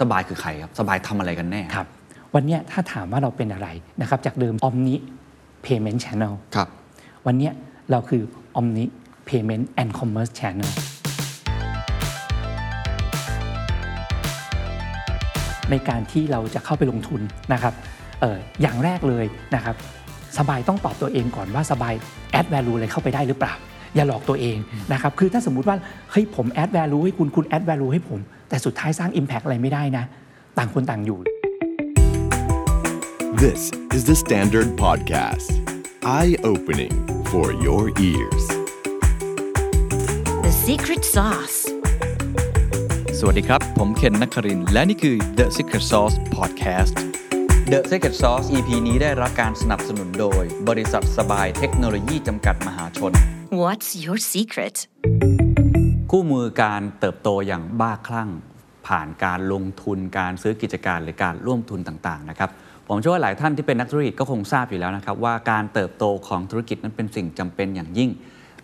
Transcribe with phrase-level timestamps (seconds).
[0.00, 1.86] สบายคือใครครับ สบายทำอะไรกันแน่ครับ
[2.34, 3.68] วันเนี้ยถ้าถามว่าเราเป็นอะไร
[4.00, 4.94] นะครับจากเดิม Omni
[5.64, 6.68] Payment Channel ครับ
[7.26, 7.52] วันเนี้ย
[7.90, 8.22] เราคือ
[8.58, 8.84] Omni
[9.28, 10.70] Payment and Commerce Channel
[15.70, 17.20] ในการที่เราจะเข้าไปลงทุน
[17.52, 17.74] นะครับ
[18.20, 19.24] เอออย่างแรกเลย
[19.54, 19.76] นะครับ
[20.38, 21.94] สบายต้องตอบตัวเองก่อนว่าสบาย
[22.38, 23.54] add value อะไรเข้าไปได้หรือเปล่า
[23.94, 24.58] อย่าหลอกตัวเอง
[24.92, 25.76] นะครับ คือถ้าสมมุติว่า
[26.10, 30.04] เฮ้ยผม add value ให้คุณคุณ add value ให้ผม แต่สุดท้ายสร้าง impact อะไรไม่ได้นะ
[30.58, 31.18] ต่างคนต่างอยู่
[33.44, 33.62] This
[33.96, 35.48] is the Standard Podcast.
[36.18, 36.94] Eye opening
[37.30, 38.44] for your ears.
[40.46, 41.58] The secret sauce.
[43.18, 46.94] สวัสดีครับ ผมเคนนักครินทร์และนี่คือ The Secret Sauce Podcast
[47.72, 53.12] The Secret Sauce EP นี้ได้รับการสนับสนุนโดย บริษัทสบายเทคโนโลยีจำกัดมหาชน
[53.62, 54.76] What's your secret?
[56.12, 58.30] คู่มือการเติบโตอย่างบ้าคลั่ง
[58.86, 62.50] ผ่านการลงทุนการซื้อกิจการหรือการร่วมทุนต่างๆนะครับ
[62.86, 68.10] ผมเชื่อว่าหลายท่านที่เป็นนักธุรกิจก็คงทราบอยู่แล้วนะครับว่าการเติบโตของธุรกิจนั้นเป็นสิ่งจำเป็นอย่างยิ่ง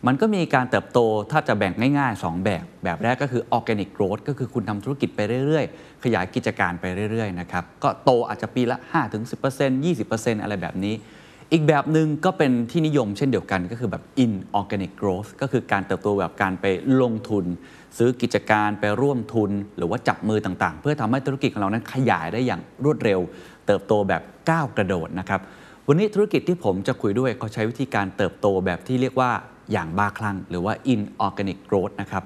[0.07, 0.99] มันก็มีการเติบโต
[1.31, 8.77] ถ้าจะแบ่งง่าย ๆ 2 แบบ แบบแรกก็คือ organic growth ก็คือคุณทำธุรกิจไปเรื่อยๆ ขยายกิจการไปเรื่อยๆนะครับก็โตอาจจะปีละ
[9.33, 10.95] 5-10% 20%อะไรแบบนี้
[11.55, 16.67] อีกแบบหนึ่งก็เป็นที่นิยมเช่นเดียวกันก็คือแบบ inorganic growth ก็คือการเติบโตแบบการไป
[17.01, 17.45] ลงทุน
[17.99, 23.21] ซื้อกิจการไปร่วมทุน หรือว่าจับมือต่างๆ เพื่อทำให้ธุรกิจของเรานั้นขยายได้อย่างรวดเร็ว
[23.67, 25.41] เติบโตแบบก้าวกระโดดนะครับ
[25.89, 29.31] วันนี้ธุรกิจที่ผมจะคุยด้วยเขาใช้วิธีการเติบโตแบบที่เรียกว่า
[29.73, 32.23] อย่างบ้าคลั่ง หรือว่า inorganic growth นะครับ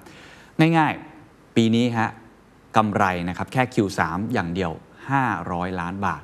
[0.79, 2.11] ง่ายๆ ปีนี้ฮะ
[2.77, 4.01] กำไรนะครับแค่ Q3
[4.33, 4.73] อย่างเดียว
[5.27, 6.23] 500 ล้านบาท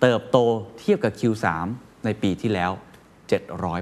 [0.00, 0.38] เติบโต
[0.78, 1.46] เทียบกับ Q3
[2.06, 2.70] ในปีที่แล้ว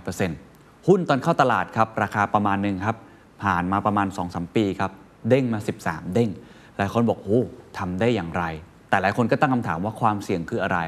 [0.08, 2.96] 700%หุ้นตอนเข้าตลาดครับราคาประมาณหนึ่งครับ
[3.42, 4.92] ผ่านมาประมาณ 2-3 ปีครับ
[5.28, 6.30] เด้งมา 13 เด้ง
[6.76, 7.42] หลายคนบอกโอ้
[7.78, 8.44] ทำได้อย่างไร
[8.88, 10.78] แต่หลายคนก็ตั้งคำถามว่าความเสี่ยงคืออะไร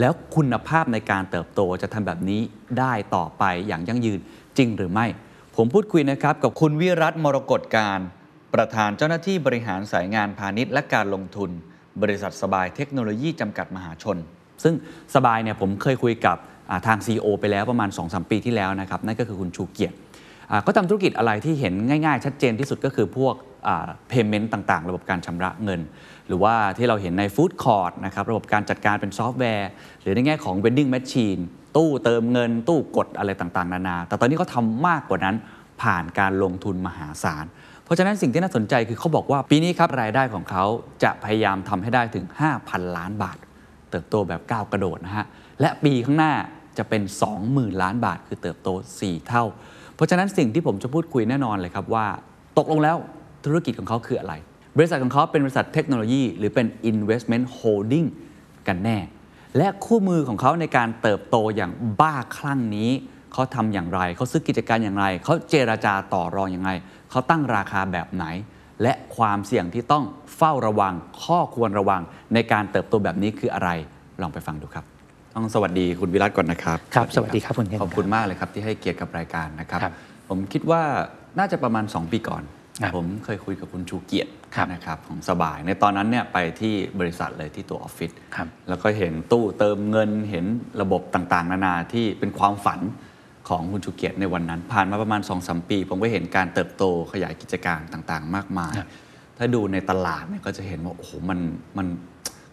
[0.00, 2.40] แล้วคุณภาพในการเติบโตจะทำแบบนี้
[2.78, 4.20] ได้ต่อไปอย่างยั่งยืน
[4.58, 5.06] จริงหรือไม่
[5.56, 8.00] ผมพูดคุยนะครับกับคุณวิรัตมรกตการ
[8.54, 11.50] ประธานเจ้าหน้าที่บริหารสายงานพาณิชย์และการลงทุน
[12.02, 14.16] บริษัทสบายเทคโนโลยีจำกัดมหาชน
[14.62, 14.74] ซึ่ง
[15.14, 16.36] สบายเนี่ยผมเคยคุยกับ
[16.86, 19.96] ทาง CEO ไปแล้วประมาณ 2-3 ปีที่แล้วนะครับนั่นก็คือคุณชูเกียรติ
[20.66, 23.34] ก็ทำธุรกิจอะไรที่เห็นง่ายๆ ชัดเจนที่สุดก็คือพวก
[23.66, 25.80] อ่า payment ต่างๆ ระบบการชำระเงิน
[26.28, 29.68] หรือว่าที่เราเห็นใน Food Court นะครับระบบการจัดการเป็นซอฟต์แวร์
[30.02, 31.40] หรือในแง่ของ vending machine
[31.76, 35.36] ตู้เติมเงิน ตู้กดอะไรต่างๆ นานา แต่ตอนนี้เขาทำมากกว่านั้น
[35.82, 37.44] ผ่านการลงทุนมหาศาล
[37.84, 40.64] เพราะฉะนั้นสิ่งที่น่าสนใจคือเขาบอกว่าปีนี้ครับรายได้ของเขา
[41.02, 42.24] จะพยายามทำให้ได้ถึง
[42.60, 43.38] 5,000 ล้านบาท
[43.90, 45.26] เติบโตแบบก้าวกระโดดนะฮะ
[45.60, 46.32] และปีข้างหน้า
[46.78, 47.02] จะเป็น
[47.42, 48.68] 20,000 ล้านบาท คือเติบโต
[49.00, 49.44] 4 เท่า
[49.94, 52.06] เพราะฉะนั้นสิ่งที่ผมจะพูดคุยแน่นอนเลยครับว่า
[52.58, 52.96] ตกลงแล้ว
[53.44, 54.34] ธุรกิจของเขาคืออะไร
[54.76, 58.06] บริษัทของเขาเป็นบริษัทเทคโนโลยี หรือเป็น investment holding
[58.68, 58.98] กันแน่
[59.56, 62.90] และคู่มือของเขาในการเติบโตอย่างบ้าคลั่งนี้
[63.32, 66.70] เขาทำอย่างไร เขาซื้อกิจการอย่างไร เขาเจราจาต่อรองอย่างไร
[67.10, 68.24] เขาตั้งราคาแบบไหน
[68.82, 70.04] และความเสี่ยงที่ต้อง
[70.36, 72.02] เฝ้าระวังข้อควรระวัง
[72.34, 73.70] ในการเติบโตแบบนี้คืออะไร
[74.20, 74.95] ลองไปฟังดูครับ
[75.36, 79.94] ต้องสวัสดีคุณวิรัตก่อนนะครับครับสวัสดีครับคุณเคนขอบคุณมากเลยครับที่ให้เกียรติกับรายการนะครับครับ
[80.28, 80.82] ผมคิดว่า
[81.38, 82.42] น่าจะประมาณ 2 ปีก่อน
[82.80, 90.44] ครับผมเคยคุยกับคุณชูเกียรติครับนะครับของสบายในตอนนั้นเนี่ยไปที่บริษัทเลยที่ตัวออฟฟิศครับแล้วก็เห็นตู้เติมเงินเห็น
[90.80, 92.80] ระบบต่างๆ นานาที่เป็นความฝัน
[93.48, 98.88] ของคุณชูเกียรติในวันนั้น ผ่านมาประมาณ2อสปี ผมก็เห็นการเติบโตขยายกิจการต่างๆ มากมายครับ
[99.38, 101.38] ถ้าดูในตลาดเนี่ยก็จะเห็นว่าโอ้โหมัน
[101.78, 101.86] มัน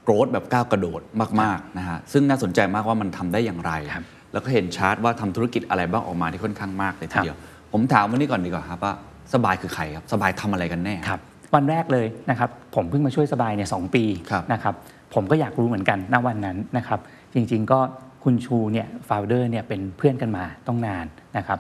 [0.03, 1.01] โกรธแบบก้าวกระโดด
[1.41, 7.37] มากๆนะฮะซึ่งน่าสนใจมากว่ามันทำได้อย่างไรครับแล้วก็เห็นชาร์ตว่าทำธุรกิจอะไรบ้างออกมาที่ค่อนข้างมากเลยทีเดียว
[7.71, 8.93] ผมถามวันนี้ก่อนดีกว่าครับว่า
[9.33, 11.19] สบายคือใครครับสบายทำอะไรกันแน่ครับ
[11.55, 14.75] วันแรกเลยนะครับผมเพิ่งมาช่วยสบายเนี่ยสองปีครับนะครับ
[15.13, 16.99] ผมก็อยากรู้เหมือนกันณวันนั้นนะครับ
[17.33, 17.79] จริงๆก็
[18.23, 21.05] คุณชูเนี่ยฟาวเดอร์เนี่ยเป็นเพื่อนกันมาต้องนาน
[21.37, 21.59] นะครับ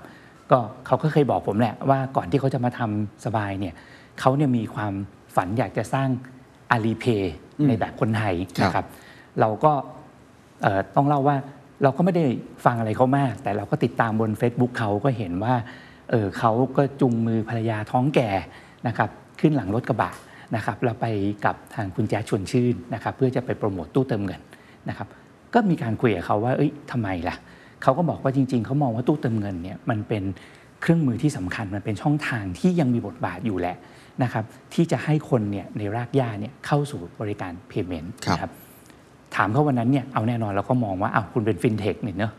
[0.51, 3.73] ก็เขาก็เคยบอกผมแหละว่าก่อนที่เขาจะมาทำสบายเนี่ย
[4.19, 4.93] เขาเนี่ยมีความ
[5.35, 6.09] ฝันอยากจะสร้าง
[6.73, 7.33] อาลีเพย์
[7.67, 8.85] ในแบบคนไทยนะครับ
[9.39, 9.71] เราก็
[10.61, 11.37] เอ่อต้องเล่าว่า
[11.83, 12.25] เราก็ไม่ได้
[12.65, 15.55] ฟังอะไรเขามาก แต่เราก็ติดตามบน Facebook เขาก็เห็นว่า
[16.11, 18.29] เออเขาก็จุงมือภรรยาท้องแก่
[18.87, 19.09] นะครับ
[19.39, 20.11] ขึ้นหลังรถกระบะ
[20.55, 21.05] นะครับแล้วไป
[21.45, 24.41] กับทางคุณแจ๊ดชวนชื่นนะครับเพื่อจะไปโปรโมตตู้เติมเงิน
[24.89, 25.07] นะครับ
[25.53, 27.35] ก็มีการคุยกับเขาว่าเอ้ยทำไมล่ะ
[27.83, 30.23] เขาก็บอกว่าจริง ๆเขามองว่าตู้เติมเงินเนี่ยมันเป็น
[30.81, 33.75] เครื่องมือที่สำคัญมันเป็นช่องทางที่ยังมีบทบาทอยู่แหละ
[34.23, 34.43] นะครับ
[34.73, 38.51] ที่จะให้คนเนี่ยในรากหญ้าเนี่ยเข้าสู่บริการ payment ครับนะครับ
[39.35, 42.33] ถามเขาวันนั้นเนี่ยเอาแน่นอนเราก็มองว่าอ้าวคุณเป็นฟินเทคเนี่ยเนอะ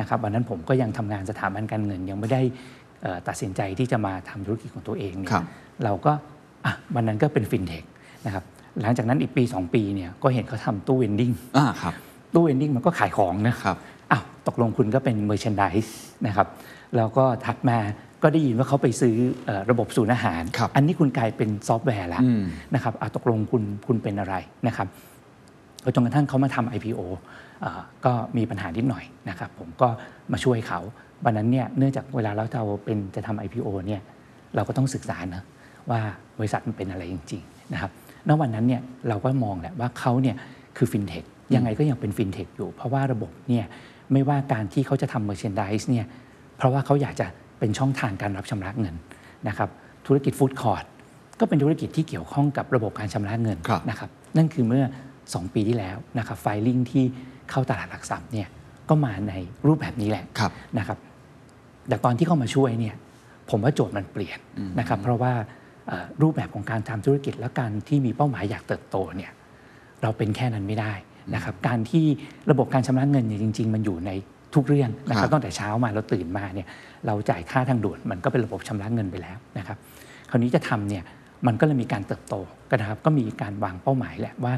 [0.00, 2.40] นะครับวันนั้นผมก็ยังทำงานสถาบันการเงิน ยังไม่ได้
[3.02, 5.44] เอ่อตัดสินใจที่จะมาทำธุรกิจของตัวเองเนี่ยครับ
[5.84, 6.12] เราก็
[6.64, 7.84] อะวันนั้นก็เป็นฟินเทค
[8.26, 8.44] นะครับ
[8.82, 11.94] หลังจากนั้นอีกปี 2 ปีเนี่ยก็เห็นเขาทำตู้ vending อ่าครับ
[12.34, 13.76] ตู้ vending มันก็ขายของนะครับ
[14.10, 15.86] อ้าวตกลงคุณก็เป็นเมอร์ช n นดิส
[16.26, 16.48] นะครับ
[16.96, 17.78] แล้วก็ถัดมา
[18.22, 19.16] ก็ได้ยินว่าเขาไปซื้อ
[19.46, 22.42] เออระบบศูนย์อาหารครับอันนี้คุณกลายเป็นซอฟต์แวร์แล้วอืม
[22.74, 24.34] นะครับอะตกลงคุณคุณเป็นอะไร
[24.66, 24.88] นะครับ
[25.94, 27.00] จนกระทั่งเขามาทำ IPO
[27.60, 29.88] เอ่อก็มีปัญหานิดหน่อยนะครับผมก็
[30.32, 30.80] มาช่วยเขา
[31.24, 34.02] วันนั้นเนี่ยเนื่องจากเวลาเราจะเอาเป็นจะทำ IPO เนี่ย
[34.54, 35.42] เราก็ต้องศึกษานะ
[35.90, 36.00] ว่า
[36.38, 37.90] บริษัทมันเป็นอะไรจริงๆนะครับ
[38.28, 40.36] ณวันนั้นเนี่ยเราก็มองแหละว่าเขาเนี่ย
[40.76, 41.24] คือฟินเทค
[41.54, 43.64] ยังไงก็ยังเป็นฟินเทคอยู่ เพราะว่าระบบเนี่ย
[44.12, 46.06] ไม่ว่าการที่เขาจะทำ merchandise เนี่ย
[46.56, 47.26] เพราะว่าเขาอยากจะ
[47.58, 48.94] เป็นช่องทางการรับชำระเงิน
[49.48, 49.68] นะครับ
[50.06, 50.84] ธุรกิจ food court
[51.40, 54.84] ก็เป็นธุรกิจที่เกี่ยวข้องกับระบบการชำระเงินครับนะครับนั่นคือเมื่อ
[55.18, 57.04] 2 ปีที่แล้วนะครับไฟลิ่งที่
[57.50, 58.48] เข้าตลาดหลักทรัพย์เนี่ย
[58.88, 59.34] ก็มาใน
[59.66, 60.98] รูปแบบนี้แหละครับนะครับ
[61.88, 62.94] แต่ตอนที่เข้ามาช่วยเนี่ย
[63.50, 64.38] ผมว่าโจทย์มันเปลี่ยน
[64.78, 65.32] นะครับเพราะว่า
[65.88, 69.32] เอ่อรูปแบบของการทำธุรกิจและการที่มีเป้าหมายอยากเติบโตเนี่ย
[70.02, 70.92] เราเป็นแค่นั้นไม่ได้
[71.34, 72.04] นะครับการที่
[72.50, 74.10] ระบบการชำระเงินเนี่ยจริง ๆ มันอยู่ใน
[74.54, 76.66] ทุกเรื่องนะคครัรับบตั้งแต่เช้ามาเราตื่นมาเนี่ย
[77.06, 79.76] เราจ่ายค่าทางด่วนมันก็เป็นระบบชำระเงินไปแล้วนะครับ
[80.30, 81.04] คราวนี้จะทำเนี่ย
[81.46, 82.34] มันก็เลยมีการเติบโต
[82.70, 84.54] กันนะครับก็มีการวางเป้าหมายแหละว่า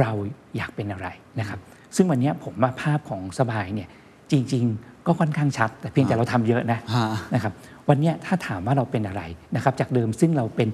[0.00, 0.10] เรา
[0.56, 1.08] อยากเป็นอะไร
[1.40, 1.58] นะครับ
[1.96, 3.88] ซึ่งวันเนี้ยผมว่าภาพของสบายเนี่ย
[4.30, 7.52] จริง ๆ ก็ค่อนข้างชัด แต่เพียงแต่เราทำเยอะนะฮะนะครับ
[7.88, 9.22] วันเนี้ยถ้าถามว่าเราเป็นอะไร
[9.56, 10.68] นะครับจากเดิมซึ่งเราเป็น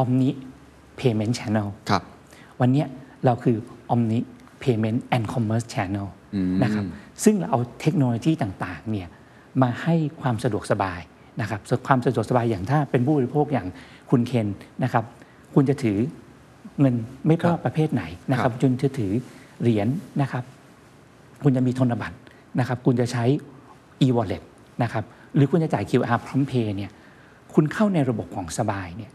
[0.00, 0.30] Omni
[0.98, 2.02] Payment Channel ครับ
[2.60, 2.86] วันเนี้ย
[3.24, 3.56] เราคือ
[3.92, 4.18] Omni
[4.62, 6.84] Payment and Commerce Channel อืมนะครับ
[7.24, 9.08] ซึ่งเราเอาเทคโนโลยีต่างๆเนี่ย
[9.62, 11.00] มาให้ความสะดวกสบาย
[11.40, 13.66] นะครับส่วนความสะดวกสบายอย่างถ้าเป็นผู้บริโภคอย่าง
[14.10, 14.46] คุณเคน
[14.84, 15.04] นะครับ
[15.54, 15.98] คุณจะถือ
[16.80, 16.94] เงิน
[17.26, 19.12] ไม่ว่าประเภทไหนนะครับคุณจะถือ
[19.60, 19.88] เหรียญ
[20.22, 20.44] นะครับ
[21.42, 22.16] คุณจะมีธนบัตร
[22.58, 23.24] นะครับคุณจะใช้
[24.06, 24.42] e-wallet
[24.82, 25.04] นะครับ
[25.34, 26.90] หรือคุณจะจ่าย QR พร้อมเพย์เนี่ย
[27.54, 29.10] คุณเข้าในระบบของสบายเนี่ย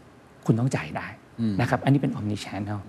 [0.46, 1.06] คุณต้องจ่ายได้
[1.60, 2.80] นะครับอันนี้เป็น omni channel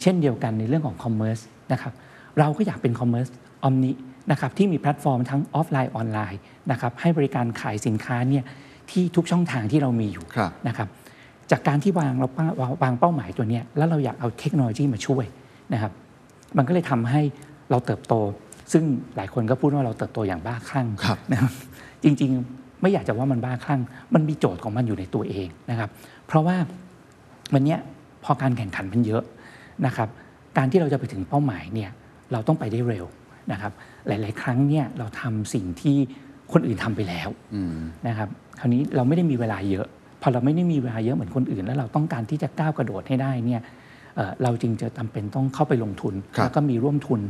[0.00, 1.42] เช่นเดียวกันในเรื่องของ commerce
[1.72, 1.92] นะครับ
[2.38, 3.30] เราก็อยากเป็น commerce
[3.66, 3.90] omni
[4.30, 6.40] นะครับที่มีแพลตฟอร์มทั้งออฟไลน์ออนไลน์
[6.70, 8.44] นะครับให้บริการขายสินค้าเนี่ย
[8.90, 10.88] ที่ทุกช่องทางที่เรามีอยู่ครับนะครับ
[11.50, 15.24] จากการที่วางเราป้าวางวางเป้าหมายตัวเนี้ยแล้วเราอยากเอาเทคโนโลยีมาช่วย
[15.72, 15.92] นะครับ
[16.56, 17.20] มันก็เลยทำให้
[17.70, 18.14] เราเติบโต
[18.72, 18.84] ซึ่ง
[19.16, 21.52] หลายคนก็พูดว่าเราเติบโตอย่างบ้าคลั่งครับนะครับ
[22.04, 23.80] จริงๆไม่อยากจะว่ามันบ้าคลั่ง
[24.14, 25.90] มันมีโจทย์ของมันอยู่ในตัวเองนะครับ
[26.26, 26.56] เพราะว่า
[27.54, 27.78] วันเนี้ย
[28.24, 29.22] พอการแข่งขันมันเยอะ
[29.86, 30.08] นะครับ
[30.56, 31.90] การที่เราจะไปถึงเป้าหมายเนี่ย
[32.32, 33.06] เราต้องไปได้เร็ว
[33.52, 33.72] นะครับ
[34.06, 35.96] หลาย ๆ ครั้งเนี่ยเราทำสิ่งที่
[36.52, 37.78] คนอื่นทำไปแล้วอืม
[38.08, 38.28] นะครับ
[38.58, 39.86] คราวนี้เราไม่ได้มีเวลาเยอะ
[40.22, 43.60] พอเราไม่ได้มีเวลาเยอะเหมือนคนอื่น แล้วเราต้องการที่จะก้าวกระโดดให้ได้เนี่ย
[44.16, 47.20] เอ่อเราจึงจะจำเป็นต้องเข้าไปลงทุนครับแล้วก็มีร่วมทุน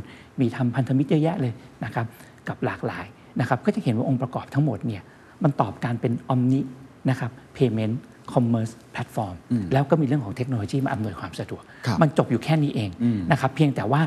[0.41, 1.53] มีทำพันธมิตรเยอะแยะเลย
[1.85, 2.05] นะครับ
[2.47, 3.05] กับหลากหลาย
[3.39, 5.01] นะครับก็จะเห็นว่าองค์ประกอบทั้งหมดเนี่ย
[5.43, 6.61] มันตอบการเป็น omni
[7.09, 7.95] นะครับ payment
[8.33, 9.35] commerce platform
[9.73, 12.89] แล้วก็มีเรื่องของเทคโนโลยีมาอำนวยความสะดวกครับมันจบอยู่แค่นี้เอง
[13.31, 14.01] นะครับเพียงแต่ว่า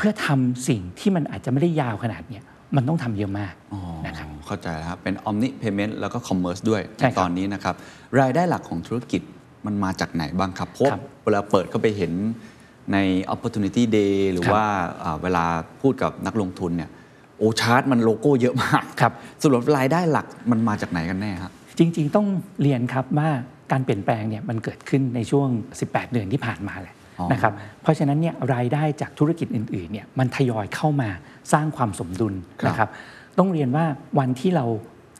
[0.00, 2.42] เพื่อทำสิ่งที่มันอาจจะไม่ได้ยาวขนาดเนี้ย
[2.76, 7.74] มันต้องทำเยอะมากอ๋อนะครับเข้าใจแล้วครับเป็น Omni Payment แล้วก็ Commerce ด้วยใช่ในครับตอนนี้นะครับ
[8.20, 9.22] รายได้หลักของธุรกิจ
[9.66, 12.12] มันมาจากไหนบ้างครับเพราะครับเวลาเปิดเข้าไปเห็น
[12.92, 12.98] ใน
[13.34, 14.66] Opportunity Day หรือครับว่า
[15.02, 15.44] อ่าเวลา
[15.82, 16.90] พูดกับนักลงทุนเนี่ย
[17.38, 19.12] โอชาร์ตมันโลโก้เยอะมากครับ
[19.42, 22.26] สรุปรายได้หลักมันมาจากไหนกันแน่ครับจริง ๆ ต้อง
[22.62, 23.30] เรียนครับว่า
[23.72, 25.48] การเปลี่ยนแปลงเนี่ยมันเกิดขึ้นในช่วง
[25.80, 26.99] 18 เดือนที่ผ่านมาแหละอ๋อ
[27.32, 27.52] นะครับ
[27.82, 31.08] เพราะฉะนั้นเนี่ยรายได้จากธุรกิจอื่นๆเนี่ยมันทยอยเข้ามา
[31.52, 32.34] สร้างความสมดุล
[32.66, 32.88] นะครับ
[33.38, 33.84] ต้องเรียนว่า
[34.18, 34.66] วันที่เรา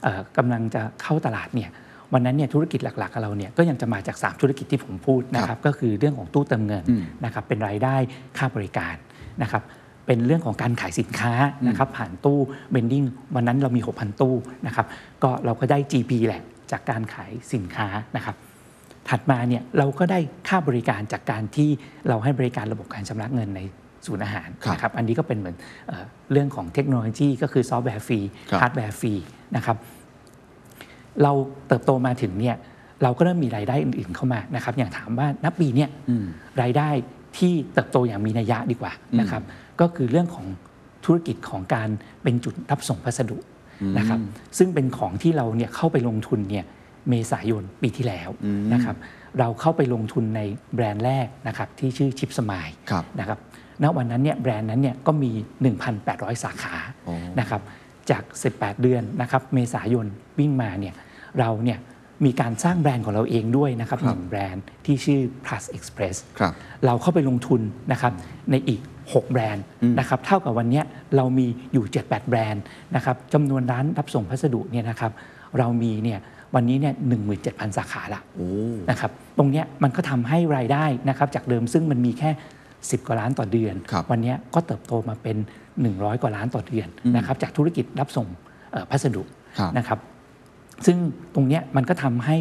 [0.03, 1.71] เอ่อกำลังจะเข้าตลาดเนี่ย
[2.13, 7.97] วันนั้นเนี่ยธุรกิจหลักๆของเราเนี่ยก็ยังจะมาจาก 3 ธุรกิจที่ผมพูดนะครับก็คือเรื่องของตู้เติมเงินอืมนะครับเป็นรายได้
[8.39, 8.95] ค่าบริการ
[9.43, 9.63] นะครับ
[10.07, 11.33] เป็นเรื่องของการขายสินค้า
[11.69, 12.39] นะครับผ่านตู้
[12.73, 13.05] vending
[13.35, 14.35] วันนั้นเรามี 6,000 ตู้
[14.67, 14.87] นะครับ
[15.23, 18.37] ก็เราก็ได้ GP แหละจากการขายสินค้านะครับ
[19.09, 21.69] ถัดมาเนี่ยเราก็ได้ค่าบริการจากการที่
[22.09, 23.61] เราให้บริการระบบการชำระเงินใน
[24.07, 25.57] ศูนย์อาหารครับนะครับอันนี้ก็เป็นเหมือน
[25.89, 29.15] เออเรื่องของเทคโนโลยีก็คือซอฟต์แวร์ฟรีครับฮาร์ดแวร์ฟรี
[29.57, 29.77] นะครับ
[31.23, 31.33] เรา
[31.69, 32.57] เติบโตมาถึงเนี่ย
[33.03, 36.25] เราก็เริ่มมีรายได้อื่นๆเข้ามานะครับอย่างถามว่านับปีเนี่ยอืม
[36.63, 36.89] รายได้
[37.39, 39.43] ที่เติบโตอย่างมีนัยยะดีกว่านะครับ
[39.81, 40.47] ก็คือเรื่องของ
[41.05, 41.89] ธุรกิจของการ
[42.23, 43.37] เป็นจุดรับส่งพัสดุ
[43.99, 44.19] นะครับ
[44.59, 46.65] ซึ่งเป็นของที่เราเนี่ยเข้าไปลงทุนเนี่ย
[47.09, 48.29] เมษายนปีที่แล้ว
[48.75, 48.97] นะครับ
[49.39, 50.41] เราเข้าไปลงทุนใน
[50.75, 53.39] แบรนด์แรกนะครับที่ชื่อชิปสมายครับนะครับ
[53.83, 55.31] ณวันนั้นเนี่ยแบรนด์นั้นเนี่ยก็มี
[55.87, 57.63] 1,800 สาขาโอ้นะครับ
[58.11, 58.23] จาก
[58.55, 60.07] 18 เดือนนะครับเมษายน
[60.39, 60.95] วิ่งมาเนี่ย
[61.39, 61.79] เราเนี่ย
[62.25, 66.53] มีการสร้างแบรนด์ของเราเองด้วยนะครับคหรับนึ่งแบรนด์ที่ชื่อ plus express ครับ
[66.87, 67.61] เราเข้าไปลงทุน
[67.93, 68.13] นะครับ
[68.51, 69.65] ในอีก 6 แบรนด์
[69.99, 70.85] นะครับเท่ากับวันเนี้ย
[71.17, 72.63] เรามีอยู่ 7-8 แบรนด์
[72.97, 75.13] นะครับจำนวนร้านรับส่งพัสดุเนี่ยนะครับ
[75.59, 76.19] เรามีเนี่ย
[76.55, 76.95] วันนี้เนี่ย
[77.37, 78.49] 17,000สาขาละโอ้
[78.91, 82.31] นะครับตรงเนี้ยมันก็ทำให้รายได้นะครับจากเดิมซึ่งมันมีแค่
[82.71, 85.37] 10 กว่าล้านต่อเดือนครับวันเนี้ยก็เติบโตมาเป็น
[85.81, 88.27] 100 กว่าล้านต่อเดือนนะครับจากธุรกิจรับส่ง
[88.73, 89.23] เอ่อพัสดุ
[89.59, 89.99] ครับนะครับ
[90.87, 90.97] ซึ่ง
[91.35, 92.37] ตรงเนี้ยมันก็ทำให้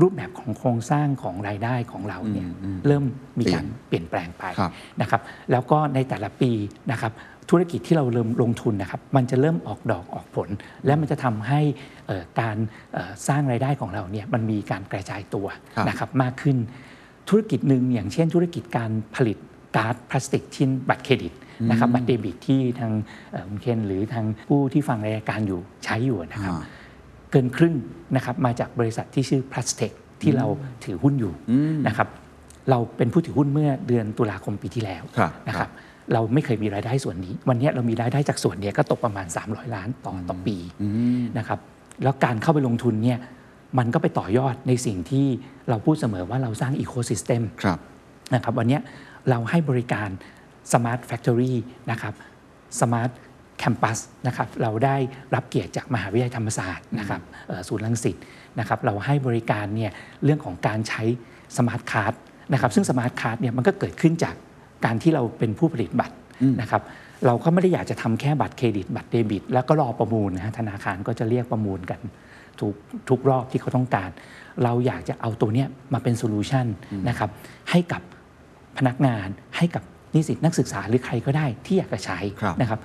[0.00, 3.04] รูปแบบของโครงสร้างของรายได้ของเราเนี่ยอืมอืมเริ่ม
[3.38, 6.50] มีเปลี่ยนการเปลี่ยนแปลงไปครับนะครับแล้วก็ในแต่ละปี
[6.92, 7.12] นะครับ
[7.50, 10.48] ธุรกิจที่เราเริ่มลงทุนนะครับมันจะเริ่มออกดอกออกผล
[10.86, 11.60] และมันจะทำให้
[12.01, 12.01] เอ่อ
[12.40, 12.56] การ
[12.92, 16.56] เอ่อสร้างรายได้ของเราเนี่ยมันมีการกระจายตัวครับนะครับมากขึ้น
[17.28, 19.38] ธุรกิจหนึ่งอย่างเช่นธุรกิจการผลิต
[19.76, 21.32] การ์ดพลาสติกชิ้นบัตรเครดิต
[21.70, 22.92] นะครับบัตรเดบิตที่ทาง
[23.32, 26.68] เอ่อคุณเคนหรือทางผู้ที่ฟังรายการอยู่ใช้อยู่นะครับอ่า
[27.30, 27.74] เกินครึ่ง
[28.16, 29.92] นะครับมาจากบริษัทที่ชื่อ p l a s t e c
[30.22, 30.46] ที่เรา
[30.84, 31.32] ถือหุ้นอยู่
[31.86, 32.08] นะครับ
[32.70, 35.70] เราเป็นผู้ถือหุ้นเมื่อเดือนตุลาคมปีที่แล้วครับนะครับ
[36.12, 40.56] เราไม่เคยมีรายได้ส่วนนี้ วันนี้เรามีรายได้จากส่วนเนี้ยก็ตกประมาณ 300 ล้านต่อต่อปี
[41.38, 41.58] นะครับ
[42.02, 43.18] แล้วการเข้าไปลงทุนเนี่ย
[43.78, 45.26] มันก็ไปต่อยอดในสิ่งที่
[45.68, 47.78] เราพูดเสมอว่าเราสร้างอีโค y ิสเต็มครับ
[48.34, 48.82] นะครับวันเนี้ย
[49.30, 50.08] เราให้บริการ
[50.72, 51.54] Smart Factory
[51.90, 52.14] นะครับ
[52.80, 53.12] Smart
[53.62, 54.96] Campus นะครับเราได้
[55.34, 58.16] รับเกียรติจากมหาวิทยาลัยธรรมศาสตร์นะครับเอ่อศูนย์รังสิต
[58.58, 59.90] นะครับเราให้บริการเนี่ย
[60.24, 61.02] เรื่องของการใช้
[61.56, 62.14] Smart Card
[62.52, 64.34] นะครับซึ่ง Smart Card เนี่ยมันก็เกิดขึ้นจาก
[64.84, 66.16] การที่เราเป็นผู้ผลิตบัตร
[66.60, 66.82] นะครับ
[67.26, 72.00] เราก็ไม่ได้อยากจะทำแค่บัตรเครดิต บัตรเดบิต แล้วก็รอประมูลนะฮะธนาคารก็จะเรียกประมูลกัน
[72.60, 72.74] ทุก
[73.08, 74.10] ทุกรอบที่เขาต้องการ
[74.64, 76.66] เราอยากจะเอาตัวเนี้ยมาเป็น solution
[77.08, 77.30] นะครับ
[77.70, 78.02] ให้กับ
[78.78, 79.82] พนักงานให้กับ
[80.14, 82.80] นิสิตนักศึกษาหรือใครก็ได้ที่อยากจะใช้ครับนะครับ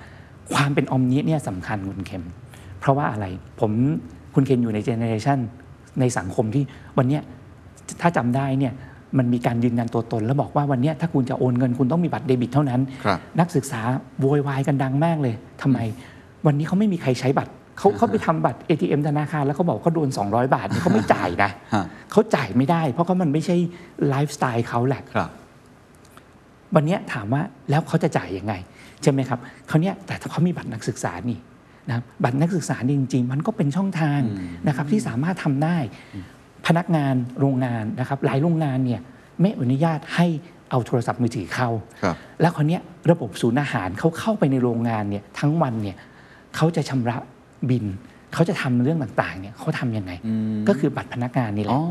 [0.54, 2.24] ความเป็น omni เนี่ยสำคัญคุณเคน
[2.80, 3.26] เพราะว่าอะไร
[3.60, 3.72] ผม
[4.34, 5.38] คุณเคนอยู่ใน generation
[6.00, 6.64] ในสังคมที่
[6.98, 7.22] วันเนี้ย
[8.00, 8.72] ถ้าจำได้เนี่ย
[9.18, 13.80] มันมีการยืนยันตัวตน แล้วบอกว่าวันเนี้ยถ้าคุณจะโอนเงินคุณต้องมีบัตรเดบิตเท่านั้นครับนักศึกษา
[14.20, 15.78] โวยวายกันดังมากเลยทำไม
[16.46, 23.56] วันนี้เขาไม่มีใครใช้บัตรเขาเขาไปทำบัตร ATM ธนาคารแล้วเขาบอกเขาโดน 200 บาทเนี่ยเขาไม่จ่ายนะฮะเขาจ่ายไม่ได้ เพราะเขามันไม่ใช่
[24.08, 25.30] ไลฟ์สไตล์เขาแหละครับ
[26.74, 28.54] วันเนี้ยถามว่าแล้วเขาจะจ่ายยังไง
[29.02, 29.38] ใช่ไหมครับ
[29.68, 31.38] เขาวเนี้ยแต่ถ้าเขามีบัตรนักศึกษานี่
[31.88, 34.20] นะครับบัตรนักศึกษานี่จริง ๆ มันก็เป็นช่องทาง
[34.66, 35.76] นะครับที่สามารถทำได้
[36.68, 39.00] พนักงานโรงงานนะครับหลายโรงงานเนี่ย
[39.40, 40.26] ไม่อนุญาตให้
[40.70, 41.68] เอาโทรศัพท์มือถือเข้า
[42.02, 45.96] ครับแล้วคนนี้ยระบบศูนย์อาหารเขาเข้าไปในโรงงานเนี่ยทั้งวันเนี่ย
[46.56, 47.16] เขาจะชำระ
[47.70, 47.84] เงิน
[48.34, 50.12] เขาจะทำเรื่องต่างๆเนี่ยเขาทำยังไง
[50.68, 51.82] ก็คือบัตรพนักงานนี่แหละอ๋อ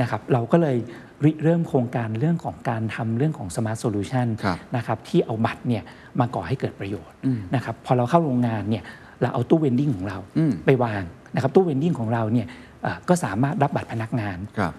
[0.00, 0.76] นะครับเราก็เลย
[1.24, 5.82] ริเริ่มโครงการเรื่องของการทำเรื่องของ Smart Solution ครับนะครับที่เอาบัตรเนี่ย
[6.20, 7.16] มาก่อให้เกิดประโยชน์
[7.54, 8.84] นะครับพอเราเข้าโรงงานเนี่ย
[9.22, 11.02] เราเอาตู้ vending ของเราอืมไปวาง
[11.34, 12.75] นะครับตู้ vending ของเราเนี่ยเอ่อ
[13.08, 14.72] ก็สามารถรับบัตรพนักงานครับ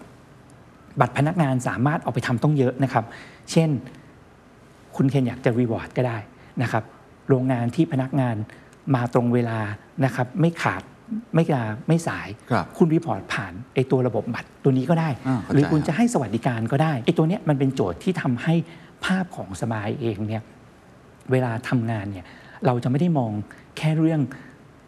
[0.99, 3.05] บัตรพนักงานสามารถเอาไปทำตั้งเยอะนะครับ
[3.51, 3.69] เช่น
[4.95, 6.17] คุณเคนอยากจะ reward ก็ได้
[6.61, 6.83] นะครับ
[7.29, 8.35] โรงงานที่พนักงาน
[8.95, 9.59] มาตรงเวลา
[10.05, 10.81] นะครับ ไม่ขาด
[11.35, 18.53] ไม่ลาไม่สายครับนะ report ผ่านไอตัวระบบบัตรตัวนี้ก็ได้อ่าเข้าใจหรือคุณครับจะให้สวัสดิการก็ได้ไอตัวเนี้ยมันเป็นโจทย์ที่ทำให้
[19.05, 20.43] ภาพของสบายเองเนี่ย
[21.31, 22.25] เวลาทำงานเนี่ย
[22.65, 23.31] เราจะไม่ได้มอง
[23.77, 24.21] แค่เรื่อง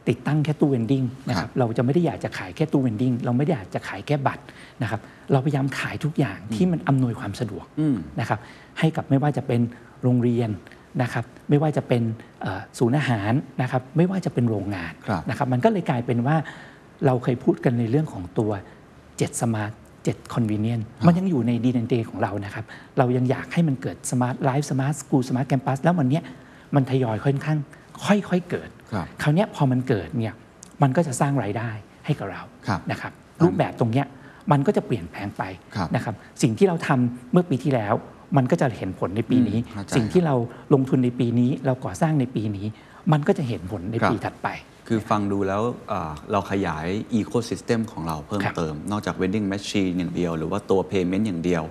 [0.08, 4.44] ติดตั้งแค่ตู้ vending นะครับครับเราจะไม่ได้อยากจะขายแค่ตู้ vending เราไม่ได้อยากจะขายแค่บัตร
[4.82, 5.02] นะครับ
[5.32, 8.40] เราพยายามขายทุกอย่างที่มันอำนวยความสะดวกอืมนะครับ
[8.80, 9.62] ให้กับไม่ว่าจะเป็น
[10.04, 10.50] โรงเรียน
[11.02, 12.04] นะครับไม่ว่าจะเป็น
[12.42, 16.36] เอ่อศูนย์อาหารนะครับไม่ว่าจะเป็นโรงงานครับนะครับมันก็เลยกลายเป็นว่า
[17.06, 18.52] เราเคยพูดกันในเรื่องของตัว
[18.98, 19.72] 7 Smart
[20.08, 22.66] 7 Convenient มันยังอยู่ใน DNA ของเรานะครับ
[22.98, 26.24] เรายังอยากให้มันเกิด Smart Life Smart School Smart Campus แล้ววันเนี้ย
[26.76, 27.58] มันทยอยค่อนข้าง
[28.06, 30.34] ค่อยๆเกิด ครับคราวเนี้ยพอมันเกิดเนี่ย
[30.82, 31.70] มันก็จะสร้างรายได้
[32.06, 33.12] ให้กับเราครับนะครับ
[33.44, 34.06] รูปแบบตรงเนี้ย
[34.52, 35.44] มันก็จะเปลี่ยนแปลงไป
[35.76, 37.94] ครับนะครับสิ่งที่เราทำเมื่อปีที่แล้ว
[38.38, 40.36] มันก็จะเห็นผลในปีนี้อืมเข้าใจสิ่งที่เรา
[40.74, 42.66] ลงทุนในปีนี้ เราก่อสร้างในปีนี้
[43.12, 44.48] มันก็จะเห็นผลในครับปีถัดไป
[44.88, 46.86] คือฟังดูแล้วอ่าเราขยาย
[47.20, 51.64] Ecosystem ของเราเพิ่มครับเติม นอกจาก Vending Machine อย่างเดียว หรือว่าตัว Payment อย่างเดียว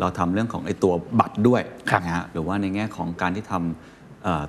[0.00, 3.97] เราทำเรื่องของไอ้ตัวบัตรด้วยครับนะฮะหรือว่าในแง่ของการที่ทำเอ่อ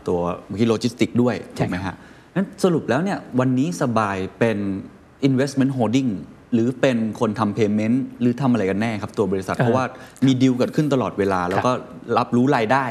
[0.07, 1.95] ตัวเมื่อกี้โลจิสติกด้วยใช่ถูกไหมครัฮะบ
[2.35, 4.57] นั้นสรุปแล้วเนี่ยวันนี้สบายเป็น
[5.29, 6.11] Investment Holding
[6.53, 9.85] หรือเป็นคนทำ Payment หรือทำอะไรกันแน่ครับตัวบริษัท เพราะว่า
[10.25, 11.71] มีดีลเกิดขึ้นตลอดเวลา แล้วก็
[12.17, 12.85] รับรู้รายได้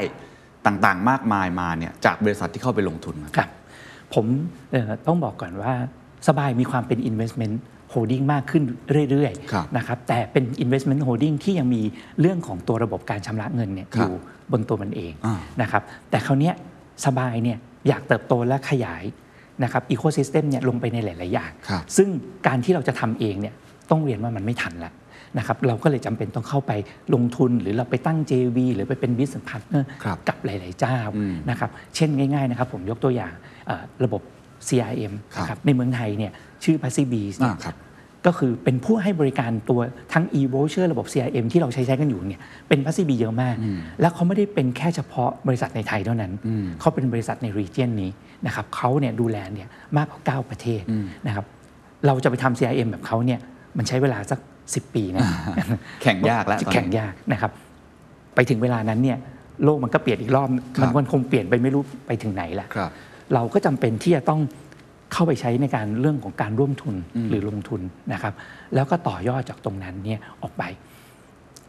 [0.65, 3.49] ต่างๆ มากมายมาเนี่ยจากบริษัทที่เข้าไปลงทุนมาครับ
[4.13, 4.25] ผม
[4.71, 5.73] เอ่อต้องบอกก่อนว่า
[6.27, 7.55] สบายมีความเป็น investment
[7.93, 8.63] holding มากขึ้น
[9.11, 11.81] เรื่อยครับๆนะครับแต่เป็น investment holding ที่ยังมี
[12.21, 14.13] เรื่องของตัวระบบการชำระเงินเนี่ยครัอบยู่
[14.51, 16.53] บนตัวมันเองอ่านะครับแต่คราวเนี้ย
[17.05, 19.03] สบายเนี่ยอยากเติบโตและขยาย
[19.63, 22.09] นะครับ ecosystem เนี่ยลงไปในหลาย ๆ อย่างครับซึ่ง
[22.47, 23.53] การที่เราจะทำเองเนี่ย
[23.91, 24.93] ต้องเรียนว่ามันไม่ทันแล้ว
[25.37, 26.71] นะครับเราก็เลยจำเป็นต้องเข้าไป
[27.13, 30.97] ลงทุนหรือเราไปตั้ง JV หรือไปเป็น business partner ครับกับหลาย ๆ เจ้า
[31.49, 33.33] นะครับเช่นง่าย ๆ นะครับผมยกตัวอย่าง
[33.67, 34.21] เอ่อระบบ
[34.67, 36.31] CRM ครับนะครับในเมืองไทยเนี่ย
[36.63, 37.75] ชื่อ p a s s i b e อ่าครับ
[38.25, 39.79] ก็คือเป็นผู้ให้บริการตัว
[40.13, 43.55] ทั้ง e-voucher ระบบ CRM ที่เราใช้ใช้กันอยู่เนี่ยเป็น passive เยอะมาก
[44.01, 46.31] แล้วเขาไม่ได้เป็นแค่เฉพาะบริษัทในไทยเท่านั้น
[46.79, 48.11] เขาเป็นบริษัทใน region นี้
[48.45, 50.81] นะครับเขาเนี่ยดูแลเนี่ยมากกว่า 9 ประเทศ
[51.27, 51.45] นะครับ
[52.05, 53.39] เราจะไปทำ CRM แบบเขาเนี่ย
[53.77, 55.21] มันใช้เวลาสัก 10 ปีนะ
[56.01, 57.51] แข่งยากแล้วตอนนี้แข่งยากนะครับ
[58.35, 59.17] ไปถึงเวลานั้นเนี่ย
[59.63, 62.91] โลกมันก็เปลี่ยนอีกรอบมันมันคงเปลี่ยนไปไม่รู้ไปถึงไหนละครับ
[63.33, 64.41] เราก็จำเป็นที่จะต้อง
[65.13, 66.95] เข้าไปใช้ในการเรื่องของการร่วมทุน
[67.29, 67.81] หรือลงทุน
[68.13, 68.33] นะครับ
[68.75, 70.63] แล้วก็ต่อยอดจากตรงนั้นเนี่ยออกไป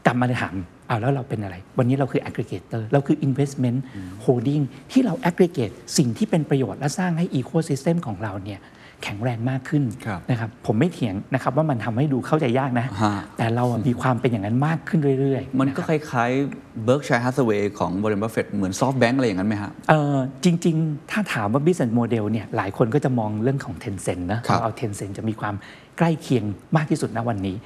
[0.06, 0.54] กลับมาถาม
[0.88, 3.78] เอาแล้วเราเป็นอะไร วันนี้เราคือ aggregator เราคือ investment
[4.24, 8.60] holding ที่เรา aggregate สิ่งที่เป็นประโยชน์และสร้างให้ ecosystem ของเราเนี่ย
[9.04, 25.14] แข็งแรงมากขึ้นครับนะครับผมไม่เถียงนะครับว่ามันทำให้ดูเข้าใจยากนะฮะแต่เราอะมีความเป็นอย่างนั้นมากขึ้นเรื่อยๆ มันก็ะคล้ายๆครับ Berkshire Hathaway ของบริษัทบัฟเฟตเหมือน SoftBank อะไรอย่างนั้นไหมฮะเออจริง ๆ ถ้าถามว่า business model เนี่ยหลายคนก็จะมองเรื่องของ Tencent นะครับเอา Tencent
[25.18, 25.54] จะมีความ
[25.98, 26.44] ใกล้เคียง
[26.76, 27.56] มากที่สุดณวันนี้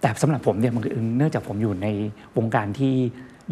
[0.00, 0.82] แต่สำหรับผมเนี่ยมัน
[1.18, 1.88] เนื่องจากผมอยู่ใน
[2.36, 2.94] วงการที่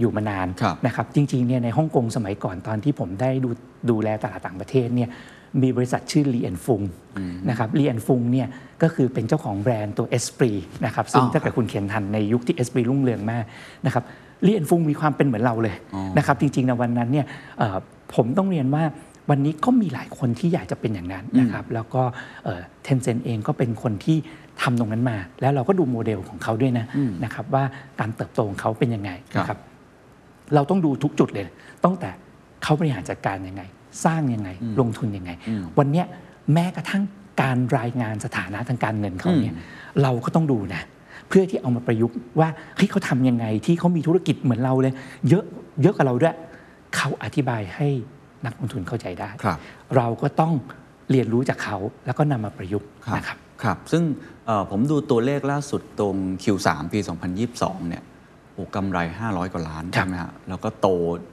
[0.00, 3.50] อยู่มานานครับนะครับจริงๆเนี่ยในฮ่องกงสมัยก่อนตอนที่ผมได้ดู
[3.90, 5.08] ดูแลตลาดต่างประเทศเนี่ย
[5.62, 6.82] มีบริษัทชื่อลีแอนฟุง
[7.50, 8.48] นะครับลีแอนฟุงเนี่ย
[8.82, 10.52] ก็คือเป็นเจ้าของแบรนด์ตัว e s p r i
[10.84, 13.44] นะครับซึ่งอ๋อถ้าเกิดคุณเขียนทันในยุคที่ e s p r i รุ่งเรืองมาก
[13.86, 14.04] นะครับ
[14.46, 15.76] ลีแอนฟุงมีความเป็นเหมือนเราเลย
[16.18, 17.26] นะครับจริงๆในวันนั้นเนี่ย
[17.58, 17.76] เอ่อ
[18.14, 18.84] ผมต้องเรียนว่า
[19.30, 22.02] วันนี้ก็มีหลายคนที่อยากจะเป็นอย่างนั้นนะครับแล้วก็
[22.84, 24.16] เทนเซนเองก็เป็นคนที่
[24.62, 26.84] ทำตรงนั้นมา แล้วเราก็ดูโมเดลของเขาด้วยนะ
[27.24, 27.64] นะครับว่า
[28.00, 29.58] การเติบโตของเขาเป็นยังไงนะครับ
[30.54, 31.46] เราต้องดูทุกจุดเลย
[31.84, 32.10] ตั้งแต่
[32.62, 33.62] เขาบริหารจัดการยังไง
[34.04, 34.48] สร้างยังไง
[34.80, 35.30] ลงทุนยังไง
[35.78, 36.06] วันเนี้ย
[36.52, 37.02] แม้กระทั่ง
[37.42, 39.56] การรายงานสถานะทางการเงินเขาเนี่ย
[40.02, 40.82] เราก็ต้องดูนะ
[41.28, 44.94] เพื่อที่เอามาประยุกต์ว่าเฮ้ยเขาทำยังไงที่เขามีธุรกิจเหมือนเราเลย
[45.28, 45.44] เยอะ
[45.82, 46.34] เยอะกับเราด้วย
[46.96, 47.88] เขาอธิบายให้
[48.46, 49.58] นักลงทุนเข้าใจได้ครับ
[49.96, 50.52] เราก็ต้อง
[51.10, 54.02] เรียนรู้จากเขาแล้วก็นำมาประยุกต์ครับนะครับครับ ซึ่ง
[54.46, 56.98] เอ่อผมดูตัวเลขล่าสุดตรง Q3 ปี
[57.44, 58.02] 2022 เนี่ย
[58.54, 60.88] โอ้กำไร 500 กว่าล้านครัใช่บไหมฮะแล้วก็โต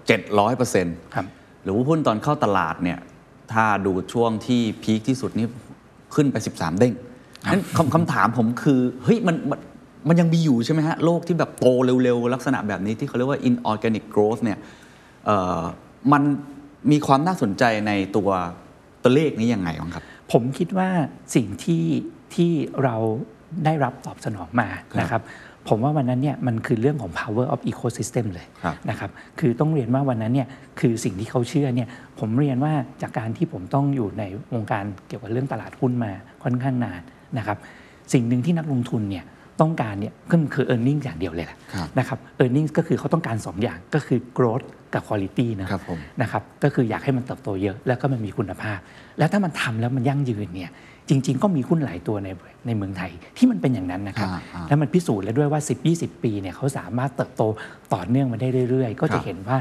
[0.07, 1.25] 700เปอร์เซ็นต์ครับ
[1.63, 2.99] หรือว่าหุ้นตอนเข้าตลาดเนี่ย
[3.53, 5.47] ถ้าดูช่วงที่พีคที่สุดนี่
[6.15, 6.93] ขึ้นไป 13 เด้ง
[7.51, 9.59] นั้นคำคำถามผมคือเฮ้ยมันมัน
[10.07, 11.65] มันยังมีอยู่ใช่ไหมฮะ โลกที่แบบโต
[12.03, 14.57] เร็วๆ ลักษณะแบบนี้ที่เขาเรียกว่า inorganic growth เนี่ย
[15.25, 15.61] เอ่อ
[16.11, 16.23] มัน
[16.91, 18.29] มีความน่าสนใจในตัว
[19.03, 20.89] ตัวเลขนี้ยังไงบ้างครับ ผมคิดว่า
[21.35, 21.85] สิ่งที่
[22.35, 22.51] ที่
[22.83, 22.95] เรา
[23.65, 25.21] ได้รับตอบสนองมาครับนะครับ
[25.67, 30.47] ผมว่าวันนั้นเนี่ยมันคือเรื่องของ power of ecosystem เลยครับนะครับคือต้องเรียนว่าวันนั้นเนี่ย
[30.79, 31.87] คือสิ่งที่เขาเชื่อเนี่ย
[32.19, 36.11] ผมเรียนว่าจากการที่ผมต้องอยู่ในวงการเกี่ยวกับเรื่องตลาดหุ้นมา
[36.43, 37.01] ค่อนข้างนาน
[37.37, 37.57] นะครับ
[38.13, 39.25] สิ่งหนึ่งที่นักลงทุนเนี่ย
[39.61, 42.67] ต้องการเนี่ยก็คือ e a r n i n g อย่างเดียวเลยแหละครับนะครับ e a r n i n g
[42.77, 48.79] ก็คือเขาต้องการสองอย่างก็คือ growth กับ quality นะครับผมนะครับก็คืออยากให้มันเติบโตเยอะแล้วก็มันมีคุณภาพ
[49.17, 50.71] แล้วถ้ามันทำแล้วมันยั่งยืนเนี่ย
[51.09, 52.29] จริง ๆ ก็มีหุ้นหลายตัวใน
[52.67, 57.43] ในเมืองไทยที่มันเป็นอย่างนั้นนะครับอ่าอ่าแล้วมันพิสูจน์แล้วด้วยว่า 10-20 ปีเนี่ยเขาสามารถเติบโต
[57.93, 59.57] ต่อเนื่องมาได้เรื่อย ๆ ก็ครัจะบเห็นว่า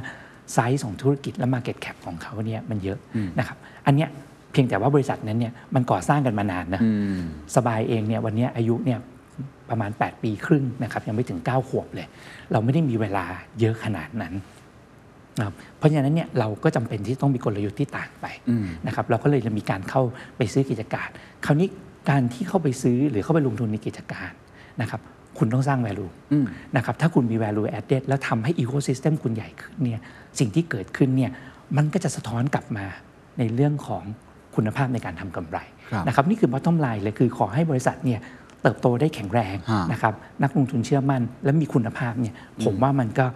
[0.55, 2.99] ไซส์ของธุรกิจและ Market Cap ของเขาเนี่ยมันเยอะ
[3.39, 3.57] นะครับ
[3.87, 4.09] อันเนี้ย
[4.53, 7.21] เพียงแต่ว่าบริษัทนั้นเนี่ยมันก่อสร้างกันมานานนะอืม
[7.57, 8.99] สบายเองเนี่ยวันเนี้ยอายุเนี่ย
[9.71, 12.07] ประมาณ 8 ปีครึ่งนะครับยังไม่ถึง 9 ขวบเลย
[12.53, 13.25] เราไม่ได้มีเวลา
[13.61, 14.35] เยอะขนาดนั้น
[15.39, 20.03] นะครับเพราะฉะนั้นเนี่ยเราก็จำเป็นที่ต้องมีกลยุทธ์ที่ต่างไปอืมนะครับเราก็เลยจะมีการเข้า
[20.37, 21.09] ไปซื้อกิจการ
[21.47, 21.69] คราวนี้
[22.11, 24.31] การที่เข้าไปซื้อหรือเข้าไปลงทุนในกิจการ
[24.81, 25.01] นะครับ
[25.39, 26.47] คุณต้องสร้าง value อืม
[26.77, 30.01] นะครับถ้าคุณมี value added แล้วทำให้ ecosystem คุณใหญ่ขึ้นเนี่ย
[30.39, 31.31] สิ่งที่เกิดขึ้นเนี่ย
[31.77, 32.87] มันก็จะสะท้อนกลับมา
[33.39, 34.03] ในเรื่องของ
[34.57, 35.59] คุณภาพในการทำกำไร
[35.93, 38.21] ครับนะครับนี่คือ bottom line เลยคือขอให้บริษัทเนี่ย
[38.63, 43.27] เติบโตได้แข็งแรงฮะนะครับนักลงทุนเชื่อมั่น และมีคุณภาพเนี่ยผมว่ามันก็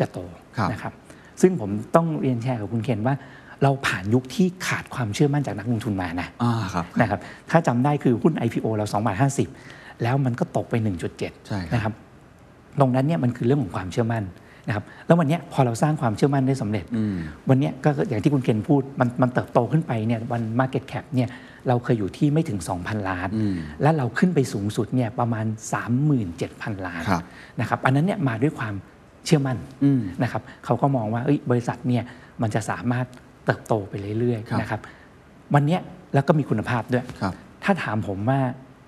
[0.00, 0.18] จะโต
[0.58, 0.92] ครับนะครับ
[1.40, 3.14] ซึ่งผมต้องเรียนแชร์กับคุณเคนว่า
[3.62, 9.16] เราผ่านยุคที่ขาดความเชื่อมั่นจากนักลงทุนมานะอ่าครับนะครับถ้าจำได้คือหุ้น IPO เรา2บาท
[9.60, 10.74] 50 แล้วมันก็ตกไป
[11.10, 11.92] 1.7ใช่ครับนะครับ
[12.80, 14.24] ตรงนั้นเนี่ยมันคือเรื่องของความเชื่อมั่น
[14.68, 17.16] นะครับแล้ววันเนี้ยพอเราสร้างความเชื่อมั่นได้สำเร็จอืม
[17.48, 21.28] วันเนี้ยก็อย่างที่คุณเคนพูดมันมันเติบโตขึ้นไปเนี่ยวัน Market Cap เนี่ย
[21.68, 25.46] เราเคยอยู่ที่ไม่ถึง 2,000 ล้านอืมและเราขึ้นไปสูงสุดเนี่ยประมาณ
[26.16, 27.22] 37,000 ล้านครับ
[27.60, 28.74] นะครับอันนั้นเนี่ยมาด้วยความ
[29.26, 32.02] เชื่อมั่นอืมนะครับเขาก็มองว่าเอ้ยบริษัทเนี่ย
[32.42, 33.06] มันจะสามารถ
[33.44, 34.80] เติบโตไปเรื่อยครับๆนะครับ
[35.54, 35.80] วันเนี้ย
[36.14, 38.40] แล้วก็มีคุณภาพด้วยครับถ้าถามผมว่า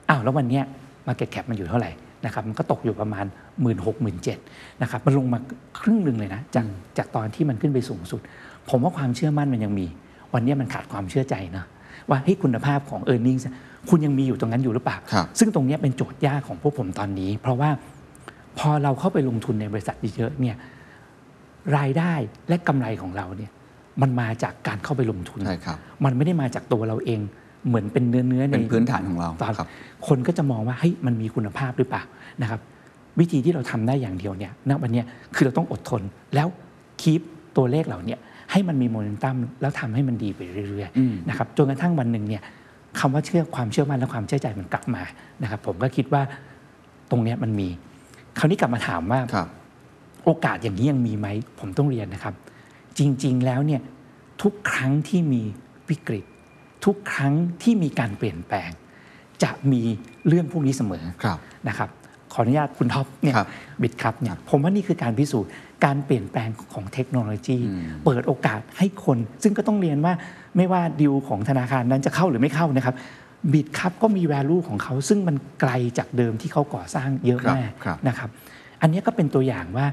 [0.09, 0.65] อ้าวแล้ววันเนี้ย
[1.07, 1.91] market cap มันอยู่เท่าไหร่
[2.25, 5.39] นะครับมันก็ตกอยู่ประมาณ 1 6 0 0 0 0นะครับมันลงมา
[5.81, 6.67] ครึ่งหนึ่งเลยนะจาก
[6.99, 8.21] จากตอนที่มันขึ้นไปสูงสุด
[8.71, 9.87] ผมว่าความเชื่อมั่นมันยังมี
[10.35, 11.65] วันเนี้ยมันขาดความเชื่อใจนะ
[12.09, 13.41] ว่าเฮ้ยคุณภาพของ e a r n i n g
[13.91, 17.71] คุณยังมีอยู่ตรงนั้นอยู่หรือเปล่าครับซึ่งตรงเนี้ยเป็นโจทย์ยากของพวกผมตอนนี้ เพราะว่า
[18.59, 20.57] พอเราเข้าไปลงทุนในบริษัทเยอะๆเนี่ย
[21.77, 22.13] รายได้
[22.49, 23.51] และกำไรของเราเนี่ย
[24.03, 27.21] มันมาจากการเข้าไปลงทุนใช่ครับมันไม่ได้มาจากตัวเราเอง
[27.69, 29.69] เหมือนเป็นเนื้อเนื้อๆในเป็นพื้นฐานของเราตอนครับ
[30.07, 32.03] คนก็จะมองว่าเฮ้ยมันมีคุณภาพหรือเปล่า
[32.43, 32.61] นะครับ
[33.19, 36.03] วิธีที่เราทำได้อย่างเดียวเนี่ยณวันเนี้ยคือเราต้องอดทน
[36.35, 36.49] แล้ว
[37.03, 37.21] คีป
[37.57, 38.19] ตัวเลขเหล่าเนี้ย
[38.53, 42.43] ให้มันมีโมเมนตัมแล้วทำให้มันดีไปเรื่อยอืมๆนะครับจนกระทั่งวันหนึ่งเนี่ย
[43.01, 45.03] คำว่าเชื่อความเชื่อมั่นและความเชื่อใจมันกลับมา
[45.43, 46.23] นะครับ ผมก็คิดว่า
[47.11, 47.69] ตรงเนี้ยมันมี
[48.39, 49.49] คราวนี้กลับมาถามว่าครับ
[50.25, 51.27] โอกาสอย่างนี้ยังมีไหม
[51.61, 52.35] ผมต้องเรียนนะครับ
[52.99, 53.83] จริง ๆ แล้วเนี่ย
[54.43, 55.43] ทุกครั้งที่มี
[55.91, 56.25] วิกฤต
[56.85, 57.33] ทุกครั้ง
[57.63, 58.71] ที่มีการเปลี่ยนแปลง
[59.43, 59.83] จะมี
[60.29, 61.91] เรื่องพวกนี้เสมอครับนะครับ
[62.33, 63.49] ขออนุญาตคุณท็อปเนี่ยครับ
[63.83, 65.51] บิดครับเนี่ยผมว่านี่คือการพิสูจน์
[65.85, 70.13] การเปลี่ยนแปลงของเทคโนโลยีอืมเปิดโอกาสให้คน ซึ่งก็ต้องเรียนว่า
[70.57, 72.95] ไม่ว่าดิวของธนาคารนั้นจะเข้าหรือไม่เข้านะครับ
[73.53, 78.31] บิดครับก็มี value ของเขา ซึ่งมันไกลจากเดิมที่เขาก่อสร้างเยอะครับมากครับนะครับ
[78.83, 79.87] อันนี้ก็เป็นตัวอย่างว่า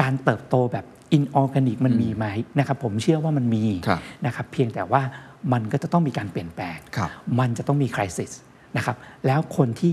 [0.00, 0.84] การเติบโตแบบ
[1.16, 2.26] inorganic มันมีไหม
[2.58, 5.02] นะครับผมเชื่อว่ามันมีครับนะครับเพียงแต่ว่า
[5.52, 8.30] มันก็จะต้องมีการเปลี่ยนแปลงครับมันจะต้องมีคริสิส
[8.76, 8.96] นะครับ
[9.26, 9.90] แล้วคนที่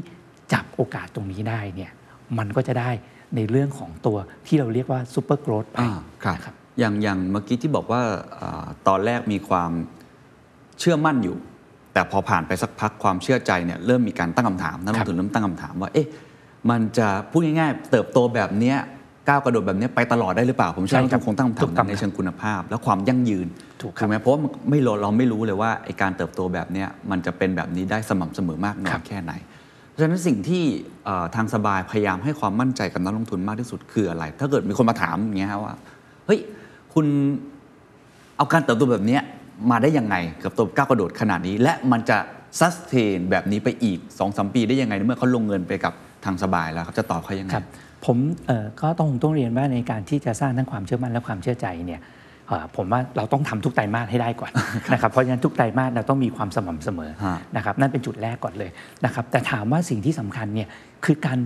[0.54, 1.92] จับโอกาสตรงนี้ได้เนี่ย
[2.38, 2.90] มันก็จะได้
[3.36, 5.92] ในเรื่องของตัวที่เราเรียกว่าซูเปอร์โกรดไปอ่า
[6.24, 8.02] ครับนะครับอย่างอย่างเมื่อกี้ที่บอกว่า
[8.40, 9.72] อาตอนแรกมีความ
[10.80, 11.38] เชื่อมั่นอยู่
[11.94, 16.08] แต่พอผ่านไปสักพักความเชื่อใจเนี่ยเริ่มมีการตั้งคำถามนักลครังบทุนเริ่มตั้งคำถามว่าเอ๊ะ
[16.70, 18.78] มันจะพูดง่ายๆ เติบโตแบบเนี้ย
[19.30, 23.48] ก้าวกระโดดแบบเนี้ยไปตลอดได้หรือเปล่า ผมเชื่อใช่ว่าครัทุบกคนตั้งคำถาถูมกต้องในเชิงคุณภาพ และความยั่งยืน
[23.82, 29.34] ถูกครับไหมเพราะว่ามันไม่เราเราไม่รู้เลยว่าไอการเติบโตแบบเนี้ยมันจะเป็นแบบนี้ได้สม่ำเสมอมากน้อครัยบแค่ไหน
[29.90, 30.64] เพราะฉะนั้นสิ่งที่
[31.06, 35.74] เอ่อทางสบายพยายามให้ความมั่นใจกับนักลงทุนมากที่สุดคืออะไร ถ้าเกิดมีคนมาถามอย่างเงี้ยฮะว่า
[36.26, 36.40] เฮ้ย
[36.94, 37.06] คุณ
[38.38, 39.22] เอาการเติบโตแบบเนี้ย
[39.72, 42.18] มาได้ยังไงกับตัวก้าวกระโดดขนาดนี้ และมันจะ
[42.60, 45.94] ซัสเทนแบบนี้ไปอีก2อสปีได้ยังไงเมื่อเขาลงเงินไปกับ
[46.26, 47.66] ทางสบายแล้วครับจะตอบเขายังไงครับ
[48.06, 52.02] ผมเอ่อก็ต้องต้องเรียนว่าในการที่จะสร้างทั้งความเชื่อมั่นและความเชื่อใจเนี่ย
[52.48, 54.52] เอ่อผมว่าเราต้องทำทุกไตรมาสให้ได้ก่อน
[54.94, 58.72] นะครับเพราะฉะนั้นทุกไตรมาสเราต้องมีความสม่ำเสมอฮะนะครับนั่นเป็นจุดแรกก่อนเลย
[59.06, 60.68] นะครับแต่ถามว่าสิ่งที่สำคัญเนี่ย
[61.06, 61.40] คือการ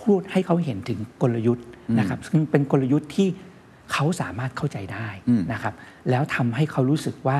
[0.00, 1.66] พูดให้เขาเห็นถึงกลยุทธ์
[1.98, 3.28] นะครับซึ่งเป็นกลยุทธ์ที่
[3.92, 5.74] เขาสามารถเข้าใจได้อืมนะครับ
[6.10, 7.36] แล้วทำให้เขารู้สึกว่า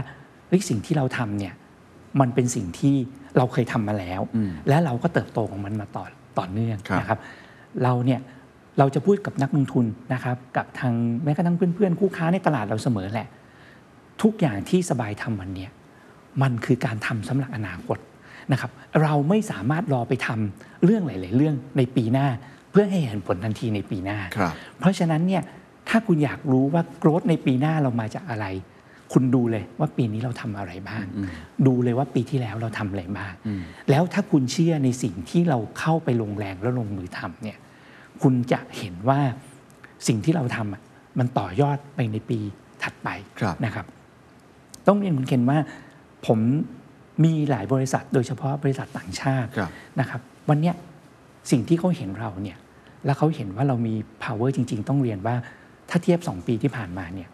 [0.49, 1.55] เฮ้ยสิ่งที่เราทำเนี่ย
[2.20, 2.94] มันเป็นสิ่งที่
[3.37, 6.05] เราเคยทำมาแล้วอืมและเราก็เติบโตของมันมาต่อ
[6.38, 7.18] ต่อเนื่องครับนะครับ
[7.85, 8.20] เราเนี่ย
[8.81, 13.29] เราจะพูดกับนักลงทุนนะครับกับทางแม้กระทั่งเพื่อนๆ คู่ค้าในตลาดเราเสมอแหละ
[14.23, 15.71] ทุกอย่างที่สบายทำวันเนี้ย
[16.43, 17.99] มันคือการทำสำหรับอนาคต
[18.53, 18.71] นะครับ
[19.03, 22.27] เราไม่สามารถรอไปทำเรื่องหลาย ๆ เรื่องในปีหน้า
[22.71, 25.43] เพื่อให้เห็นผลทันทีในปีหน้าครับเพราะฉะนั้นเนี่ย
[25.88, 28.47] ถ้าคุณอยากรู้ว่าโกรธในปีหน้าเรามาจากอะไร
[29.12, 31.05] คุณดูเลยว่าปีนี้เราทำอะไรบ้าง
[31.66, 33.33] ดูเลยว่าปีที่แล้วเราทำอะไรบ้าง
[33.90, 37.59] แล้วถ้าคุณเชื่อในสิ่งที่เราเข้าไปลงแรงแล้วลงมือทำเนี่ย
[38.22, 39.20] คุณจะเห็นว่า
[40.09, 40.83] สิ่งที่เราทำอะ
[41.18, 42.38] มันต่อยอดไปในปี
[42.83, 43.09] ถัดไป
[43.40, 43.87] ครับนะครับ
[44.87, 45.59] ต้องเรียนคุณเคนว่า
[46.26, 46.38] ผม
[47.24, 50.74] มีหลายบริษัท โดยเฉพาะบริษัทต่างชาติครับนะครับ วันเนี้ย
[51.50, 52.59] สิ่งที่เขาเห็นเราเนี่ย
[53.04, 55.37] แล้วเขาเห็นว่าเรามี power จริง ๆ ต้องเรียนว่า
[55.90, 57.28] ถ้าเทียบ 2 ปีที่ผ่านมาเนี่ย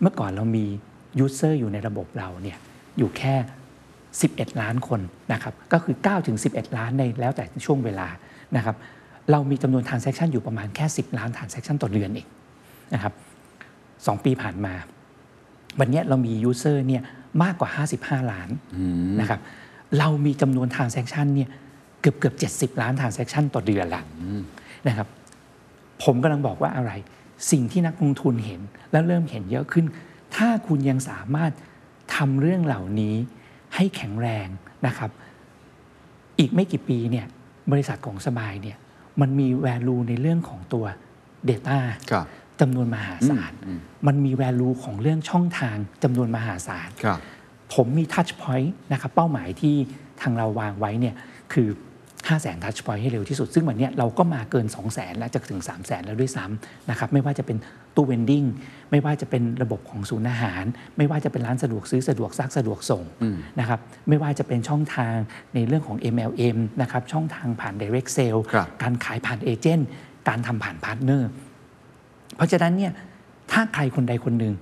[0.00, 0.64] เมื่อก่อนเรามี
[1.24, 2.58] user อยู่ในระบบเราเนี่ย
[2.98, 3.34] อยู่แค่
[3.98, 5.00] 11 ล้านคน
[5.32, 8.08] นะครับก็คือ9ถึง11 ล้านในแล้วแต่ช่วงเวลา
[8.56, 8.76] นะครับ
[9.30, 12.28] เรามีจำนวน transaction อยู่ประมาณแค่ 10 ล้าน transaction ต่อเดือนเอง
[12.94, 13.12] นะครับ
[14.06, 14.74] สองปีผ่านมา
[15.78, 17.02] วันเนี้ยเรามี user เนี่ย
[17.42, 18.48] มากกว่า 55 ล้าน
[19.20, 19.40] นะครับ
[19.98, 21.48] เรามีจำนวน transaction เนี่ย
[22.00, 22.32] เกือบเกือ
[22.68, 24.02] บ70 ล้าน transaction ต่อเดือนละ
[24.88, 25.08] นะครับ
[26.04, 26.92] ผมกำลังบอกว่าอะไร
[27.50, 28.60] สิ่งที่นักลงทุนเห็น
[28.92, 29.86] แล้วเริ่มเห็นเยอะขึ้น
[30.36, 31.52] ถ้าคุณยังสามารถ
[32.16, 33.14] ทำเรื่องเหล่านี้
[33.74, 34.48] ให้แข็งแรง
[34.86, 35.10] นะครับ
[36.38, 37.26] อีกไม่กี่ปีเนี่ย
[37.72, 38.76] บริษัทของสบายเนี่ย
[39.20, 40.84] มันมี value ในเรื่องของตัว
[41.50, 41.78] Data
[42.10, 42.26] ครับ
[42.60, 43.52] จำนวนมหาศาล
[44.06, 47.20] มันมี value ของเรื่องช่องทางจำนวนมหาศาลครับ
[47.74, 49.76] ผมมี touch point นะครับเป้าหมายที่
[50.22, 51.14] ทางเราวางไว้เนี่ย
[51.52, 51.68] คือ
[52.28, 55.18] 5 0 0 0 0 0 touch point ให้เร็วที่สุด ซึ่งวันเนี้ยเราก็มาเกิน 2 0 0 0 0 0
[55.18, 57.58] แล้วจะถึง 3 0 0 0 0 0 แล้วด้วยซ้ำนะครับไม่ว่าจะเป็น
[57.98, 58.44] ตู้เวนดิ้ง
[58.90, 60.64] ไม่ว่าจะเป็นระบบของศูนย์อาหาร
[60.96, 63.04] ไม่ว่าจะเป็นร้านสะดวกซื้อสะดวกซักสะดวกส่ง
[63.60, 65.16] นะครับไม่ว่าจะเป็นช่องทาง
[65.54, 69.88] ในเรื่องของ MLM นะครับช่องทางผ่าน direct sale ครับการขายผ่าน agent
[70.28, 71.30] การทำผ่าน partner
[72.36, 72.92] เพราะฉะนั้นเนี่ย
[73.52, 74.54] ถ้าใครคนใดคนหนึ่ง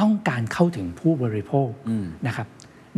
[0.00, 1.68] ต้องการเข้าถึงผู้บริโภค
[2.26, 2.46] นะครับ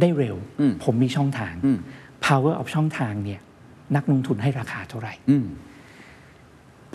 [0.01, 1.79] ได้เร็วอืมผมมีช่องทางอืม
[2.27, 3.41] power of ช่องทางเนี่ย
[3.97, 5.47] นักลงทุนให้ราคาเท่าไหร่อืม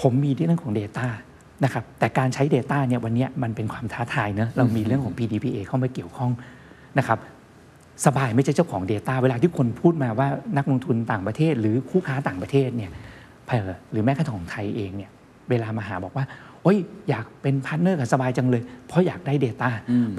[0.01, 1.07] ผมมีเรื่องของ Data
[1.63, 6.31] นะครับแต่การใช้ Data เนี่ยวันเนี้ยมันเป็นความท้าทายเนะเรามีเรื่องของ PDPA เข้ามาเกี่ยวข้อง
[6.99, 7.19] นะครับ
[8.05, 12.91] สบายไม่ใช่เจ้าของ Data เวลาที่คนพูดมาว่านักลงทุนต่างประเทศ หรือคู่ค้าต่างประเทศเนี่ย
[13.47, 15.11] เอ่อหรือแม้กระทั่งของไทยเองเนี่ย
[15.49, 16.25] เวลามาหาบอกว่า
[16.63, 16.77] โอ้ย
[17.09, 19.69] อยากเป็น partner กับสบายจังเลย เพราะอยากได้ Data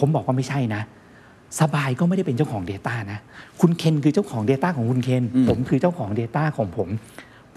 [0.01, 0.83] ผมบอกว่าไม่ใช่นะ
[1.61, 3.19] สบายก็ไม่ได้เป็นเจ้าของ Data นะ
[3.61, 6.89] คุณเคนคือเจ้าของ Data ของคุณเคนผมคือเจ้าของ Data ของผม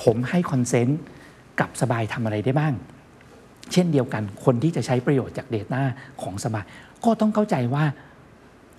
[0.03, 0.99] ผมให้ consent
[1.59, 2.73] กับสบายทำอะไรได้บ้าง
[3.73, 5.81] เช่นเดียวกันคนที่จะใช้ประโยชน์จาก Data
[6.21, 6.65] ของสบาย
[7.05, 7.85] ก็ต้องเข้าใจว่า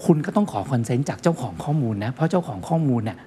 [0.04, 3.18] คุณก็ต้องขอ consent จากเจ้าของข้อมูลนะ เพราะเจ้าของข้อมูลเนี่ย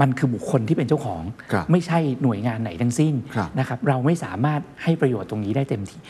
[0.00, 6.00] มันคือบุคคลที่เป็นเจ้าของครับไม่ใช่หน่วยงานไหนทั้งสิ้นครับนะครับเราไม่สามารถให้ประโยชน์ตรงนี้ได้เต็มที่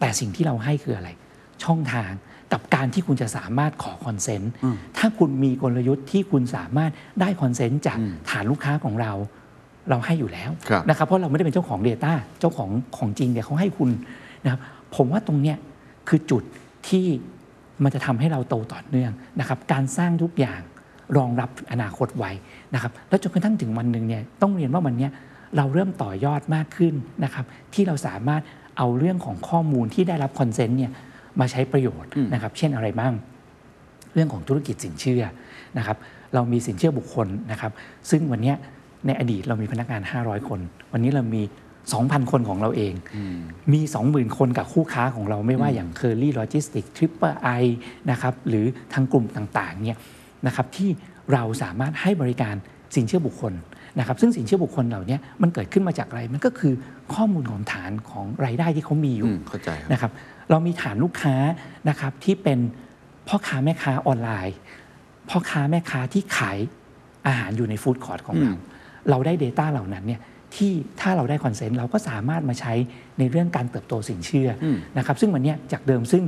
[0.00, 1.08] แต่สิ่งที่เราให้คืออะไร
[1.64, 2.10] ช่องทาง
[2.52, 4.50] กับการที่คุณจะสามารถขอ consent
[4.98, 7.98] ถ้าคุณมีกลยุทธ์ที่คุณสามารถได้ consent จาก
[8.30, 9.12] ฐานลูกค้าของเรา
[9.90, 13.90] เราให้อยู่แล้วครับนะครับเพราะเราไม่ได้เป็นเจ้าของ Data เจ้าของของจริงเนี่ยเขาให้คุณ
[14.44, 14.60] นะครับ
[14.96, 15.56] ผมว่าตรงเนี้ย
[16.08, 16.42] คือจุด
[16.88, 17.06] ที่
[17.82, 20.60] มันจะทำให้เราโตต่อเนื่องนะครับการสร้างทุกอย่าง
[21.16, 22.30] รองรับอนาคตไว้
[22.74, 25.10] นะครับแล้วจนกระทั่งถึงวันหนึ่งเนี่ยต้องเรียนว่าวันเนี้ย
[25.56, 28.42] เราเริ่มต่อยอดมากขึ้นนะครับที่เราสามารถ
[28.78, 30.92] เอาเรื่องของข้อมูลที่ได้รับคอนเซนต์เนี่ย
[31.40, 33.12] มาใช้ประโยชน์นะครับเช่นอะไรบ้าง
[34.14, 35.22] เรื่องของธุรกิจสินเชื่อ
[35.78, 35.96] นะครับ
[36.34, 37.72] เรามีสินเชื่อบุคคลนะครับ
[38.10, 38.56] ซึ่งวันเนี้ย
[39.06, 40.60] ในอดีตเรามีพนักงาน 500 คน
[40.92, 41.42] วันนี้เรามี
[41.86, 42.94] 2,000 คนของเราเอง
[43.72, 47.64] มี 20,000 คนกับคู่ค้าของเราไม่ว่าอย่าง Curly Logistics Triple I
[48.10, 49.98] นะครับหรือทางกลุ่มต่างๆเนี่ย
[50.46, 50.90] นะครับที่
[51.32, 52.54] เราสามารถให้บริการ
[52.96, 53.52] สินเชื่อบุคคล
[53.98, 56.72] นะครับซึ่งสินเชื่อบุคคลเหล่านี้มันเกิดขึ้นมาจากอะไร มันก็คือ
[57.14, 60.10] ข้อมูลของฐานของรายได้ที่เขามีอยู่อืมเข้าใจครับนะครับ
[60.50, 61.34] เรามีฐานลูกค้า
[61.88, 62.58] นะครับที่เป็น
[63.28, 64.56] พ่อค้าแม่ค้าออนไลน์
[65.28, 66.58] พ่อค้าแม่ค้าที่ขาย
[67.26, 68.52] อาหารอยู่ใน food court ของเรา
[69.10, 70.20] เราได้ Data เหล่านั้นเนี่ย
[70.54, 72.72] ที่ถ้าเราได้ consent เราก็สามารถมาใช้
[73.18, 74.66] ในเรื่องการเติบโตสินเชื่อ
[74.98, 76.24] นะครับซึ่งวันเนี้ยจากเดิมซึ่ง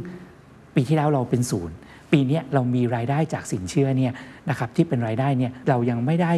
[0.74, 1.74] ปีที่แล้วเราเป็นศูนย์
[2.12, 4.12] ปีเนี้ยเรามีรายได้จากสินเชื่อเนี่ย
[4.50, 6.32] นะครับที่เป็นรายได้เนี่ยเรายังไม่ได้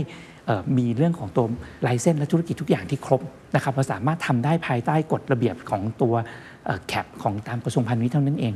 [0.46, 1.46] เอ่อมีเรื่องของตัว
[1.82, 3.22] license และธุรกิจทุกอย่างที่ครบ
[3.54, 6.14] นะครับเราสามารถทำได้ภายใต้กฎระเบียบของตัว
[6.88, 8.54] แคปของตามกระทรวงพาณิชย์เท่านั้นเอง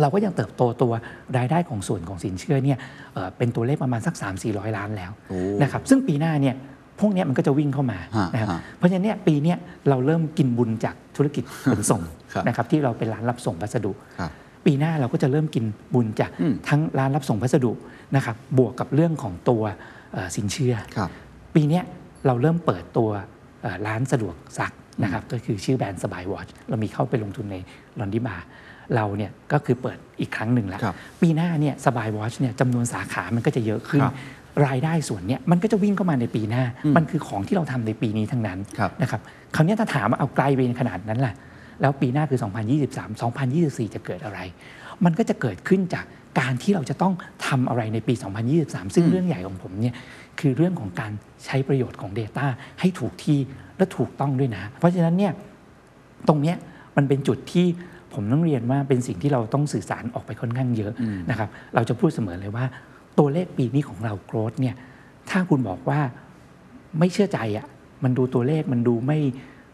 [0.00, 0.92] เราก็ยังเติบโตตัว
[1.38, 2.78] รายได้ของส่วนของสินเชื่อเนี่ย
[3.14, 6.54] เอ่อเป็นตัวเลขประมาณสัก 3 4 0 0 ล้านแล้วโอ้นะครับซึ่งปีหน้าเนี่ย
[7.00, 14.30] พวกเนี้ยมันก็จะวิ่งเข้ามาฮะนะครับฮะเพราะฉะนั้นเนี่ยปีเนี้ยเราเริ่มกินบุญจากธุรกิจขนส่งครับนะครับที่เราเป็นร้านรับส่งพัสดุครับ
[14.66, 17.72] ปีหน้าเราก็จะเริ่มกินบุญจากอืมทั้งร้านรับส่งพัสดุ
[18.16, 19.62] นะครับบวกกับเรื่องของตัว
[20.12, 21.10] เอ่อสินเชื่อครับ
[21.54, 21.84] ปีเนี้ย
[22.26, 23.10] เราเริ่มเปิดตัว
[23.62, 27.56] เอ่อร้านสะดวกซักนะครับก็คือชื่อแบรนด์สบายวอชเรามีเข้าไปลงทุนใน
[28.00, 28.36] ลอนดิมา
[28.96, 34.06] เราเนี่ยก็คือเปิดอีกครั้งหนึ่งแล้วครับปีหน้าเนี่ยสบายวอชเนี่ยจำนวนสาขามันก็จะเยอะขึ้นค
[34.64, 36.64] รับรายได้ส่วนเนี้ยมันก็จะวิ่งเข้ามาในปีหน้า
[36.96, 39.20] มันคือของที่เราทำในปีนี้ทั้งนั้นครับนะครับ
[39.54, 41.34] คราวเนี้ยถ้าถามว่าเอาไกลไปขนาดนั้นล่ะ
[41.80, 42.38] แล้วปีหน้าคือ
[42.82, 44.38] 2023 2024 จะเกิดอะไร
[45.04, 46.04] มันก็จะเกิดขึ้นจาก
[46.40, 47.14] การที่เราจะต้อง
[47.46, 48.14] ทำอะไรในปี
[48.54, 49.94] 2023 ซึ่งเรื่องใหญ่ของผมเนี่ย
[50.40, 51.12] คือเรื่องของการ
[51.44, 52.46] ใช้ประโยชน์ของ Data
[52.80, 53.38] ให้ถูกที่
[53.76, 55.32] และถูกต้องด้วยนะ เพราะฉะนั้นเนี่ย
[56.28, 56.56] ตรงเนี้ย
[56.96, 57.66] มันเป็นจุดที่
[58.14, 60.92] ผมต้องเรียนว่าเป็นสิ่งที่เราต้องสื่อสารออกไปค่อนข้างเยอะ
[61.30, 62.64] นะครับ เราจะพูดเสมอเลยว่า
[63.18, 64.74] ตัวเลขปีนี้ของเราโกรธเนี่ย
[65.30, 66.00] ถ้าคุณบอกว่า
[66.98, 67.66] ไม่เชื่อใจอะ่ะ
[68.04, 69.18] มันดูตัวเลขมันดูไม่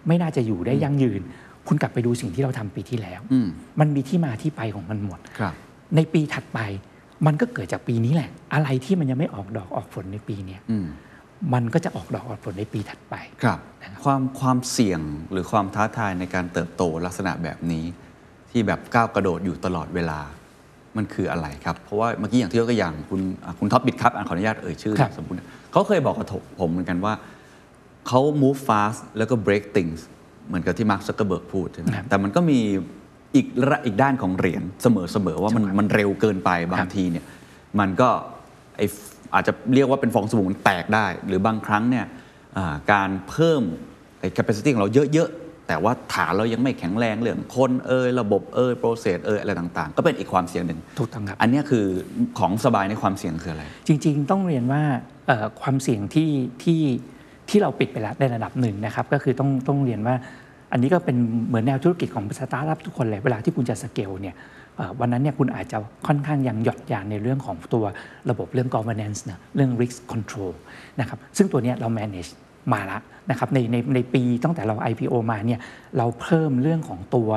[0.06, 1.20] ไม่น่าจะอยู่ได้ยั่งยืน
[1.68, 3.48] คุณกลับไปดูสิ่งที่เราทำปีที่แล้วอืม
[3.80, 5.54] มันมีที่มาที่ไปของมันหมดครับ
[5.96, 6.60] ในปีถัดไป
[7.26, 10.86] มันก็เกิดจากปีนี้แหละ อะไรที่มันยังไม่ออกดอกออกผลในปีเนี้ยอืม
[11.54, 15.00] มันก็จะออกดอกออกผลในปีถัดไปครับนะครับความความเสี่ยง
[15.30, 17.84] หรือความท้าทายในการเติบโตลักษณะแบบนี้
[18.50, 20.20] ที่แบบก้าวกระโดดอยู่ตลอดเวลา
[20.96, 25.36] มันคืออะไรครับ เพราะว่าเมื่อกี้อย่างที่ยกตัวอย่างคุณอะคุณท็อป Bitkub อะขออนุญาตเอ่ยชื่อครับสมมุติ
[25.72, 26.26] เขาเคยบอกกับ
[26.60, 27.12] ผมเหมือนกันว่า
[28.08, 30.00] เขา move fast แล้วก็ break things
[30.46, 32.58] เหมือนกับที่มาร์คซักเกอร์เบิร์กพูดใช่ไหมครับแต่มันก็มี
[33.34, 34.86] อีกระอีกด้านของเหรียญเส
[35.26, 37.24] มอๆว่ามันมันเร็วเกินไปบางทีเนี่ย
[37.80, 38.08] มันก็
[38.76, 38.82] ไอ
[39.34, 42.06] อาจจะเรียกว่าเป็นฟองสบู่มันแตกได้ หรือบางครั้งเนี่ย
[42.56, 43.62] อ่าการเพิ่ม
[44.20, 51.84] ไอ้ capacity ของเราเยอะๆ แต่ว่าฐานเรายังไม่แข็งแรงเรื่องคนเอยระบบเอยโปรเซสเอยอะไรต่างๆ ก็เป็นอีกความเสี่ยงหนึ่งถูกต้องครับอันเนี้ยคือ
[52.38, 54.82] ของสบายในความเสี่ยงคืออะไร จริง ๆ ต้องเรียนว่า
[55.26, 56.30] เอ่อความเสี่ยงที่
[56.62, 56.80] ที่
[57.48, 60.14] ที่เราปิดไปแล้วในระดับหนึ่งนะครับก็คือต้องต้องเรียนว่า
[60.72, 61.16] อันนี้ก็เป็น
[61.48, 64.34] เหมือนแนวธุรกิจของสตาร์ทอัพทุกคนเลยเวลาที่คุณจะสเกลเนี่ย
[64.76, 67.84] เอ่อวันนั้นเนี่ยคุณอาจจะค่อนข้างยังหย่อนยานในเรื่องของตัว
[68.30, 70.52] ระบบเรื่อง governance นะเรื่อง risk control
[71.00, 72.30] นะครับซึ่งตัวเนี้ยเรา manage
[72.72, 72.98] มาละ
[73.30, 75.60] นะครับในในในปีตั้งแต่เรา IPO มาเนี่ย
[75.98, 77.30] เราเพิ่มเรื่องของตัว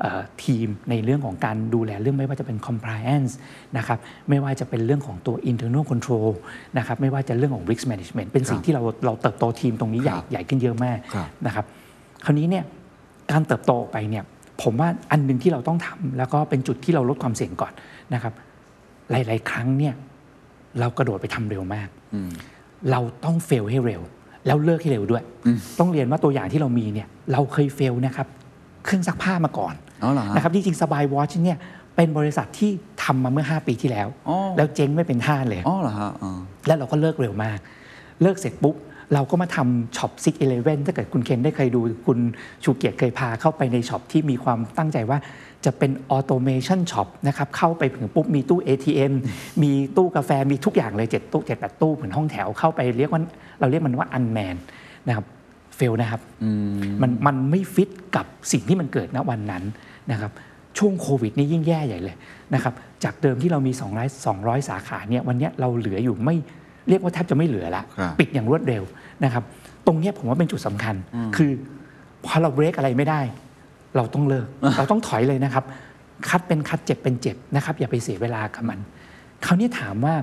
[0.00, 3.32] เอ่อทีมในเรื่องของการดูแลเรื่องไม่ว่าจะเป็น compliance
[3.76, 6.30] นะครับไม่ว่าจะเป็นเรื่องของตัว internal control
[6.78, 11.64] นะครับไม่ว่าจะเรื่องของ risk management เป็นสิ่งครับที่เราเราเติบโตทีมตรงนี้ใหญ่ครับใหญ่ขึ้นเยอะมากครับนะครับ
[12.24, 12.64] คราวนี้เนี่ย
[13.30, 14.24] การเติบโตออกไปเนี่ย
[14.62, 17.72] ผมว่าอันหนึ่งที่เราต้องทำแล้วก็เป็นจุดที่เราลดความเสี่ยงก่อน
[18.14, 18.32] นะครับ
[19.10, 19.94] หลาย ๆ ครั้งเนี่ย
[20.80, 21.88] เรากระโดดไปทำเร็วมาก
[22.90, 24.02] เราต้องเฟลให้เร็ว
[24.46, 25.22] แล้วเลิกให้เร็วด้วย
[25.78, 28.26] ต้องเรียนว่าตัวอย่างที่เรามีเนี่ยเราเคยเฟลนะครับ
[28.84, 31.58] เครื่องซักผ้ามาก่อนอ๋อเหรอฮะนะครับจริงๆสบายวอชเนี่ย
[31.96, 32.70] เป็นบริษัทที่
[33.04, 36.30] ทำมาเมื่อ 5 ปีที่แล้วอ๋อแล้วเจ๊งไม่เป็นท่าเลยอ๋อเหรอฮะอ๋อ
[36.66, 37.58] แล้วเราก็เลิกเร็วมาก
[38.22, 38.76] เลิกเสร็จปุ๊บ
[39.14, 42.18] เราก็มาทำช็อปซิกเอเลเว่นถ้าเกิดคุณเคนได้เคยดูคุณ
[42.64, 45.18] ชูเกียรติเคยพาเข้าไปในช็อปที่มีความตั้งใจว่า
[45.64, 49.12] จะเป็น automation ช็อปนะครับเข้าไปถึงปุ๊บมีตู้ ATM
[49.62, 53.20] มีตู้กาแฟมีทุกอย่างเลยเจ็ดตู้เจ็ดแปดตู้เหมือนห้องแถวเข้าไปเรียกว่า
[53.60, 54.56] เราเรียกมันว่า unmanned
[55.08, 55.26] นะครับ
[55.76, 56.20] fail นะครับ
[57.02, 59.62] มันมันไม่ฟิตกับสิ่งที่มันเกิดณวันนั้น
[60.10, 60.32] นะครับ
[60.78, 62.16] ช่วงโควิดนี่ยิ่งแย่ใหญ่เลย
[62.54, 66.36] นะครับจากเดิมที่เรามี 200 200 สาขาเนี่ยวันเนี้ยเราเหลืออยู่ไม่
[66.88, 68.82] เรียกว่าแทบจะไม่เหลือละครับปิดอย่างรวดเร็ว
[69.24, 69.44] นะครับ
[69.86, 70.94] ตรงเนี้ยผมว่าเป็นจุดสำคัญ
[71.36, 71.50] คือ
[72.24, 73.20] พอเราเบรกอะไรไม่ได้
[73.96, 74.46] เราต้องเลิก
[74.78, 75.64] เราต้องถอยเลยนะครับ
[76.28, 78.78] คัดเป็นคัดเจ็บเป็นเจ็บนะครับ อย่าไปเสียเวลากับมัน
[79.44, 80.14] คราวนี้ถามว่า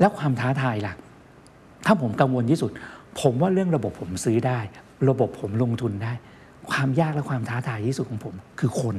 [0.00, 0.94] แล้วความท้าทายล่ะ
[1.86, 2.70] ถ้าผมกังวลที่สุด
[3.20, 4.58] ผมว่าเรื่องระบบผมซื้อได้
[5.08, 6.12] ระบบผมลงทุนได้
[6.70, 8.96] ความยากและความท้าทายที่สุดของผมคือคน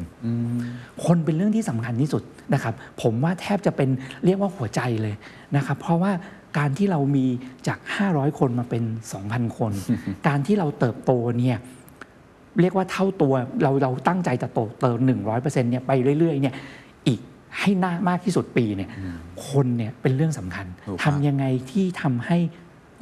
[1.06, 3.90] คนเป็นเรื่องที่สำคัญที่สุดนะครับ ผมว่าแทบจะเป็น
[4.26, 5.16] เรียกว่าหัวใจเลย
[5.56, 6.12] นะครับ เพราะว่า
[6.58, 7.26] การที่เรามี
[7.68, 8.84] จาก 500 คนมาเป็น
[9.20, 9.72] 2,000 คน
[10.28, 11.58] การที่เราเติบโตเนี่ย
[12.62, 14.98] เรียกว่าเท่าตัวเราเราตั้งใจจะโตเติม
[15.34, 16.56] 100%เนี่ยไปเรื่อยๆเนี่ย
[17.08, 17.20] อีก
[17.60, 18.90] ให้นามากที่สุดปีเนี่ย
[19.48, 22.38] คนเนี่ยเป็นเรื่องสำคัญถูกครับทำยังไงที่ทำให้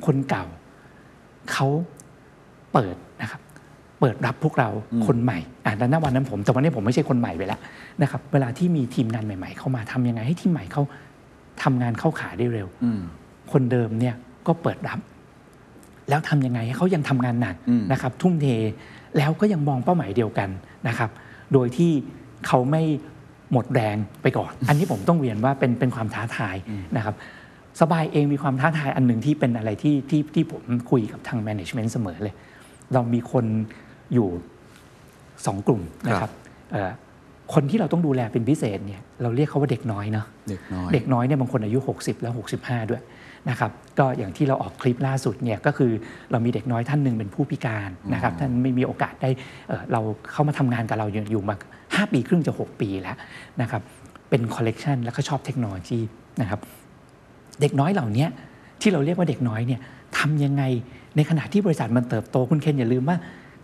[0.05, 0.45] คนเก่า
[1.51, 1.67] เขา
[2.73, 3.41] เปิดนะครับ
[3.99, 4.69] เปิดรับพวกเรา
[5.05, 7.59] คนใหม่อ่าณวันนั้นผม แต่วันนี้ผมไม่ใช่คนใหม่ไปแล้ว
[8.01, 10.83] นะครับเวลาที่มีทีมงานใหม่ ๆ เข้ามาทำยังไงให้ทีมใหม่เขา
[11.63, 13.01] ทำงานเข้าขาได้เร็วอืม
[13.51, 14.15] คนเดิมเนี่ย
[14.47, 14.99] ก็เปิดรับ
[16.09, 18.47] แล้วทำยังไงให้เขายังทำงานหนักอืมนะครับทุ่มเท
[19.17, 20.49] แล้วก็ยังมองเป้าหมายเดียวกัน
[20.87, 21.09] นะครับ
[21.53, 21.91] โดยที่
[22.47, 22.83] เขาไม่
[23.51, 26.55] หมดแรงไปก่อน อันนี้ผมต้องเรียนว่าเป็นเป็นความท้าทาย
[26.97, 27.15] นะครับ
[27.81, 30.61] สบายเองมีความท้าทายอันหนึ่งที่เป็นอะไรที่ที่ที่ผม
[30.91, 32.35] คุยกับทาง management เสมอเลย
[32.93, 33.45] เรามีคน
[34.13, 34.27] อยู่
[35.45, 36.31] สองกลุ่มนะครับ
[36.71, 36.91] เอ่อ
[37.53, 43.01] คนที่เราต้องดูแลเป็นพิเศษเนี่ยเราเรียกเขาว่าเด็กน้อยเนาะเด็กน้อยเด็กน้อยเนี่ยบางคนอายุ 60 แล้ว 65 ด้วย
[43.49, 45.91] นะครับก็อย่างที่เราออกคลิปล่าสุดเนี่ยก็คือ
[46.31, 49.29] เรามีเด็กน้อยท่านหนึ่งเป็นผู้พิการนะครับท่านไม่มีโอกาสได้
[49.67, 50.01] เอ่อเรา
[50.31, 53.17] เข้ามาทำงานกับเราอยู่อยู่มา5ปีครึ่งจะ 6 ปีแล้ว
[53.61, 53.81] นะครับ
[54.29, 55.99] เป็นคอลเลกชันแล้วก็ชอบเทคโนโลยี
[56.41, 56.59] นะครับ
[57.61, 58.25] เด็กน้อยเหล่านี้
[58.81, 59.79] ที่เราเรียกว่าเด็กน้อยเนี่ย
[60.17, 60.63] ทำยังไง
[61.15, 63.17] ในขณะที่บริษัทมันเติบโตคุณเคนอย่าลืมว่า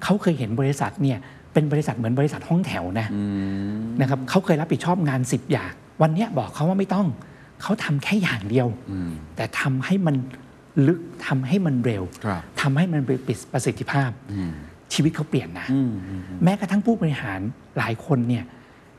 [0.04, 1.18] เขาเคยเห็นบริษัทเนี่ย
[1.54, 3.08] เป็นบริษัทเหมือนบริษัทห้องแถวนะ
[4.02, 7.08] นะครับเขาเคยรับผิดชอบงาน 10 อย่าง วันเนี้ยบอกเขาว่าไม่ต้อง
[7.62, 8.68] เขาทำแค่อย่างเดียว
[9.36, 10.16] แต่ทำให้มัน
[10.88, 13.18] ลึกทำให้มันเร็วครับทำให้มันเป็น
[13.54, 14.10] ประสิทธิภาพ
[14.94, 15.68] ชีวิตเขาเปลี่ยนนะ
[16.44, 17.40] แม้กระทั่งผู้บริหาร
[17.78, 18.44] หลายคนเนี่ย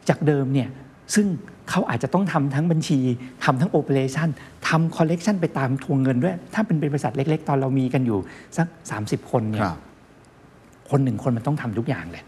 [0.09, 0.68] จากเดิมเนี่ย
[1.14, 1.27] ซึ่ง
[1.70, 2.99] เขาอาจจะต้องทำทั้งบัญชี
[3.44, 4.28] ทำทั้ง operation
[4.68, 8.18] ทำคอลเลกชันไปตามทวงเงินด้วย ถ้าเป็นบริษัทเล็ก ๆ ตอนเรามีกันอยู่
[8.57, 8.66] สัก
[9.01, 9.79] 30 คนเนี่ยครับ
[10.90, 12.25] คนหนึ่งคนมันต้องทำทุกอย่างเลย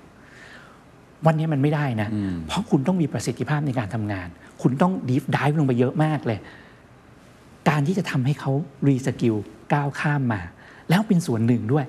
[1.27, 2.09] วันนี้มันไม่ได้นะ
[2.49, 4.29] เพราะคุณต้องมีประสิทธิภาพในการทำงาน
[4.62, 6.38] คุณต้อง deep deep ลงไปเยอะมากเลย
[7.68, 8.53] การที่จะทำให้เขา
[8.87, 9.35] reskill
[9.72, 10.40] ก้าวข้ามมา
[10.88, 11.87] แล้วเป็นส่วนหนึ่งด้วย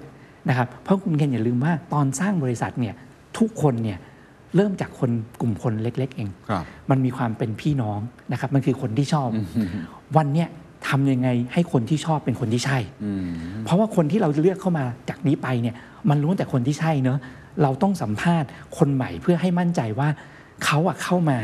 [0.49, 2.95] นะครับ เพราะคุณเคนอย่าลืมว่าตอนสร้างบริษัทเนี่ย
[3.37, 3.97] ทุกคนเนี่ย
[4.55, 5.09] เริ่มจากคน
[5.41, 7.99] กลุ่มคนเล็ก ๆ เองครับมันมีความเป็นพี่น้อง
[8.31, 9.29] นะครับ มันคือคนที่ชอบ
[10.17, 10.49] วันเนี้ย
[10.87, 12.79] ทำยังไงให้คนที่ชอบเป็นคนที่ใช่
[13.65, 15.75] เพราะว่าคนที่เราเลือกเข้ามาจากนี้ไปเนี่ย
[16.09, 17.19] มันรู้แต่คนที่ใช่เนอะ
[17.61, 20.09] เราต้องสัมภาษณ์คนใหม่เพื่อให้มั่นใจว่า
[20.65, 21.39] เขาอะเข้ามา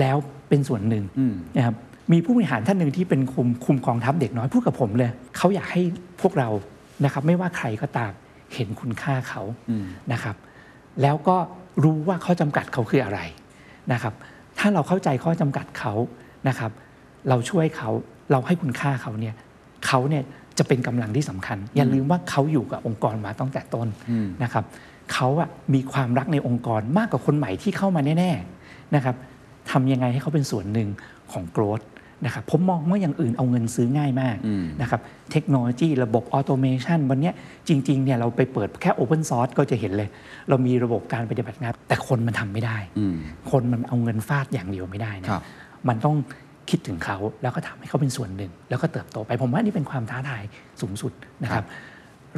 [0.00, 0.16] แล้ว
[0.50, 1.04] เป็นส่วนหนึ่ง
[1.56, 1.76] นะครับ
[2.12, 5.82] มีผู้บริหารท่านหนึ่งที่เป็นคุมคุมกองทัพเด็กน้อยพูดกับผมเลยเขาอยากให้
[6.20, 6.48] พวกเรา
[7.04, 8.12] นะครับ ไม่ว่าใครก็ตาม
[8.54, 9.42] เห็นคุณค่าเขา
[10.12, 10.36] นะครับ
[11.02, 11.36] แล้วก็
[11.84, 13.20] รู้ว่าข้อจำกัดเขาคืออะไร
[13.92, 14.14] นะครับ
[14.58, 15.94] ถ้าเราเข้าใจข้อจำกัดเขา
[16.48, 16.70] นะครับ
[17.28, 17.90] เราช่วยเขา
[18.32, 19.34] เราให้คุณค่าเขาเนี่ย
[19.86, 20.22] เขาเนี่ย
[20.58, 23.88] จะเป็นกำลังที่สำคัญ อย่าลืมว่าเขาอยู่กับองค์กรมาตั้งแต่ต้น
[24.42, 24.64] นะครับ
[25.12, 29.16] เขาอะมีความรักในองค์กรมากกว่าคนใหม่ที่เข้ามาแน่ๆนะครับ
[29.70, 30.88] ทำยังไงให้เขาเป็นส่วนหนึ่ง
[31.32, 31.80] ของโกรธ
[32.24, 34.36] นะครับผมมองว่าอย่างอื่นเอาเงินซื้อง่ายมาก
[34.80, 35.00] นะครับ
[35.32, 37.34] เทคโนโลยีระบบออโตเมชันวันเนี้ย
[37.68, 40.08] จริงๆเนี่ยเราไปเปิดแค่ Open Source ก็จะเห็นเลย
[40.48, 42.78] เรามีระบบการปฏิบัติงาน แต่คนมันทำไม่ได้
[43.50, 45.42] คนมันเอาเงินฟาดอย่างเดียวไม่ได้นะครับ
[45.88, 46.16] มันต้อง
[46.70, 50.42] คิดถึงเขาแล้วก็ทำให้เขาเป็นส่วนหนึ่ง แล้วก็เติบโตไปผมว่านี่เป็นความท้าทาย
[50.80, 51.64] สูงสุดนะครับ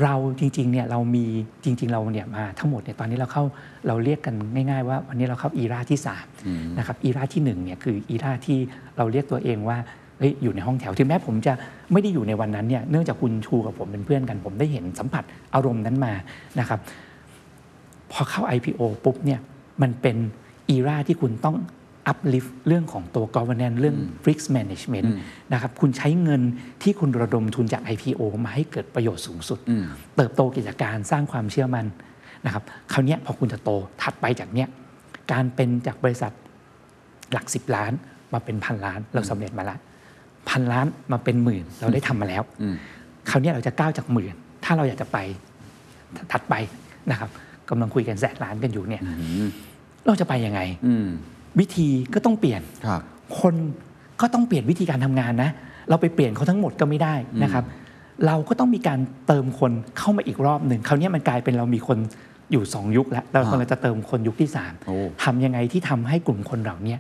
[0.03, 1.25] เราจริงๆเนี่ยเรามี
[1.65, 3.45] จริง ๆ เราเนี่ยมาทั้งหมดเนี่ยตอนนี้เราเข้า
[3.87, 5.99] เราเรียกกันง่าย ๆ ว่าวันนี้เราเข้าอีราที่
[6.39, 8.59] 3นะครับอีราที่1เนี่ยคืออีราที่
[8.97, 9.79] เราเรียกตัวเองว่า
[10.19, 11.53] เฮ้ยอยู่ในห้องแถวถึงแม้ผมจะ
[11.93, 16.13] ไม่ได้อยู่ในวันนั้นเนี่ยเนื่องจากคุณชูกับผมเป็นเพื่อนกัน ผมได้เห็นสัมผัสอารมณ์นั้นมา
[16.61, 16.81] นะครับ
[18.13, 19.41] พอเข้า IPO ปุ๊บเนี่ย
[19.83, 20.17] มันเป็น
[20.71, 21.57] อีราที่คุณต้อง
[22.11, 23.97] uplift เรื่องของตัว governance เรื่อง
[24.27, 25.09] risk management
[25.53, 26.43] นะครับคุณใช้เงิน
[26.83, 29.59] ที่คุณระดมทุนจาก IPO มาให้เกิดประโยชน์สูงสุด
[30.17, 31.87] เติบโตกิจการสร้างความเชื่อมั่น
[32.47, 33.71] นะครับคราวเนี้ยพอคุณจะโต
[34.03, 34.69] ถัดไปจากเนี้ย
[35.33, 36.33] การเป็นจากบริษัท
[37.33, 37.93] หลัก 10 ล้าน
[38.33, 39.79] มาเป็นพันล้านเราสำเร็จมาแล้ว
[40.49, 42.75] พันล้านมาเป็นหมื่นเราได้ทำมาแล้วอืม
[43.31, 44.35] คราวเนี้ยเราจะก้าวจากหมื่น
[44.65, 45.19] ถ้าเราอยากจะไป
[46.33, 46.55] ถัดไป
[47.11, 47.31] นะครับ
[47.71, 49.13] กำลังคุยกันแสนล้านกันอยู่เนี่ยอื
[49.47, 49.49] ม
[50.07, 51.09] เราจะไปยังไงอืม
[51.61, 53.01] วิธีก็ต้องเปลี่ยนครับ
[53.41, 53.55] คน
[54.21, 55.51] ก็ต้องเปลี่ยนวิธีการทำงานนะ
[55.89, 57.65] เราไปเปลี่ยนเขาทั้งหมดก็ไม่ได้นะครับ
[58.27, 61.99] เราก็ต้องมีการเติมคนเข้ามาอีกรอบหนึ่งคราวเนี้ยมันกลายเป็นเรามีคน
[62.53, 64.49] อยู่ 2 ยุคแล้วเราอ่ากำลังจะเติมคนยุคที่
[64.87, 66.99] โอ้3ทำยังไงที่ทำให้กลุ่มคนเหล่าเนี้ย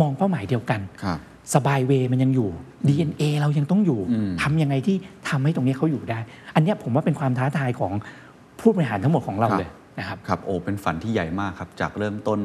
[0.00, 1.18] มองเป้าหมายเดียวกันครับ
[1.54, 2.50] สบายเวย์มันยังอยู่
[2.88, 4.96] DNA เรายังต้องอยู่อืมทำยังไงที่
[5.28, 6.18] ทำให้ตรงนี้เขาอยู่ได้
[6.54, 7.92] อันเนี้ยผมว่าเป็นความท้าทายของ
[8.60, 9.68] ผู้บริหารทั้งหมดของเราเลย
[9.98, 12.38] นะครับครับโอ้เป็นฝันที่ใหญ่มากครับ จากเริ่มต้น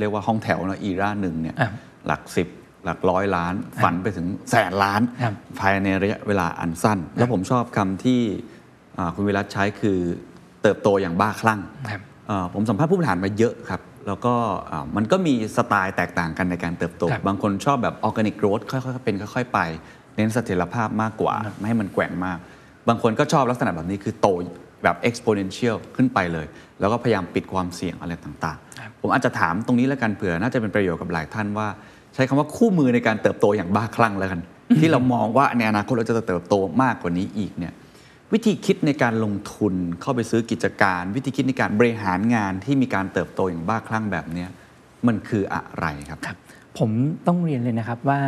[0.00, 1.70] เรียกว่าห้องแถวเนอะอีราหนึ่งเนี่ยอะ
[2.06, 2.48] หลักสิบ
[2.84, 8.20] หลักร้อยล้าน ฝันไปถึงแสนล้านครับภายในระยะเวลาอันสั้น แล้วผมชอบคำที่
[8.98, 9.98] อ่าคุณวิรัตใช้คือ
[10.62, 14.34] เติบโตอย่างบ้าคลั่งครับเอ่อผมสัมภาษณ์ผู้บริหารมาเยอะครับ แล้วก็
[14.70, 19.58] อ่ามันก็มีสไตล์แตกต่างกันในการเติบโตครับบางคนชอบแบบออร์แกนิกโกรธค่อยๆเป็นค่อยๆไป
[20.16, 22.38] เน้นเสถียรภาพมากกว่า ไม่ให้มันแกว่งมาก
[22.88, 24.28] บางคนก็ชอบลักษณะแบบนี้คือโต
[24.82, 26.46] แบบ exponential ขึ้นไปเลย
[26.80, 31.68] แล้วก็พยายามปิดความเสี่ยงอะไรต่างครับๆผมอาจจะถามตรงนี้แล้วกันเผื่อน่าจะเป็นประโยชน์กับหลายท่านว่า
[32.14, 34.40] ใช้คำว่าคู่มือในการเติบโตอย่างบ้าคลั่งแล้วกัน
[34.80, 37.72] ที่เรามองว่าในอนาคตเราจะเติบโตมากกว่านี้อีกเนี่ย
[38.32, 44.48] วิธีคิดในการลงทุนเข้าไปซื้อกิจการ วิธีคิดในการบริหารงานที่มีการเติบโตอย่างบ้าคลั่งแบบเนี้ย
[45.06, 46.36] มันคืออะไรครับครับ
[46.78, 46.90] ผม
[47.26, 48.20] ต้องเรียนเลยนะครับว่า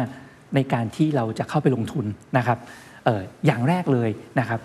[0.54, 2.06] ในการที่เราจะเข้าไปลงทุน
[2.38, 2.58] นะครับ
[3.04, 4.60] เอออย่างแรกเลยนะครับ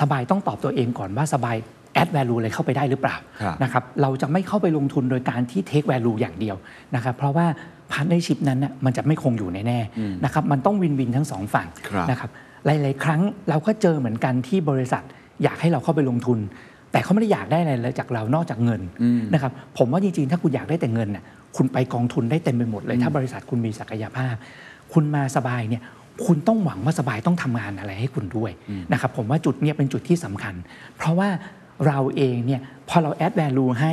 [0.00, 1.56] สบายต้องตอบตัวเองก่อนว่าสบาย
[2.00, 6.56] add value อะไรเข้าไปได้หรือเปล่าครับนะครับเราจะไม่เข้าไปลงทุนโดยการที่ take value อย่างเดียว
[6.94, 7.46] นะครับเพราะว่า
[7.92, 12.30] partnership นั้นน่ะมันจะไม่คงอยู่แน่ๆนะครับมันต้องวินวินทั้งสองฝั่งครับนะครับ
[12.66, 15.02] หลาย ๆ ครั้งเราก็เจอเหมือนกันที่บริษัท
[15.42, 16.38] อยากให้เราเข้าไปลงทุน
[16.92, 18.80] แต่เขาไม่ได้อยากได้อะไรเลยจากเรานอกจากเงิน
[19.34, 21.24] นะครับผมว่าจริง ๆ ถ้าคุณอยากได้แต่เงินน่ะ
[21.56, 24.34] คุณไปกองทุนได้เต็มไปหมดเลย ถ้าบริษัทคุณมีศักยภาพ
[24.92, 25.82] คุณมาสบายเนี่ย
[26.26, 28.50] คุณต้องหวังว่าสบายต้องทำงานอะไรให้คุณด้วย
[28.92, 30.54] นะครับผมว่าจุดเนี้ยเป็นจุดที่สำคัญ
[30.96, 31.28] เพราะว่า
[31.86, 33.92] เราเองเนี่ยพอเราแอด value ให้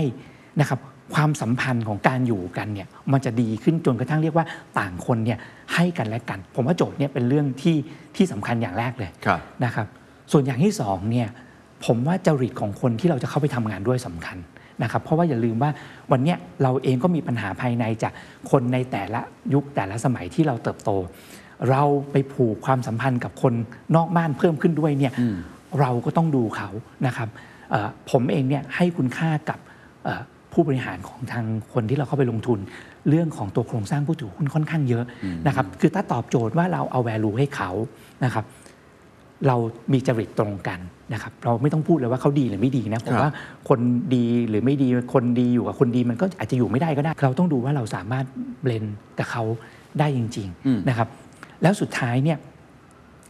[0.60, 0.80] นะครับ
[1.16, 4.46] ความสัมพันธ์ของการอยู่กันเนี่ยมันจะดีขึ้นจนกระทั่งเรียกว่า
[4.80, 5.40] ต่างคนเนี่ย
[5.74, 7.78] ให้กันและกัน ผมว่าโจทย์เนี่ยเป็นเรื่องที่
[8.16, 9.88] ที่สำคัญอย่างแรกเลยครับนะครับ
[10.32, 11.28] ส่วนอย่างที่สองเนี่ย
[11.86, 14.38] ผมว่าจริตของคนที่เราจะเข้าไปทำงานด้วยสำคัญ
[14.84, 15.72] นะครับเพราะว่าอย่าลืมว่า
[16.12, 18.14] วันเนี้ยเราเองก็มีปัญหาภายในจาก
[18.52, 19.22] คนในแต่ละ
[19.54, 20.92] ยุคแต่ละสมัยที่เราเติบโต
[21.72, 23.54] เราไปผูกความสัมพันธ์กับคน
[23.96, 25.14] นอกบ้านเพิ่มขึ้นด้วยเนี่ย
[25.80, 26.70] เราก็ต้องดูเขา
[27.08, 27.30] นะครับ
[27.72, 29.60] เอ่อผมเองเนี่ยให้คุณค่ากับ
[30.04, 30.22] เอ่อ
[30.54, 32.60] ผู้บริหารของทางคนที่เราเข้าไปลงทุน
[33.10, 35.04] เรื่องของตัวโครงสร้างผู้ถือหุ้นค่อนข้างเยอะ
[35.48, 37.72] นะครับคือถ้าตอบโจทย์ว่าเราเอา value ให้เขา
[38.26, 38.46] นะครับ
[39.48, 39.56] เรา
[39.94, 40.80] มีจริตตรงกัน
[41.14, 43.34] นะครับเราไม่ต้องพูดเลยว่าเขาดีหรือไม่ดีนะผมครับว่า
[43.70, 43.80] คน
[44.16, 48.26] ดีหรือไม่ดีคนดีอยู่กับคนดีมันก็อาจจะอยู่ไม่ได้ก็ได้ เราต้องดูว่าเราสามารถ
[48.62, 48.86] เบลน
[49.20, 49.44] กับเขา
[50.00, 51.08] ได้จริง ๆ นะครับ
[51.62, 52.38] แล้วสุดท้ายเนี่ย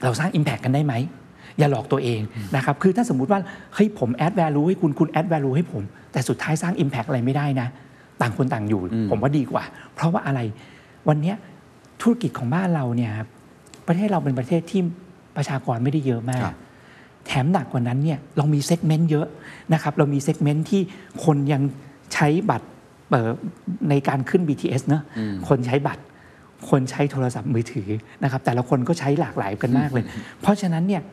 [0.03, 0.93] เราสร้าง Impact กันได้ไหม
[1.57, 2.19] อย่าหลอกตัวเอง
[2.55, 3.39] นะครับคือถ้าสมมุติว่า
[3.73, 7.67] เฮ้ยผมแอด value ให้คุณคุณแอด value ให้ผม แต่สุดท้ายสร้าง Impact อะไรไม่ได้นะ
[8.21, 9.63] ต่างคนต่างอยู่ ผมว่าดีกว่า
[9.95, 10.39] เพราะว่าอะไร
[11.07, 11.35] วันเนี้ย
[12.01, 13.27] ธุรกิจของบ้านเราเนี่ยครับ
[13.87, 14.81] ประเทศเราเป็นประเทศที่
[15.35, 16.55] ประชากรไม่ได้เยอะมากครับ
[17.27, 19.27] แถมหนักกว่านั้นเนี่ยเรามี segment เยอะ
[19.73, 20.81] นะครับเรามี segment ที่
[21.25, 21.61] คนยัง
[22.13, 22.67] ใช้บัตร
[23.09, 23.29] เอ่อ
[23.89, 25.03] ในการขึ้น BTS เนอะ
[25.47, 26.01] คนใช้บัตร
[26.69, 27.89] คนใช้โทรศัพท์มือถือ
[28.23, 30.03] นะครับแต่ละคนก็ใช้หลากหลายกันมากเลย
[30.41, 31.03] เพราะฉะนั้นเนี่ย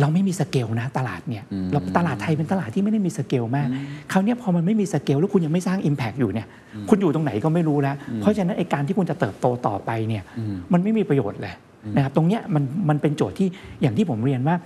[0.00, 3.68] เราไม่มีสเกลนะตลาดเนี่ยเราตลาดไทยเป็นตลาดที่ไม่ได้มีสเกลมาก
[4.12, 6.46] คราวเนี้ยพอมันไม่มีสเกลแล้วคุณยังไม่สร้าง Impact อยู่เนี่ย
[6.88, 10.22] คุณอยู่ตรงไหนก็ไม่รู้แล้ว เพราะฉะนั้นไอการที่คุณจะเติบโตต่อไปเนี่ย
[10.72, 11.54] มันไม่มีประโยชน์เลย
[11.96, 13.48] นะครับตรงเนี้ยมันมันเป็นโจทย์ที่
[13.82, 14.56] อย่างที่ผมเรียนว่า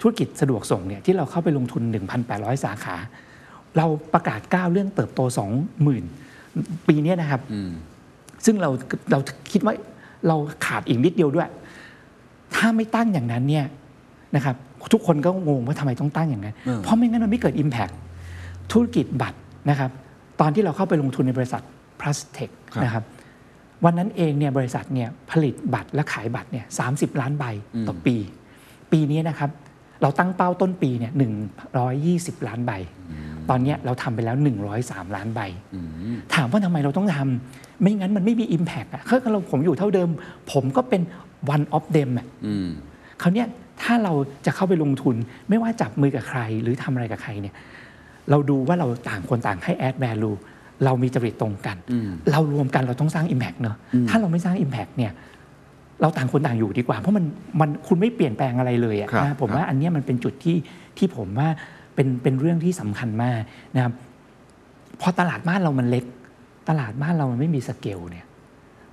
[0.00, 1.82] ธุรกิจสะดวกส่งเนี่ยที่เราเข้าไปลงทุน
[2.22, 2.96] 1,800 สาขา
[3.76, 5.20] เราประกาศก้าวเรื่องเติบโต
[5.84, 7.40] 20,000 ปีเนี้ยนะครับ
[8.44, 8.70] ซึ่งเรา
[9.10, 9.18] เรา
[9.52, 9.74] คิดว่า
[10.28, 10.36] เรา
[10.66, 11.48] ขาดอีกนิดเดียวด้วย
[12.54, 13.66] ถ้าไม่ตั้งอย่างนั้นเนี่ย
[14.36, 14.56] นะครับ
[14.92, 17.94] ทุกคนก็งงว่าทำไมต้องตั้งอย่างนั้นเออเพราะไม่งั้นมันไม่เกิด Impact
[18.72, 19.38] ธุรกิจบัตร
[19.70, 19.90] นะครับ
[20.40, 21.62] ตอนที่เราเข้าไปลงทุนในบริษัท
[22.00, 23.04] p l u s t e c ครับนะครับ
[23.84, 26.86] วันนั้นเองเนี่ยบริษัทเนี่ยผลิตบัตรและขายบัตรเนี่ยสา
[27.20, 27.44] ล้านใบ
[27.88, 28.16] ต่อปี
[28.92, 29.50] ปีนี้นะครับ
[30.02, 31.12] เราตั้งเป้าต้นปีเนี่ย
[31.78, 32.72] 120 ล้านใบ
[33.50, 34.36] ตอนเนี้ยเราทำไปแล้ว
[34.76, 35.40] 103 ล้านใบ
[36.34, 40.08] ถามว่าทำไมเราต้องทำไม่งั้นมันไม่มี Impact อะถ้าเราผมอยู่เท่าเดิม
[40.52, 41.02] ผมก็เป็น
[41.54, 42.68] one of them อะอืม
[43.22, 43.46] คราวเนี้ย
[43.82, 44.12] ถ้าเรา
[44.46, 45.16] จะเข้าไปลงทุน
[45.48, 47.54] ไม่ว่าจับมือกับใครหรือทำอะไรกับใครเนี่ย
[48.30, 50.36] เราดูว่าเราต่างคนต่างให้ add value
[50.84, 51.76] เรามีจริตตรงกัน
[52.32, 53.76] เรารวมกันเราต้องสร้าง Impact เนอะ
[54.08, 55.12] ถ้าเราไม่สร้าง Impact เนี่ย
[56.02, 57.24] เราต่างคนต่างอยู่ดีกว่า เพราะมัน
[57.60, 60.56] มันคุณไม่เปลี่ยนแปลงอะไรเลยอะครับนะผมครับว่าอันเนี้ยมันเป็นจุดที่
[60.98, 61.48] ที่ผมว่า
[61.94, 63.40] เป็นเป็นเรื่องที่สำคัญมาก
[63.76, 63.92] นะครับ
[65.00, 66.04] พอตลาดบ้านเรามันเล็ก
[66.68, 68.26] ตลาดบ้านเรามันไม่มีสเกลเนี่ย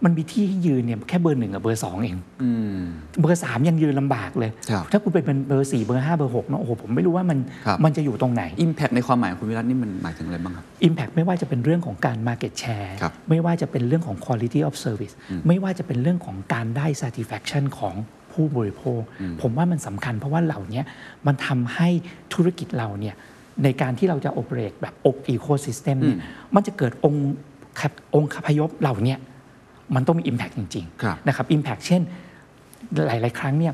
[0.06, 2.78] มันมีที่ให้ยืนเนี่ยแค่เบอร์หนึ่งกับเบอร์สองเองอืม
[3.22, 15.14] เบอร์สามยังยืนลำบากเลยครับถ้าคุณไปเป็นเบอร์สี่เบอร์ห้าเบอร์หกเนาะโอ้โหผมไม่รู้ว่ามันครับมันจะอยู่ตรงไหน Impact ในความหมายของคุณวิรัตนี่มันหมายถึงอะไรบ้างครับ Impact ไม่ว่าจะเป็นเรื่องของการ Market Share ครับไม่ว่าจะเป็นเรื่องของ Quality of Service
[15.48, 17.96] ไม่ว่าจะเป็นเรื่องของการได้ Satisfaction ของ
[18.34, 19.02] ผู้บริโภค
[19.42, 20.82] ผมว่ามันสำคัญเพราะว่าเหล่านี้
[21.28, 21.90] มันทำให้
[22.34, 23.16] ธุรกิจเราเนี่ย
[23.64, 24.94] ในการที่เราจะ operate แบบ
[25.34, 26.18] ecosystem เนี่ย
[26.56, 27.26] มันจะเกิดองค์
[27.80, 29.16] ขับองคาพยพเหล่านี้
[29.96, 32.02] มันต้องมี Impact จริงครับๆนะครับ Impact เช่น
[33.08, 33.74] หลาย ๆ ครั้งเนี่ย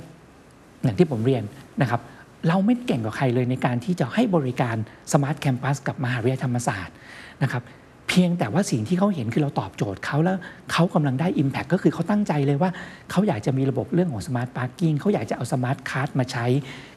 [0.83, 1.43] อย่างที่ผมเรียน
[1.81, 2.01] นะครับ
[2.47, 4.75] เราไม่เก่งกว่าใครเลยในการที่จะให้บริการ
[5.13, 6.95] smart campus กับมหาวิทยาลัยธรรมศาสตร์
[7.43, 7.63] นะครับ
[8.09, 10.37] เพียงแต่ว่าสิ่งที่เขาเห็นคือเราตอบโจทย์เขาแล้ว
[10.71, 12.69] เขากำลังได้ Impact ก็คือเขาตั้งใจเลยว่า
[13.11, 16.45] เขาอยากจะมีระบบเรื่องของ smart parking เขาอยากจะเอา smart card มาใช้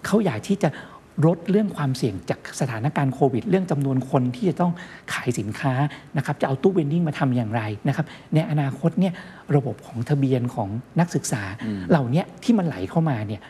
[0.07, 0.69] เขาอยากที่จะ
[1.27, 4.73] ลดเรื่องความเสี่ยงจากสถานการณ์โควิด เรื่องจำนวนคนที่จะต้อง
[5.12, 5.73] ขายสินค้า
[6.16, 9.12] นะครับจะเอาตู้เวนดิ้งมาทำอย่างไรนะครับในอนาคตเนี่ย
[9.57, 10.69] ระบบของทะเบียนของ
[11.01, 11.43] นักศึกษา
[11.91, 13.41] เหล่าเนี้ยที่มันไหลเข้ามาเนี่ย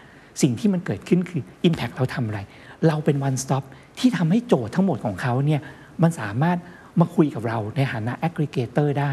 [0.43, 2.41] สิ่งที่มันเกิดขึ้นคือ Impact เราทำอะไร
[2.89, 3.64] เราเป็น one stop
[3.99, 5.61] ที่ทำให้โจทย์ทั้งหมดของเขาเนี่ย
[6.03, 6.59] มันสามารถ
[7.01, 9.12] มาคุยกับเราในฐานะ aggregator ได้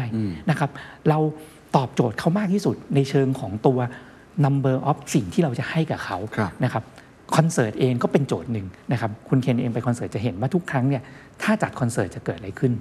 [0.50, 0.70] นะครับ
[1.08, 1.18] เรา
[1.76, 3.78] ตอบโจทย์เขามากที่สุดในเชิงของตัว
[4.44, 6.84] number of สิ่งที่เราจะให้กับเขาครับนะครับ
[7.36, 11.02] คอนเสิร์ตเองก็เป็นโจทย์หนึ่งนะครับคุณเคนเองไปคอนเสิร์ตจะเห็นว่าทุกครั้งเนี่ย
[11.42, 12.72] ถ้าจัดคอนเสิร์ตจะเกิดอะไรขึ้น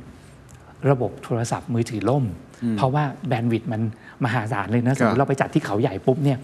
[0.91, 2.25] ระบบโทรศัพท์มือถือล่ม
[2.77, 3.81] เพราะว่าแบนด์วิดต์มัน
[4.23, 6.39] มหาศาลเลยนะสมมครัติบเราไปจัดที่เขาใหญ่ปุ๊บเนี่ย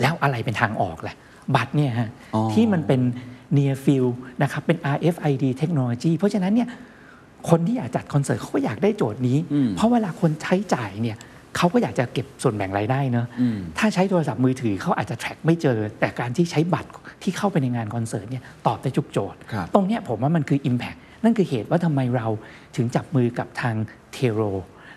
[0.00, 1.16] แล้วอะไรเป็นทางออกแหละ
[1.56, 3.00] บัตรเนี่ยฮะอ๋อที่มันเป็น
[3.56, 4.12] near field
[4.42, 6.68] นะครับเป็น RFID เทคโนโลยีเพราะฉะนั้นเนี่ย
[7.48, 9.38] คนที่อยากจัดคอนเสิร์ตเขาก็อยากได้โจทย์นี้
[9.76, 11.16] เพราะเวลาคนใช้จ่ายเนี่ย
[11.56, 13.26] เขาก็อยากจะเก็บส่วนแบ่งรายได้เนอะ
[13.78, 16.90] ถ้าใช้โทรศัพท์มือถือเขาอาจจะ track ไม่เจอ แต่การที่ใช้บัตร
[17.22, 22.26] ที่เข้าไปในงานคอนเสิร์ตเนี่ยตอบได้ทุกโจทย์ครับตรงเนี้ยผมว่ามันคือ Impact นั่นคือเหตุว่าทำไมเรา
[22.76, 23.74] ถึงจับมือกับทาง
[24.12, 24.40] เทโร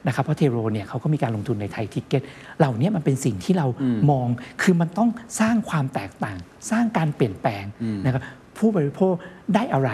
[0.08, 2.24] นะครับเพราะเทโรเนี่ยเขาก็มีการลงทุนในไทยทิกเก็ต
[2.60, 3.68] เหล่านี้มันเป็นสิ่งที่เรา
[4.12, 4.28] มอง
[4.62, 6.38] คือมันต้องสร้างความแตกต่าง
[6.72, 7.66] สร้างการเปลี่ยนแปลง
[8.06, 8.24] นะครับ
[8.58, 9.14] ผู้บริโภค
[9.56, 9.92] ได้อะไร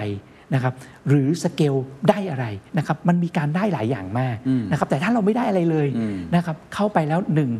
[0.54, 0.74] นะครับ
[1.08, 1.76] หรือสเกล
[2.10, 2.46] ได้อะไร
[2.78, 4.38] นะครับมันมีการได้หลายอย่างมาก
[4.72, 5.88] นะครับแต่ถ้าเราไม่ได้อะไรเลย
[6.36, 7.52] นะครับเข้าไปแล้วหนึ่ง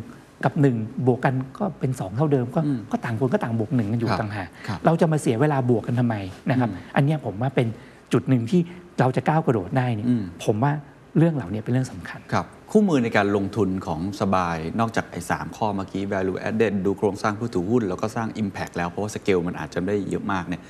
[0.44, 0.76] กับหนึ่ง
[1.06, 2.60] บวกกันก็เป็นสองเท่าเดิม ก็
[2.92, 6.16] ก็ต่างคนก็ต่างบวกหนึ่งกันอยู่ครับต่างหากครับเราจะมาเสียเวลาบวกกันทำไม
[6.50, 7.66] นะครับอันเนี้ยผมว่าเป็น
[8.12, 8.60] จุดหนึ่งที่
[9.00, 10.72] เราจะก้าวกระโดดได้เนี่ยอืมผมว่า
[11.18, 20.62] เรื่องเหล่านี้เป็นเรื่องสำคัญครับคู่มือในการลงทุนของสบายนอกจากไอ้สามข้อเมื่อกี้ value added ดูโครงสร้างผู้ถือหุ้น แล้วก็สร้าง impact แล้วเพราะว่าสเกลมันอาจจะไม่ได้เยอะมากเนี่ย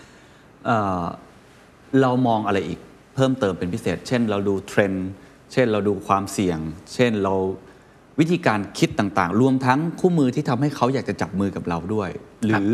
[1.90, 2.78] เอ่อเรามองอะไรอีก
[3.14, 5.08] เพิ่มเติมเป็นพิเศษ เช่น เราดูเทรนด์
[5.52, 6.58] เช่นเราดูความเสี่ยง
[6.94, 7.34] เช่นเรา
[8.20, 12.10] วิธีการคิดต่างๆ รวมทั้งคู่มือที่ทำให้เขาอยากจะจับมือกับเราด้วย
[12.46, 12.70] หรือ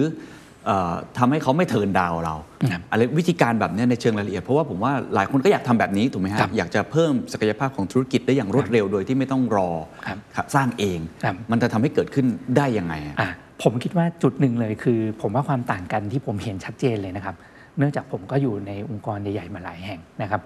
[0.67, 2.35] เอ่อทำให้เขาไม่เทิร์นดาวน์เรา
[2.71, 9.71] ครับอะไรวิธีการแบบเนี้ยในเชิงรายละเอียด เพราะว่าผมว่าหลายคนก็อยากทำแบบนี้ถูกไหมฮะครับอยากจะเพิ่มศักยภาพของธุรกิจได้อย่างรวดเร็วโดยที่ไม่ต้องรอ
[10.07, 13.31] ครับครับสร้างเองครับมันจะทำให้เกิดขึ้นได้ยังไงอะอะ
[13.63, 17.35] ผมคิดว่าจุดหนึ่งเลยคือ ผมว่าความต่างกันที่ผมเห็นชัดเจนเลยนะครับ
[17.79, 20.41] เนื่องจากผมก็อยู่ในองค์กรใหญ่ๆมาหลายแห่งนะครับ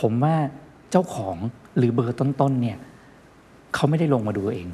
[0.00, 0.34] ผมว่า
[0.90, 1.36] เจ้าของ
[1.78, 2.78] หรือเบอร์ต้นๆเนี่ย
[3.74, 4.68] เขาไม่ได้ลงมาดูเอง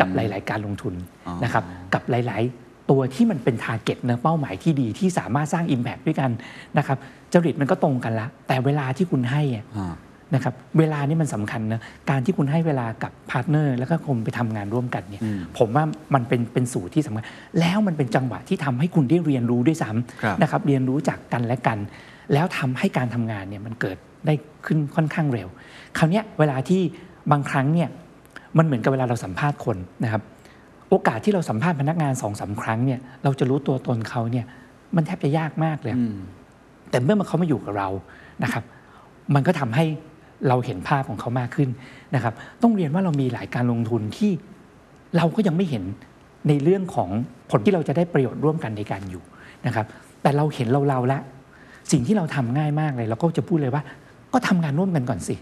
[0.00, 0.94] กับหลาย ๆ การลงทุน
[1.26, 1.64] อ๋อนะครับ
[1.94, 6.30] กับหลาย ๆ ตัวที่มันเป็น target เนาะเป้าหมายที่ดีที่สามารถสร้าง Impact ด้วยกัน
[6.78, 6.98] นะครับ
[7.32, 9.94] จริตมันก็ตรงกันละแต่เวลาที่คุณให้อะอ่า
[10.34, 11.80] นะครับเวลานี่มันสำคัญนะ
[12.10, 15.22] การที่คุณให้เวลากับ partner แล้วก็คนไปทำงานร่วมกันเนี่ย
[15.58, 17.24] ผมว่ามันเป็นเป็นสูตรที่สำคัญ
[17.60, 19.90] แล้วมันเป็นจังหวะที่ทำให้คุณได้เรียนรู้ด้วยซ้
[20.22, 21.78] ครับำนะครับเรียนรู้จากกันและกัน
[22.32, 24.34] แล้วทำให้การทำงานเนี่ยมันเกิดได้
[24.66, 25.48] ขึ้นค่อนข้างเร็ว
[25.98, 26.80] คราวเนี้ยเวลาที่
[27.32, 27.88] บางครั้งเนี่ย
[28.58, 30.22] มันเหมือนกับเวลาเราสัมภาษณ์คนนะครับ
[30.88, 34.46] โอกาสที่เราสัมภาษณ์พนักงานสองสามครั้งเนี่ยเราจะรู้ตัวตนเขาเนี่ย
[34.96, 35.94] มันแทบจะยากมากเลย
[36.90, 37.88] แต่เมื่อมันเขามาอยู่กับเรา
[38.44, 38.64] นะครับ
[39.34, 39.84] มันก็ทำให้
[40.48, 41.68] เราเห็นภาพของเขามากขึ้น
[42.14, 44.32] นะครับ ต้องเรียนว่าเรามีหลายการลงทุนที่
[45.16, 45.84] เราก็ยังไม่เห็น
[46.48, 47.08] ในเรื่องของ
[47.50, 49.22] ผลที่เราจะได้ประโยชน์ร่วมกันในการอยู่
[49.66, 49.86] นะครับ
[50.22, 51.18] แต่เราเห็นเราเราๆละ
[51.92, 53.84] สิ่งที่เราทำง่ายมากเลย เราก็จะพูดเลยว่า
[54.32, 55.34] ก็ทำงานร่วมกันก่อนสิ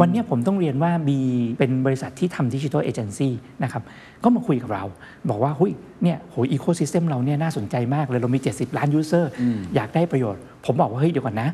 [0.00, 1.18] วันเนี้ยผมต้องเรียนว่ามี
[1.58, 3.32] เป็นบริษัทที่ทำ digital agency
[3.62, 3.82] นะครับ
[4.24, 4.84] ก็มาคุยกับเรา
[5.30, 5.72] บอกว่าหูย
[6.02, 9.30] เนี่ยโห ecosystem เราเนี่ยน่าสนใจมากเลยเรามี 70 ล้าน user
[9.74, 11.48] อยากได้ประโยชน์ ผมบอกว่าเฮ้ยเดี๋ยวก่อนนะ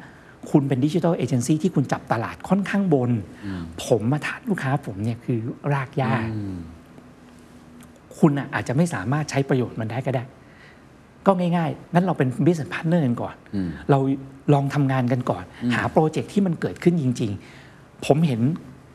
[0.50, 3.10] คุณเป็นดิจิทัลเอเจนซี่ที่คุณจับตลาดค่อนข้างบน
[3.86, 5.38] ผมมาทานลูกค้าผมเนี่ยคือ
[5.72, 6.12] รากหญ้า
[8.18, 10.24] คุณอะอาจจะไม่สามารถใช้ประโยชน์มันได้ก็ได้
[11.26, 13.34] ก็ง่ายๆ งั้นเราเป็น business partner กันก่อน
[13.90, 13.98] เรา
[14.54, 15.44] ลองทำงานกันก่อน
[15.74, 17.30] หาโปรเจกต์ที่มันเกิดขึ้นจริง
[17.68, 18.40] ๆ ผมเห็น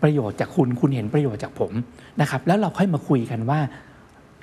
[0.04, 1.72] ประโยชน์จากคุณ คุณเห็นประโยชน์จากผม
[2.22, 3.60] นะครับ แล้วเราค่อยมาคุยกันว่า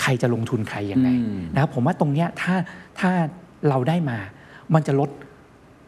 [0.02, 1.08] ใครจะลงทุนใครยังไง
[1.54, 2.54] นะครับผมว่าตรงเนี้ยถ้า
[3.00, 3.10] ถ้า
[3.68, 4.18] เราได้มา
[4.74, 5.10] มันจะลด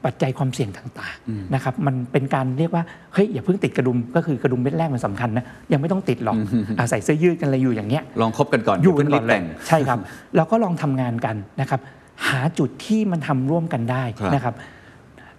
[0.04, 2.82] ปัจจัยความเสี่ยงต่างๆนะครับมันเป็นการเรียกว่า
[3.14, 6.36] เฮ้ยอย่าเพิ่งติดกระดุมก็คือกระดุมเม็ดแรกมันสำคัญนะยังไม่ต้องติดหรอก
[6.78, 9.98] อาใส่เสื้อยืดกันอะไรอยู่อย่างเงี้ยลองคบกันก่อนอยู่เพิ่กันงก่รีอนบเลแต่ยงใช่ครับ
[10.36, 11.80] เราก็ลองทำงานกันนะครับ
[12.28, 14.54] หาจุดที่มันทำร่วมกันได้ครับนะครับ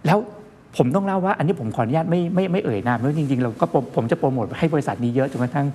[0.05, 0.19] แล้ว
[0.77, 5.67] ผมต้องเล่าว่าอันนี้ผมขออนุญาตไม่ไม่ไม่เอ่ยนามเพราะจริงๆเราก็ผมผมจะโปรโมทให้บริษัทนี้เยอะจนกระทั่ง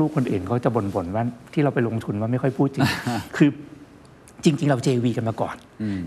[0.00, 2.88] ลูกๆคนอื่นเขาจะบ่นๆว่าที่เราไปลงทุนว่าไม่ค่อยพูดจริง
[3.36, 3.48] คือ
[4.44, 5.56] จริง ๆ เรา JV กันมาก่อน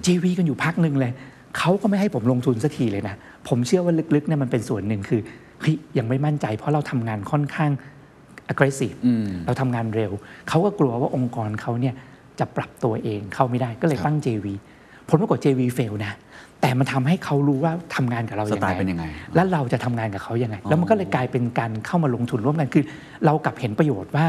[0.06, 1.12] JV กันอยู่พักหนึ่งเลย
[1.58, 3.16] เขาก็ไม่ให้ผมลงทุนสักทีเลยนะ
[3.48, 5.22] ผมเชื่อว่าลึกๆเนี่ยมันเป็นส่วนหนึ่งคือ
[5.62, 7.72] เฮ้ยยังไม่มั่นใจ เพราะเราทำงานค่อนข้าง
[8.52, 8.98] aggressive
[9.46, 10.12] เราทำงานเร็ว
[10.50, 11.94] เขาก็กลัวว่าองค์กรเขาเนี่ย
[12.40, 14.46] จะปรับตัวเองเข้าไม่ได้ก็เลยตั้ง JV
[15.10, 16.14] ผลปรากฏ JV fail นะ
[16.62, 19.04] แต่มันทำให้เขารู้ว่าทำงานกับเราสยังไตไงล์เป็นยังไง
[19.36, 22.84] แล้วเราจะทำงานกับเขายังไง แล้วมันก็เลยกลายเป็นการเข้ามาลงทุนร่วมกันคือ
[23.26, 24.26] เรากลับเห็นประโยชน์ว่า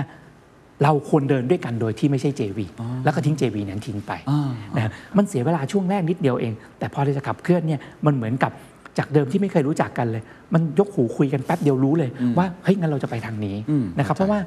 [0.83, 2.59] เราควรเดินด้วยกันโดยที่ไม่ใช่ JV
[3.05, 8.53] แล้วก็ทิ้ง JV นั้นทิ้งไปอ่านะครับมันเสียเวลาช่วงแรกนิดเดียวเอง แต่พอเราจะขับเคลื่อนเนี่ยมันเหมือนกับ
[8.99, 10.23] จากเดิมที่ไม่เคยรู้จักกันเลย
[10.55, 14.41] มันยกหูคุยกันแป๊บเดียวรู้เลยว่าเฮ้ยงั้นเราจะไปทางนี้อืมนะครับเพเข้าใจราะว่า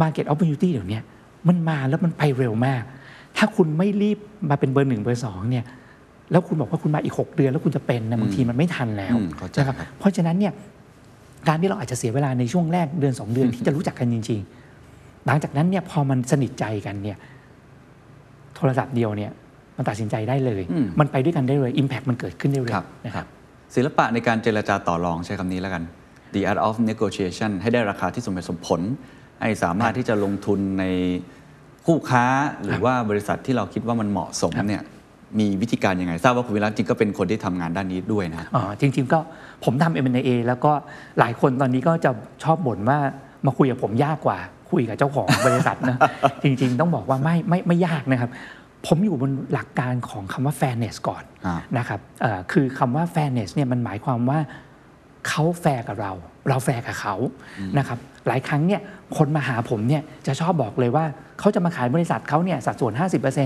[0.00, 1.00] Market Opportunity เดี๋ยวนี้
[1.48, 2.82] มันมาแล้วมันไปเร็วมาก
[3.36, 4.18] ถ้าคุณไม่รีบ
[4.50, 5.64] มาเป็นเบอร์หนึ่งเบอร์สองเนี่ย
[6.30, 10.52] แล้วคุณบอกว่าคุณมาอีก 6 เดือนแล้วคุณจะเป็นนะบางทีมันไม่ทันแล้วอืมเข้าใจนะครับครับเพราะฉะนั้นเนี่ย
[11.48, 14.65] การที่เราอาจจะเสียเวลาในช่วงแรกเดือน 2 เดือนที่จะรู้จักกันจริง ๆ
[15.26, 17.18] หลังจากนั้นเนี่ยพอมันสนิทใจกันเนี่ย
[18.56, 19.32] โทรศัพท์เดียวเนี่ย
[19.76, 23.26] มันตัดสินใจได้เลยอืมมันไปด้วยกันได้เลย Impact มันเกิดขึ้นได้เร็ครัวบนะครับ
[23.74, 25.82] ศิลปะในการเจรจาต่อรองใช้คำนี้แล้วกัน
[26.34, 28.80] the art of negotiation ให้ได้ราคาที่สมเหตุสมผล
[29.40, 30.84] ให้สามารถที่จะลงทุนใน
[31.86, 32.24] คู่ค้า
[32.64, 34.82] หรือว่าบริษัทที่เราคิดว่ามันเหมาะสมครับเนี่ย
[35.38, 39.18] มีวิธีการยังไง ทราบว่าคุณวิรัตจริงก็เป็นคนที่ทำงานด้านนี้ด้วยนะอ๋อจริง ๆ ก็
[39.64, 40.72] ผมทำ M&A แล้วก็
[41.18, 42.10] หลายคนตอนนี้ก็จะ
[42.44, 42.98] ชอบบ่นว่า
[43.46, 44.38] มาคุยกับผมยากกว่า
[44.70, 45.98] คุยกับเจ้าของบริษัทนะ
[46.42, 48.30] จริงๆ ต้องบอกว่าไม่ไม่ไม่ยากนะครับ
[48.86, 54.38] ผมอยู่บนหลักการของคำว่า fairness ก่อนอ่านะครับเอ่อคือคำว่า fairness เนี่ยมันหมายความว่า
[55.28, 56.12] เขาแฟร์กับเรา
[56.48, 57.14] เราแฟร์กับเขา
[57.78, 57.98] นะครับ
[58.28, 58.80] หลายครั้งเนี่ย
[59.16, 61.04] คนมาหาผมเนี่ยจะชอบบอกเลยว่า
[61.40, 62.92] เขาจะมาขายบริษัทเขาเนี่ยสัดส่วน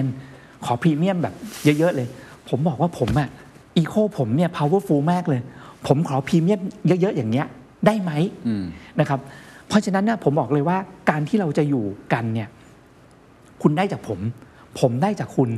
[0.06, 2.08] 50%ขอพรีเมียมแบบเยอะๆเลย
[2.48, 3.28] ผมบอกว่าผมอะ
[3.76, 5.40] eco ผมเนี่ย powerful มากเลย
[5.86, 7.46] ผมขอพรีเมียมเยอะๆอย่างเงี้ย
[7.86, 8.12] ได้ไหม
[8.46, 8.64] อืม
[9.00, 9.20] นะครับ
[9.70, 10.78] เพราะฉะนั้นเนี่ยผมบอกเลยว่า
[11.10, 12.48] การที่เราจะอยู่กันเนี่ย
[13.62, 14.18] คุณได้จากผม
[14.80, 15.50] ผมได้จากคุณ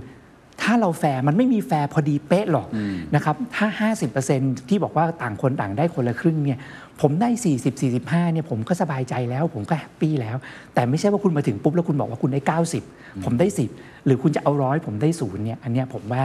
[0.63, 2.69] ถ้าเราแฟร์มันไม่มีแฟร์พอดีเป๊ะหรอก
[3.15, 3.89] นะครับถ้า
[4.23, 6.59] 50%ที่บอกว่าต่างคนต่างได้คนละครึ่งเนี่ย
[7.01, 7.29] ผมได้
[7.63, 10.37] 40 45เนี่ยผมก็สบายใจแล้ว ผมก็ happy แล้ว
[10.75, 12.41] แต่ไม่ใช่ว่าคุณมาถึงปุ๊บแล้วคุณบอกว่าคุณได้
[12.83, 13.47] 90 ผมได้
[13.77, 16.23] 10 หรือคุณจะเอาร้อยผมได้ศูนย์เนี่ยอันเนี้ยผมว่า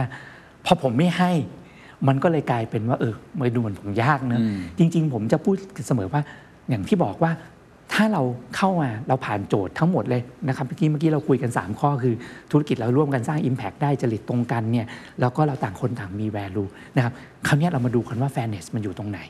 [0.64, 1.32] พอผมไม่ให้
[2.08, 4.40] มันก็เลยกลายเป็นว่าเออมันดูเหมือนผมยากนะ
[4.78, 6.22] จริง ๆ ผมจะพูดเสมอว่า
[6.68, 7.32] อย่างที่บอกว่า
[7.94, 8.22] ถ้าเรา
[8.56, 12.14] เข้ามาเราผ่านโจทย์ทั้งหมดเลยนะครับเมื่อกี้เมื่อกี้เราคุยกัน 3 ข้อคือ
[12.50, 14.86] ธุรกิจเราร่วมกันสร้าง Impact ได้จริตตรงกันเนี่ย
[15.20, 17.12] แล้วก็เราต่างคนต่างมี value นะครับ
[17.46, 19.20] คราวเนี้ยเรามาดูกันว่า fairness มันอยู่ตรงไหน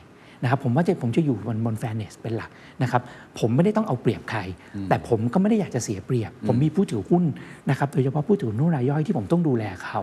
[0.43, 2.49] นะครับผมว่าจะผมจะอยู่บนบน fairness เป็นหลัก
[2.83, 3.01] นะครับ
[3.39, 4.39] ผมไม่ได้ต้องเอาเปรียบใคร
[4.89, 7.23] แต่ผมก็ไม่ได้อยากจะเสียเปรียบ ผมมีผู้ถือหุ้น
[7.69, 10.01] นะครับโดยเฉพาะผู้ถือหุ้นรายย่อยที่ผมต้องดูแลเขา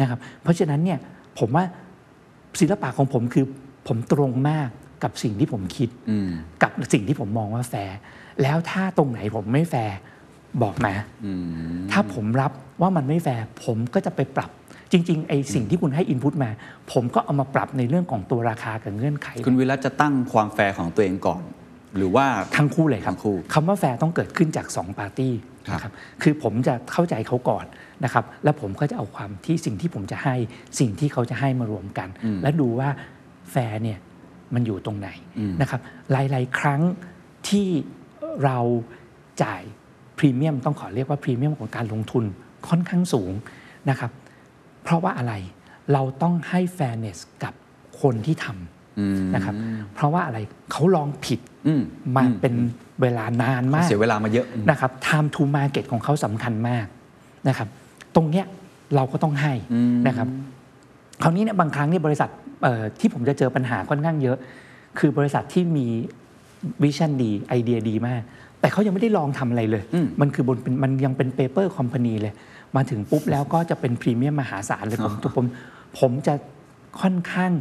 [0.00, 0.98] นะครับเพราะฉะนั้นเนี่ย
[1.38, 1.64] ผมว่า
[2.60, 3.44] ศิลปะของผมคือ
[3.88, 4.68] ผมตรงมาก
[5.02, 6.30] กับสิ่งที่ผมคิดอืม
[6.62, 7.96] กับสิ่งที่ผมมองว่าแฟร์
[8.42, 9.96] แล้วถ้าตรงไหนผมไม่แฟร์
[10.62, 10.94] บอกมา
[11.24, 14.50] อืมถ้าผมรับว่ามันไม่แฟร์ผมก็จะไปปรับ
[14.92, 16.50] จริงๆไอ้สิ่งที่คุณให้ input มา
[16.92, 21.42] ผมก็เอามาปรับในเรื่องของตัวราคากับเงื่อนไข คุณวิรัตจะตั้งความแฟร์ของตัวเองก่อน
[21.96, 22.26] หรือว่า
[22.56, 25.32] ทั้งคู่เลยครับทั้งคู่คำว่าแฟร์ต้องเกิดขึ้นจาก 2 ปาร์ตี้
[25.68, 25.92] ครับนะครับ
[26.22, 27.64] คือผมจะเข้าใจเขาก่อน
[28.04, 30.34] นะครับแล้วผมก็จะเอาความที่สิ่งที่ผมจะให้
[30.78, 32.08] สิ่งที่เขาจะให้มารวมกัน
[32.42, 32.88] และดูว่า
[33.52, 33.98] แฟร์เนี่ย
[34.54, 35.08] มันอยู่ตรงไหน
[35.60, 35.80] นะครับ
[36.10, 36.80] หลาย ๆ ครั้ง
[37.48, 37.66] ที่
[38.44, 38.58] เรา
[39.42, 39.62] จ่าย
[40.18, 42.24] พรีเมียมต้องขอเรียกว่าพรีเมียมของการลงทุน
[42.68, 43.32] ค่อนข้างสูง
[43.90, 44.10] นะครับ
[44.82, 45.34] เพราะว่าอะไร
[45.92, 47.54] เราต้องให้ fairness กับ
[48.00, 49.54] คนที่ทำนะครับ
[49.94, 50.38] เพราะว่าอะไร
[50.72, 51.82] เขาลองผิดอืม
[52.16, 52.54] มาเป็น
[53.00, 56.86] เวลานานมากเสียเวลามาเยอะนะครับ time to market ของเขาสำคัญมาก
[57.48, 57.68] นะครับ
[58.14, 58.46] ตรงเนี้ย
[58.94, 59.52] เราก็ต้องให้
[60.08, 60.28] นะครับ
[61.22, 62.47] คราวนี้เนี่ยบางครั้งเนี่ยบริษัทเอ่อ
[62.98, 64.36] ที่ผมจะเจอปัญหาค่อนข้างเยอะ
[64.98, 65.86] คือบริษัทที่มี
[66.82, 68.22] วิชั่นดีไอเดียดีมาก
[68.60, 69.82] แต่เขายังไม่ได้ลองทำอะไรเลย
[70.20, 72.32] มันคือบนเป็นมันยังเป็น paper company เลย
[72.76, 75.44] มาถึงปุ๊บแล้วก็จะเป็นพรีเมียมมหาศาลเลยผมผม
[75.98, 76.34] ผมจะ
[77.00, 77.52] ค่อนข้าง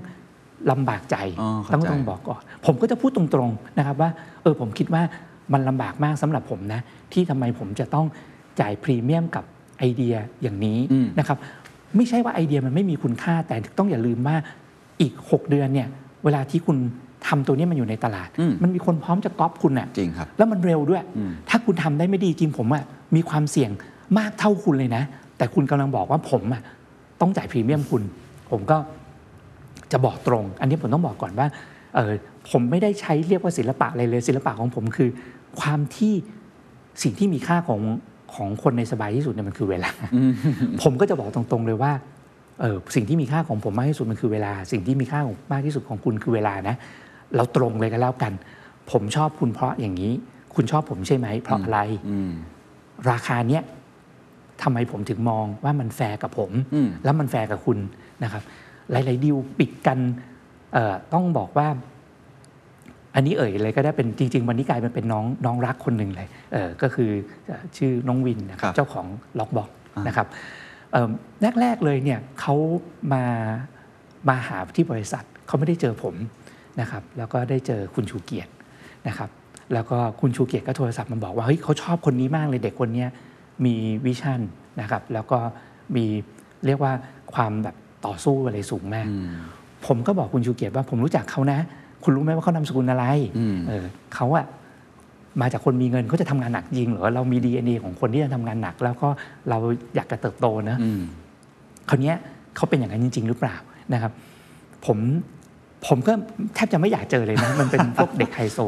[0.72, 4.10] ลำบากใจอ๋อเข้าต้องใจต้องบอกก่อนผมก็จะพูดตรงๆนะครับว่า
[4.41, 5.04] เออผมคิดว่า
[5.54, 6.82] มันลำบากมากสำหรับผมนะ
[7.14, 8.06] ที่ทำไมผมจะต้อง
[8.60, 9.43] จ่ายพรีเมียมกับ
[9.80, 10.80] ไอเดียอย่างนี้
[11.20, 11.38] นะครับ
[11.95, 14.36] ไม่ใช่ว่าไอเดียมันไม่มีคุณค่าแต่ต้องอย่าลืมว่า
[15.02, 15.88] อีก 6 เดือนเนี่ย
[16.24, 16.78] เวลาที่คุณ
[17.28, 21.04] ทำตัวนี้มันอยู่ในตลาดอืมมันมีคนพร้อมจะก๊อปคุณอะจริงครับแล้วมันเร็วด้วย
[21.50, 22.84] ถ้าคุณทำได้ไม่ดีจริงผมอะ
[23.16, 23.72] มีความเสี่ยง
[24.18, 25.04] มากเท่าคุณเลยนะ
[25.38, 26.62] แต่คุณกำลังบอกว่าผมอะ
[27.22, 28.04] ต้องจ่ายพรีเมียมคุณ
[28.52, 28.78] ผมก็
[29.91, 31.48] จะบอกตรง อันนี้ผมต้องบอกก่อนว่า
[31.95, 32.14] เออ
[32.50, 35.10] ผมไม่ได้ใช้เรียกว่าศิลปะอะไรเลยศิลปะของผมคือ
[35.60, 36.14] ความที่
[37.04, 37.82] สิ่งที่มีค่าของ
[38.36, 39.91] ของคนในสบายที่สุดเนี่ยมันคือเวลา
[40.82, 41.91] ผมก็จะบอกตรงๆเลยว่า
[42.62, 46.76] เออสิ่งที่มีค่าของผมมากที่สุดมันคือเวลา สิ่งที่มีค่ามากที่สุดของคุณคือเวลานะ
[47.36, 48.34] เราตรงเลยก็แล้วกัน
[48.91, 50.12] ผมชอบคุณเพราะอย่างนี้
[50.55, 51.80] คุณชอบผมใช่ไหม เพราะอะไร
[52.10, 52.32] อืม
[53.12, 53.64] ราคาเนี้ย
[54.62, 57.78] ทำไมผมถึงมองว่ามันแฟร์กับผมอืมแล้วมันแฟร์กับคุณ
[58.24, 58.43] นะครับ
[58.91, 59.99] หลาย ๆดีลปิดกัน
[60.74, 61.68] เอ่อต้องบอกว่า
[63.16, 67.10] อันนี้เอ่ยเลยก็ได้เป็นจริง ๆ วันนี้กลายเป็นเป็นน้องน้องรักคนหนึ่งเลยเออก็คือ
[67.47, 69.08] เอ่อชื่อน้องวินนะคครัรับบเจ้าของ
[69.39, 70.66] ล็อกบ็อกอ่านนะครับเอิ่ม
[71.62, 72.56] แรกๆเลยเนี่ยเขา
[73.14, 73.24] มา
[74.30, 76.16] มาหาที่บริษัทเขาไม่ได้เจอผม
[76.82, 78.52] นะครับ แล้วก็ได้เจอคุณชูเกียรติ
[79.08, 79.30] นะครับ
[79.74, 83.10] แล้วก็คุณชูเกียรติก็โทรศัพท์มาบอกว่าเฮ้ยเขาชอบคนนี้มากเลยเด็กคนเนี้ย
[83.66, 83.76] มี
[84.06, 84.42] วิชั่น
[84.82, 85.40] นะครับ แล้วก็
[85.96, 86.06] มี
[86.66, 86.94] เรียกว่า
[87.34, 87.76] ความแบบ
[88.06, 89.32] ต่อสู้อะไรสูงมากอืม
[89.88, 91.60] ผมก็บอกคุณชูเกียรติว่าผมรู้จักเขานะ
[92.04, 93.06] คุณรู้ไหมว่าเขานามสกุลอะไร
[93.38, 93.86] อืมเออ
[94.16, 94.46] เขาอะ
[95.42, 99.08] มาจากคนมีเงินเขาจะทำงานหนักจริงเหรอเรามี DNA ของคนที่จะทำงานหนัก แล้วก็
[99.50, 99.58] เรา
[99.96, 101.02] อยากจะเติบโตนะอืม
[101.90, 102.16] คราวเนี้ย
[102.56, 103.56] เขาเป็นอย่างนั้นจริง ๆ หรือเปล่า
[103.94, 104.12] นะครับ
[104.86, 105.00] ผม
[105.88, 106.14] ผมก็
[106.56, 108.60] แทบจะไม่อยากเจอเลยนะ มันเป็นพวกเด็กไฮโซ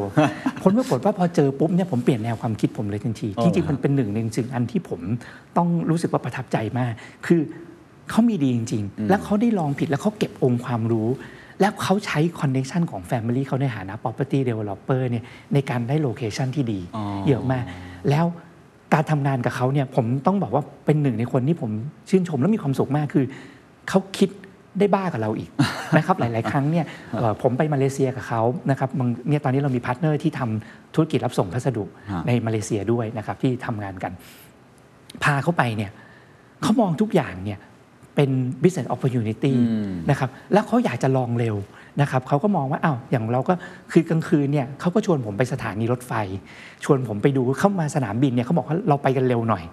[0.61, 4.99] ผลปรากฏว่าพอเจอปุ๊บเนี่ยผมเปลี่ยนแนวความคิดผมเลยทันทีอ๋อจริงๆมันเป็นหนึ่งในสิ่งอันที่ผม
[5.57, 6.91] ต้องรู้สึกว่าประทับใจมาก
[7.25, 7.41] คือ
[8.09, 11.07] เขามีดีจริง ๆ แล้วเขาได้ลองผิดแล้วเขาเก็บองค์ความรู้
[11.61, 17.63] แล้วเขาใช้คอนเน t ชันของ family เขาในฐานะ property developer เนี่ยในการได้ location ที่ดีอ๋อเยอะมาก
[18.09, 18.25] แล้ว
[18.93, 21.71] การทำงานกับเขาเนี่ยผมต้องบอกว่าเป็นหนึ่งในคนที่ผม
[22.09, 23.25] ชื่นชมและมีความสุขมากคือ
[23.89, 24.29] เขาคิด
[24.79, 25.49] ได้บ้ากับเราอีก
[25.97, 26.85] นะครับหลาย ๆ ครั้งเนี่ย
[27.17, 34.11] เอ่อผมไปมาเลเซียกับเขานะครับบางเนี่ยตอนนี้เรามี partner ที่ทำธุรกิจรับส่งพัสดุฮะในมาเลเซียด้วยนะครับที่ทำงานกัน
[35.23, 35.91] พาเขาไปเนี่ย
[36.61, 37.59] เขามองทุกอย่างเนี่ย
[38.19, 41.55] เป็น business opportunity อืมนะครับแล้วเขาอยากจะลองเร็ว
[42.01, 43.53] นะครับเขาก็มองว่าอ้าวอย่างเราก็
[43.91, 46.13] คือกลางคืนเนี่ยเขาก็ชวนผมไปสถานีรถไฟ
[46.83, 49.63] ชวนผมไปดูเข้ามาสนามบินเนี่ยเขาบอกว่าเราไปกันเร็วหน่อย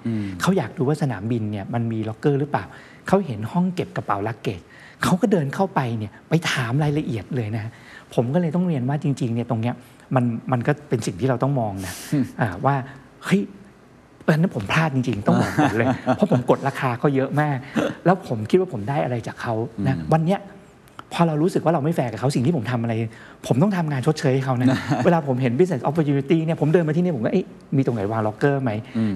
[0.42, 2.64] เขาอยากดูว่าสนามบินเนี่ยมันมีล็อกเกอร์หรือเปล่า
[3.08, 4.60] เขาเห็นห้องเก็บกระเป๋าลักเกจ
[5.04, 7.72] เขาก็เดินเข้าไปเนี่ยไปถามรายละเอียดเลยนะฮะ
[8.14, 9.74] ผมก็เลยต้องเรียนว่าจริงๆเนี่ยตรงเนี้ย
[10.14, 11.94] มันมันก็เป็นสิ่งที่เราต้องมองนะ
[12.40, 12.74] อ่าว่า
[13.24, 13.42] เฮ้ย
[14.26, 17.56] เออนั้นผมพลาดจริง ๆ ต้องบอกผมเลย เพราะผมกดราคาเขาเยอะมาก
[18.04, 19.54] แล้วผมคิดว่าผมได้อะไรจากเขา
[19.86, 20.40] นะวันเนี้ย
[21.12, 22.92] พอเรารู้สึกว่าเราไม่แฟร์กับเขาสิ่งที่ผมทำอะไร
[23.46, 24.68] ผมต้องทำงานชดเชยให้เขานะ
[25.04, 27.46] เวลาผมเห็น business opportunity เนี่ยผมเดินมาที่นี่ผมก็เอ๊ะ
[27.76, 28.70] มีตรงไหนวางล็อกเกอร์ไหม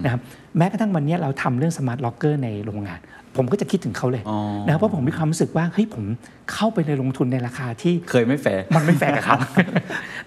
[0.05, 0.21] นะครับ
[0.57, 3.01] แม้กระทั่งวันเนี้ยเราทำเรื่อง smart locker ในโรงงาน
[3.37, 6.05] ผมก็จะคิดถึงเขาเลยอ๋อนะครับเพราะผมมีความรู้สึกว่าเฮ้ยผม
[6.53, 9.39] เข้าไปในลงทุนในราคาที่เคยไม่แฟร์มันไม่แฟร์กับเขา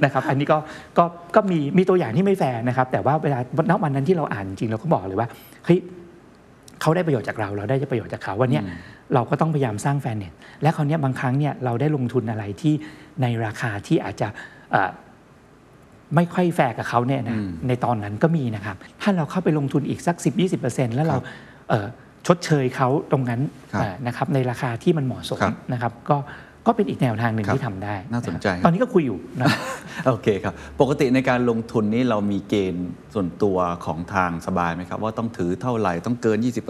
[0.04, 0.58] นะครับอันนี้ก็
[0.98, 1.06] ก็
[1.36, 3.40] ก็มีมีตัวอย่างที่ไม่แฟร์นะครับแต่ว่าเวลา
[3.70, 5.28] ณวันนั้นที่เราอ่านจริงๆเราก็บอกเลยว่า
[5.66, 5.80] เฮ้ย
[6.84, 8.64] เขาได้ประโยชน์จากเราเราได้ประโยชน์จากเขาวันเนี้ย
[9.14, 12.74] เราก็ต้องพยายามสร้าง fairness และคราวเนี้ยบางครั้งเนี่ยเราได้ลงทุนอะไรที่
[13.22, 14.28] ในราคาที่อาจจะ
[14.72, 14.90] เอ่อ
[16.16, 20.16] ไม่ค่อยแฟร์กับเขาเนี่ยนะในตอนนั้นก็มีนะครับ ถ้าเราเข้าไปลงทุนอีกสัก
[20.56, 21.18] 10-20%แล้วเรา
[21.70, 21.88] เอ่อ
[22.28, 23.42] ชดเชยเขาตรงนั้น
[23.74, 26.18] ครับเอ่อนะครับในราคาที่มันเหมาะสมครับนะครับ ก็
[26.68, 29.50] ก็เป็นอีกแนวทางหนึ่งครับที่ทำได้ น่าสนใจนะครับตอนนี้ก็คุยอยู่นะ
[30.08, 36.64] โอเคครับ ปกติในการลงทุนนี้เรามีเกณฑ์ส่วนตัวของทางสบายไหมครับ ว่าต้องถือเท่าไหร่ ต้องเกิน 20% 30%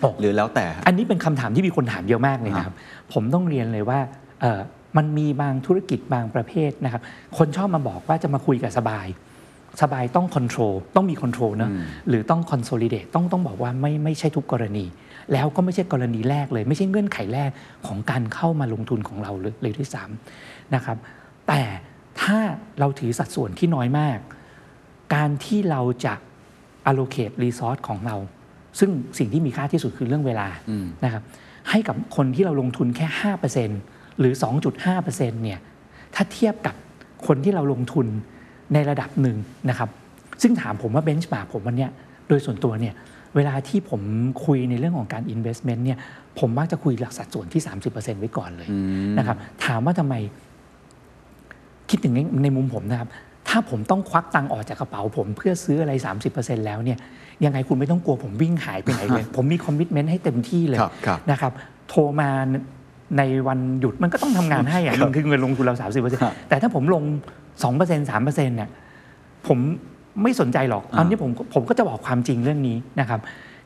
[0.00, 2.76] โอ้40%หรือแล้วแต่ อันนี้เป็นคำถามที่มีคนถามเยอะมากเลยนะครับ
[3.12, 4.00] ผมต้องเรียนเลยว่า
[4.40, 4.60] เอ่อ
[4.96, 7.02] มันมีบางธุรกิจบางประเภทนะครับ
[7.38, 9.06] คนชอบมาบอกว่าจะมาคุยกับสบาย
[9.82, 14.84] สบายต้อง control ต้องมี control นะอืมหรือต้อง consolidate ต้องต้องบอกว่าไม่ไม่ใช่ทุกกรณี
[15.32, 17.50] แล้วก็ไม่ใช่กรณีแรกเลย ไม่ใช่เงื่อนไขแรก
[17.86, 20.98] ของการเข้ามาลงทุนของเราเลยเลยด้วยซ้ำนะครับ
[21.48, 21.62] แต่
[22.22, 22.38] ถ้า
[22.80, 24.18] เราถือสัดส่วนที่น้อยมาก
[25.14, 26.14] การที่เราจะ
[26.88, 28.16] allocate resource ของเรา
[28.78, 31.22] ซึ่งสิ่งที่มีค่าที่สุดคือเรื่องเวลาอืมนะครับ
[31.70, 33.06] ให้กับคนที่เราลงทุนแค่
[33.64, 34.34] 5%หรือ
[34.84, 35.58] 2.5%เนี่ย
[36.14, 36.74] ถ้าเทียบกับ
[37.26, 38.06] คนที่เราลงทุน
[38.74, 39.36] ในระดับหนึ่ง
[39.68, 39.88] นะครับ
[40.42, 41.90] ซึ่งถามผมว่าเบนช์มาผมวันเนี้ย
[42.28, 42.94] โดยส่วนตัวเนี่ย
[43.36, 44.02] เวลาที่ผม
[44.44, 45.98] คุยในเรื่องของการ investment เนี่ย
[46.38, 48.68] ผมมักจะคุยหลักสัดส่วนที่ 30%ไว้ก่อนเลย
[49.18, 50.14] นะครับถามว่าทำไม
[51.90, 53.08] คิดถึงในในมุมผมนะครับ
[53.48, 55.92] ถ้าผมต้องควักตังค์ออกจากกระเป๋าผมเพื่อซื้ออะไร
[56.30, 56.98] 30%แล้วเนี่ย
[57.44, 61.52] ยังไงคุณไม่ต้องกลัวผมวิ่งหายไปไหนเลย ผมมีคอมมิชเมนต์ให้เต็มที่เลยครับครับนะครับ
[61.88, 62.30] โทรมา
[63.18, 65.90] ในวันหยุดมันก็ต้องทำงานให้อะมันคือเงินลงทุนเราครับ
[66.24, 67.02] 30%แต่ถ้าผมลง
[67.62, 68.26] 2% 3%
[68.56, 68.70] เนี่ย
[69.46, 69.58] ผม
[70.22, 73.20] ไม่สนใจหรอกอ่าตอนนี้ผมผมก็จะบอกความจริงเรื่องนี้นะครับ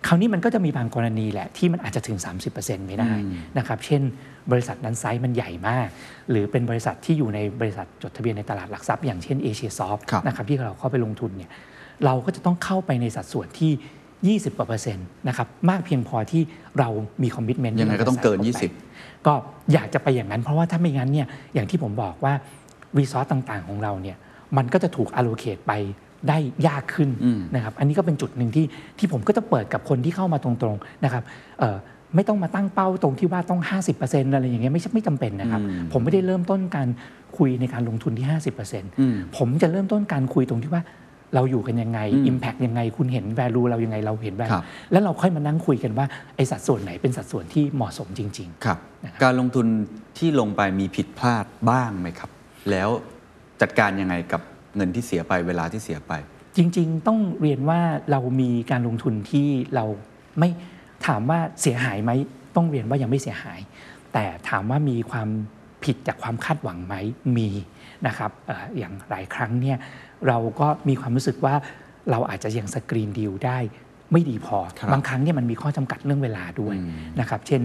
[0.07, 2.19] คราวนี้มันก็จะมีบางกรณีแหละที่มันอาจจะถึง
[2.53, 3.11] 30%ไม่ได้
[3.59, 4.03] นะครับ เช่น
[4.51, 5.89] บริษัทนั้นไซส์มันใหญ่มาก
[6.31, 11.51] หรือเป็นบริษัทที่อยู่ในบริษัทจดทะเบียนในตลาดหลักทรัพย์อย่างเช่นเอเชียซอฟครับนะครับที่เราเข้าไปลงทุนเนี่ย
[12.05, 16.43] เราก็จะต้องเข้าไปในสัดส่วนที่ 20กว่าเปอร์เซ็นต์นะครับมากเพียงพอที่
[16.79, 16.89] เรา
[17.23, 18.39] มีคอมมิชเมนต์ยังไงก็ต้องเกิน
[19.27, 19.35] ก็
[19.73, 22.33] อยากจะไปอย่างนั้น เพราะว่าถ้าไม่งั้นเนี่ยอย่างที่ผมบอกว่า
[22.99, 24.17] รีซอสต่างๆของเราเนี่ย
[24.57, 25.73] มันก็จะถูก allocate ไป
[26.29, 28.67] ได้ยากขึ้นอืมนะครับ อันนี้ก็เป็นจุดหนึ่งที่
[28.99, 31.23] ที่ผมก็จะเปิดกับคนที่เข้ามาตรงๆนะครับ
[31.61, 31.77] เอ่อ
[32.15, 33.61] ไม่ต้องมาตั้งเป้าตรงที่ว่าต้อง
[33.97, 36.89] 50%อะไรอย่างเงี้ยไม่ใช่ไม่จำเป็นนะครับอืมผมไม่ได้เริ่มต้นการ
[37.39, 40.83] คุยในการลงทุนที่อืม50%ผมจะเริ่มต้นการคุยตรงที่ว่า
[41.35, 46.07] เราอยู่กันยังไงอืม Impact ยังไง คุณเห็น value เรายังไงเราเห็นครั value บแล้วเราค่อยมานั่งคุยกันว่า
[46.37, 49.67] ไอ้สัดส่วนไหนเป็นสัดส่วนที่เหมาะสมจริงๆครับนะครับ การลงทุน
[50.19, 52.31] ที่ลงไปมีผิดพลาดบ้างไหมครับ
[52.71, 52.89] แล้ว
[53.61, 54.41] จัดการยังไงกับ
[54.77, 56.13] เงินที่เสียไปเวลาที่เสียไป
[56.57, 59.85] จริง ๆ ต้องเรียนว่าเรามีการลงทุนที่เรา
[60.39, 60.49] ไม่
[61.07, 62.11] ถามว่าเสียหายไหม
[62.57, 63.61] ต้องเรียนว่ายังไม่เสียหาย
[64.13, 65.29] แต่ถามว่ามีความ
[65.85, 66.95] ผิดจากความคาดหวังไหม
[67.37, 67.49] มี
[68.07, 69.79] นะครับเอออย่างหลายครั้งเนี่ย
[70.29, 71.55] เราก็มีความรู้สึกว่า
[72.11, 73.59] เราอาจจะยังสกรีนดีลได้
[74.13, 77.63] ไม่ดีพอครับบางครั้งเนี่ยมันมีข้อจำกัดเรื่องเวลาด้วยอืมนะครับ เช่น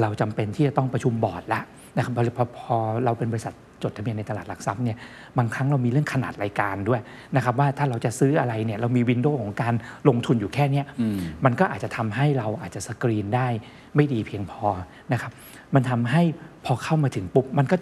[0.00, 1.60] เราจำเป็นที่จะต้องประชุมบอร์ดละ
[1.96, 3.54] นะครับพอพอพอเราเป็นบริษัท
[3.84, 4.96] จดทะเบียนในตลาดหลักทรัพย์เนี่ย
[5.38, 7.00] บางครั้งเรามีเรื่องขนาดรายการด้วย
[7.36, 9.74] นะครับว่าถ้าเราจะซื้ออะไรเนี่ยเรามีวินโดว์ของการ
[10.08, 13.48] ลงทุนอยู่แค่เนี้ยอืมมันก็อาจจะทำให้เราอาจจะสกรีนได้
[13.96, 14.66] ไม่ดีเพียงพอ
[15.12, 15.32] นะครับ
[15.74, 16.22] มันทำให้
[16.64, 17.76] พอเข้ามาถึงปุ๊บมันก็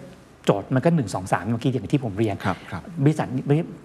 [0.44, 3.42] โจทย์มันก็ 1 2 3 เมื่อกี้อย่างที่ผมเรียนครับครับบริษัทนี้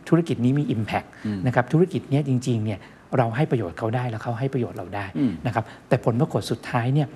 [0.10, 1.08] ธุรกิจนี้มี Impact
[1.46, 2.80] นะครับธุรกิจเนี้ยจริงๆเนี่ย
[3.18, 7.08] เราให้ประโยชน์เขาได้แล้วเขาให้ประโยชน์เราได้อืมนะครับแต่ผลปรากฏสุดท้ายเนี่ย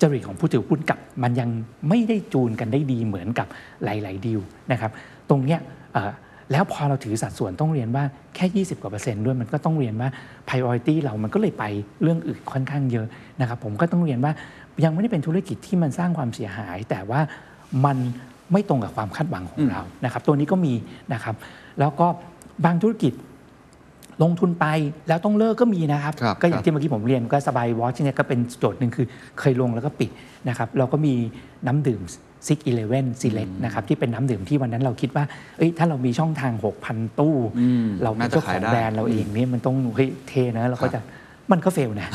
[0.00, 1.48] จริตของผู้ถือหุ้นกับมันยัง
[1.88, 3.46] ไม่ได้จูนกันได้ดีเหมือนกับ
[3.84, 4.40] หลายๆดีล
[4.72, 4.90] นะครับ
[5.30, 5.60] ตรงเนี้ย
[6.52, 10.08] แล้วพอเราถือสัดส่วนต้องเรียนว่าแค่ 20 กว่าเปอร์เซ็นต์ด้วยมันก็ต้องเรียนว่า
[10.48, 11.64] priority เรามันก็เลยไป
[12.02, 13.06] เรื่องอื่นค่อนข้างเยอะ
[13.40, 14.32] นะครับผมก็ต้องเรียนว่า
[14.84, 17.20] ยังไม่ได้เป็นธุรกิจที่มันสร้างความเสียหาย แต่ว่า
[17.84, 17.96] มัน
[18.52, 20.74] ไม่ตรงกับความคาดหวังของเรานะครับตัวนี้ก็มี
[21.12, 21.34] นะครับ
[21.80, 22.06] แล้วก็
[22.64, 23.12] บางธุรกิจ
[24.22, 24.66] ลงทุนไป
[25.08, 29.06] แล้วต้องเลิกก็มีนะครับครับก็อย่าครังบที่เมื่อกี้ผมเรียนก็สบายวอชเนี่ยก็เป็นโจทย์หนึ่งคือ
[29.40, 30.10] เคยลงแล้วก็ปิด
[30.48, 31.14] นะครับ เราก็มี
[31.66, 32.00] น้ำดื่ม
[32.46, 35.24] ซิกอีเลเว่นซีเล็กนะครับที่เป็นน้ำดื่มที่วันนั้นเราคิดว่า
[35.58, 36.52] เอ้ยถ้าเรามีช่องทาง
[36.86, 41.00] 6,000 ตู้อืมเราเป็นน่าจะเจ้าขขาอยงได้แบรนด์เราเองเนี่ยมันต้องเฮ้ยเทนะเราก็จะ
[41.52, 42.08] มันก็เฟลนะ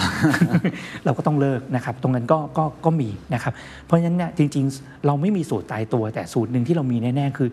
[1.05, 3.53] เราก็ต้องเลิกนะครับ ตรงนั้นก็ก็ก็มีนะครับ
[3.85, 7.49] เพราะฉะนั้นเนี่ยจริง ๆ เราไม่มีสูตรตายตัวแต่สูตรหนึ่งที่เรามีแน่ ๆ คือ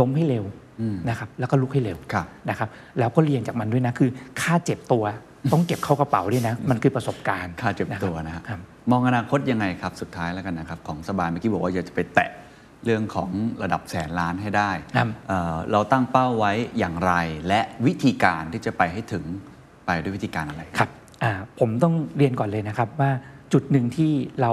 [0.00, 0.67] ล้มให้เร็วอืม
[1.08, 2.68] นะครับแล้วก็ลุกให้เร็วครับนะครับ
[2.98, 4.10] แล้วก็เรียนจากมันด้วยนะคือ
[4.40, 5.04] ค่าเจ็บตัว
[5.52, 8.60] ต้องเก็บเข้ากระเป๋าด้วยนะ มันคือประสบการณ์ค่าเจ็บตัวนะคครัรับบ
[8.90, 12.30] มองอนาคตยังไงครับ สุดท้ายแล้วกันนะครับ ของสบายเมื่อกี้บอกว่าอยากจะไปแตะ
[12.84, 13.30] เรื่องของ
[13.62, 17.12] ระดับแสนล้านให้ได้ครับเอ่อเราตั้งเป้าไว้อย่างไร
[17.48, 19.24] และวิธีการที่จะไปให้ถึง
[19.86, 20.90] ไปด้วยวิธีการอะไรครับ
[21.22, 23.10] อ่าผมต้องเรียนก่อนเลยนะครับว่า
[23.52, 24.10] จุดหนึ่งที่
[24.40, 24.52] เรา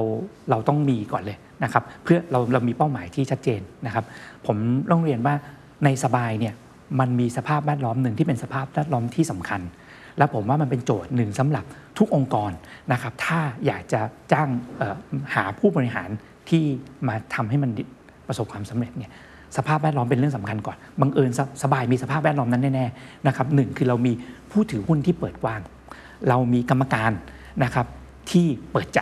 [0.49, 4.05] เราต้องมีก่อนเลยนะครับ เพื่อเราเรามีเป้าหมายที่ชัดเจนนะครับ
[4.47, 4.57] ผม
[4.91, 5.35] ต้องเรียนว่า
[5.83, 6.53] ในสบายเนี่ย
[6.99, 9.61] มันมีสภาพแวดล้อมหนึ่งที่เป็นสภาพแวดล้อมที่สำคัญ
[10.17, 11.65] และผมว่ามันเป็นโจทย์หนึ่งสำหรับ
[11.97, 12.51] ทุกองค์กร
[12.91, 14.01] นะครับ ถ้าอยากจะ
[14.31, 14.95] จ้างเอ่อ
[15.35, 16.09] หาผู้บริหาร
[16.49, 16.63] ที่
[17.07, 17.71] มาทำให้มัน
[18.27, 19.11] ประสบความสำเร็จเนี่ย
[19.57, 24.13] สภาพแวดล้อมเป็นเรื่องสำคัญก่อน บังเอิญสสบายมีสภาพแวดล้อมนั้นแน่ๆนะครับหนึ่งคือเรามี
[24.51, 25.61] ผู้ถือหุ้นที่เปิดกว้าง
[26.29, 27.11] เรามีกรรมการ
[27.63, 27.87] นะครับ
[28.31, 29.01] ที่เปิดใจ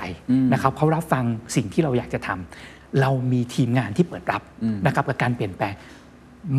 [0.53, 1.23] นะครับเขารับฟัง
[1.55, 4.41] สิ่งที่เราอยากจะทำเรามีทีมงานที่เปิดรับ
[4.85, 5.73] นะครับกับการเปลี่ยนแปลง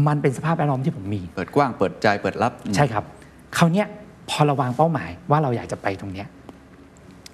[0.07, 3.05] มันเป็นสภาพแวดล้อมที่ผมมี เปิดกว้างเปิดใจเปิดรับ ใช่ครับ
[3.57, 3.87] คราวเนี้ย
[4.31, 6.27] พอเราวางเป้าหมายว่าเราอยากจะไปตรงเนี้ย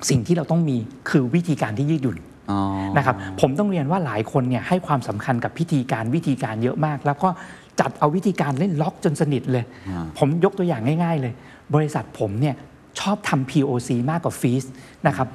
[0.09, 0.77] สิ่งที่เราต้องมี
[1.11, 2.19] คือวิธีการที่ยืดหยุ่น
[2.51, 2.61] อ๋อ
[2.97, 7.29] นะครับผมต้องเรียนว่าหลายคนเนี่ยให้ความสำคัญกับพิธีการวิธีการเยอะมาก แล้วก็
[7.81, 11.33] จัดเอาวิธีการเล่นล็อกจนสนิทเลยอ่าผมยกตัวอย่างง่าย ๆ เลย
[11.75, 12.55] บริษัทผมเนี่ย
[13.01, 14.65] ชอบทำ POC มากกว่าฟีส
[15.07, 15.29] นะครับ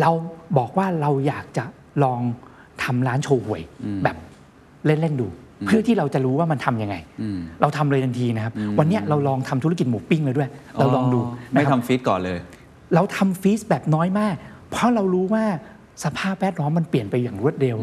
[0.00, 0.10] เรา
[0.58, 1.64] บอกว่าเราอยากจะ
[2.04, 2.20] ลอง
[2.82, 3.62] ทำร้านโชว์หวย
[4.04, 4.16] แบบ
[4.86, 5.28] เล่น ๆ ดู
[5.66, 10.48] เพื่อที่เราจะรู้ว่ามันทำยังไงอืมเราทำเลยทันทีนะครับ วันเนี้ยเราลองทำธุรกิจหมูปิ้งเลยด้วย
[10.78, 11.20] เราลองดู
[11.52, 12.38] ไม่นะครับทำฟีดก่อนเลย
[12.94, 14.34] เราทำฟีสแบบน้อยมาก
[14.70, 15.44] เพราะเรารู้ว่า
[16.04, 17.76] สภาพแวดล้อมมันเปลี่ยนไปอย่างรวดเร็ว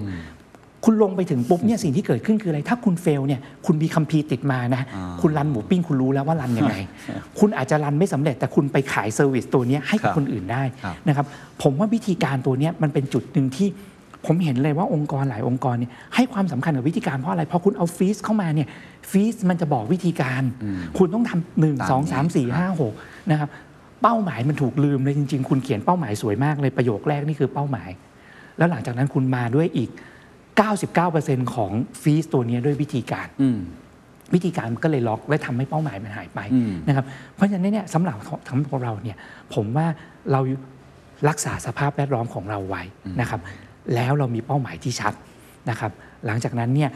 [0.85, 6.75] คุณลงไปถึงปุ๊บเนี่ยสิ่งที่เกิดขึ้นคืออะไร ถ้าคุณ fail เนี่ยคุณมีคัมภีร์ติดมานะอ่าคุณ run หมูปิ้งคุณรู้แล้วว่า run ยังไง
[7.39, 11.25] คุณอาจจะ run ไม่สำเร็จ แต่คุณไปขาย service ตัวเนี้ยให้กับครับคนอื่นได้ครับนะครับ
[11.63, 13.67] ผมว่าวิธีการตัวเนี้ยมันเป็นจุดหนึ่งที่
[14.25, 18.67] ผมเห็นเลยว่าองค์กรหลายองค์กรเนี่ยให้ความสำคัญกับวิธีการเพราะอะไรพอคุณเอา feas เข้ามาเนี่ย
[19.11, 20.43] feas มันจะบอกวิธีการ
[20.97, 22.93] คุณต้องทำหนึ่งตามสองนี้สามสี่ห้าหก
[23.31, 23.49] นะครับ
[24.01, 27.89] เป้าหมายมันถูกลืมเลยจริง ๆ คุณเขียนเป้าหมายสวยมากเลยประโยคแรกนี่คือเป้าหมาย
[28.57, 29.89] แล้วหลังจากนั้นคุณมาด้วยอีก
[30.71, 33.59] 99%ของฟีสตัวเนี้ยด้วยวิธีการอืม
[34.33, 37.05] วิธีการมันก็เลยล็อกและทำให้เป้าหมายมันหายไปอืมนะครับ
[37.35, 38.15] เพราะฉะนั้นเนี่ยสำหรับ
[38.49, 39.17] สำหรับเราเนี่ย
[39.53, 39.87] ผมว่า
[40.31, 40.39] เรา
[41.29, 42.83] รักษาสภาพแวดล้อมของเราไว้
[43.21, 43.41] นะครับ
[43.95, 45.13] แล้วเรามีเป้าหมายที่ชัด
[45.69, 45.91] นะครับ
[46.25, 46.89] หลังจากนั้นเนี่ย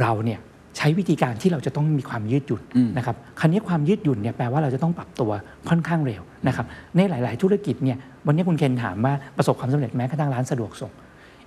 [0.00, 0.38] เราเนี่ย
[0.76, 5.30] ใช้วิธีการที่เราจะต้องมีความยืดหยุ่นอืมนะครับคราวนี้ความยืดหยุ่นเนี่ยแปลว่าเราจะต้องปรับตัว
[5.68, 6.66] ค่อนข้างเร็วนะครับ
[6.96, 10.92] ในหลาย ๆ ธุรกิจเนี่ยวันนี้คุณเคนถามว่าประสบความสำเร็จแม้กระทั่งร้านสะดวกส่ง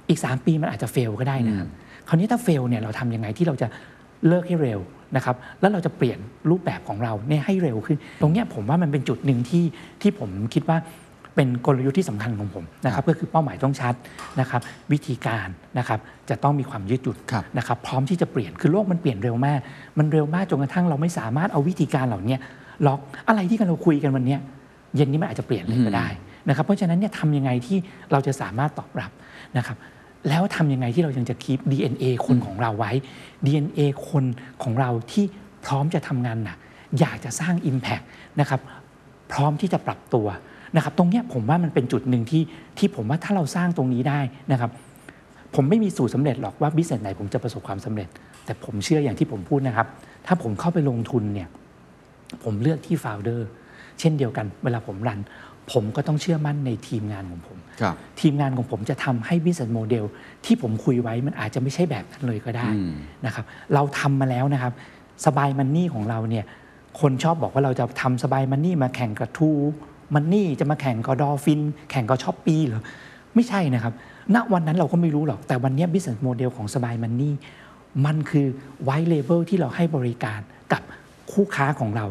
[0.10, 1.68] อีก 3 ปีมันอาจจะเฟลก็ได้นะครับ
[2.08, 3.68] คราวนี้ถ้าเฟลเนี่ยเราทำยังไงที่เราจะ
[4.28, 4.80] เลิกให้เร็ว
[5.16, 6.20] นะครับ แล้วเราจะเปลี่ยน
[6.50, 9.64] รูปแบบของเราเนี่ยให้เร็วขึ้น ตรงเนี้ยผมว่ามันเป็นจุดหนึ่งที่
[10.02, 10.78] ที่ผมคิดว่า
[11.36, 13.94] เป็นกลยุทธ์ที่สำคัญของผมนะครับก็คือเป้าหมายต้องชัด
[14.40, 14.62] นะครับ
[14.92, 19.60] วิธีการนะครับจะต้องมีความยืดหยุ่นครับนะครับพร้อมที่จะเปลี่ยนคือโลกมันเปลี่ยนเร็วมาก
[20.00, 22.40] มันเร็วมากจนกระทั่งเราไม่สามารถเอาวิธีการเหล่าเนี้ย
[22.88, 24.40] ล็อกอะไรที่กันเราคุยกันวันเนี้ย
[24.96, 26.08] เย็นนี้มันอาจจะเปลี่ยนเลยก็ได้
[26.50, 27.78] นะครับเพราะฉะนั้นเนี่ยทำยังไงที่
[28.12, 29.12] เราจะสามารถตอบรับ
[29.58, 29.78] นะครับ
[30.30, 32.92] แล้วทำยังไงที่เรายังจะคีป DNA คนของเราไว้
[33.46, 34.26] DNA คน
[34.64, 35.26] ของเราที่
[35.66, 36.58] พร้อมจะทำงานหนัก
[37.00, 38.06] อยากจะสร้าง Impact
[38.40, 38.60] นะครับ
[39.32, 40.28] พร้อมที่จะปรับตัว
[40.76, 42.44] นะครับตรงเนี้ยผมว่ามันเป็นจุดหนึ่งที่
[42.78, 44.20] ที่ผมว่าถ้าเราสร้างตรงนี้ได้
[44.52, 44.72] นะครับ
[45.56, 48.08] ผมไม่มีสูตรสำเร็จหรอกว่าบิสเนสไหนผมจะประสบความสำเร็จ
[48.46, 49.88] แต่ผมเชื่ออย่างที่ผมพูดนะครับ
[50.28, 51.50] ถ้าผมเข้าไปลงทุนเนี่ย
[52.44, 53.48] ผมเลือกที่ f ฟ u เดอร์
[54.00, 55.20] เช่นเดียวกันเวลาผม run
[55.72, 60.06] ผมก็ต้องเชื่อมั่นในทีมงานของผมครับทีมงานของผมจะทำให้ business model
[60.46, 62.92] ที่ผมคุยไว้มันอาจจะไม่ใช่แบบนั้นเลยก็ได้อืม
[63.26, 64.74] นะครับเราทำมาแล้วนะครับ
[65.26, 66.46] สบายมันนี่ของเราเนี่ย
[67.02, 71.62] คนชอบบอกว่าเราจะทำสบายมันนี่มาแข่งกับ True Money จะมาแข่งกับ Dolphin
[71.92, 72.82] แข่งกับ Shopee เหรอ
[73.36, 73.94] ไม่ใช่นะครับ
[74.36, 77.34] ณวันนั้นเราก็ไม่รู้หรอก แต่วันเนี้ย business model ของสบายมันนี่
[78.06, 78.48] มันคือ
[78.88, 80.40] white label ที่เราให้บริการ
[80.72, 80.82] กับ
[81.32, 82.06] คู่ค้าของเรา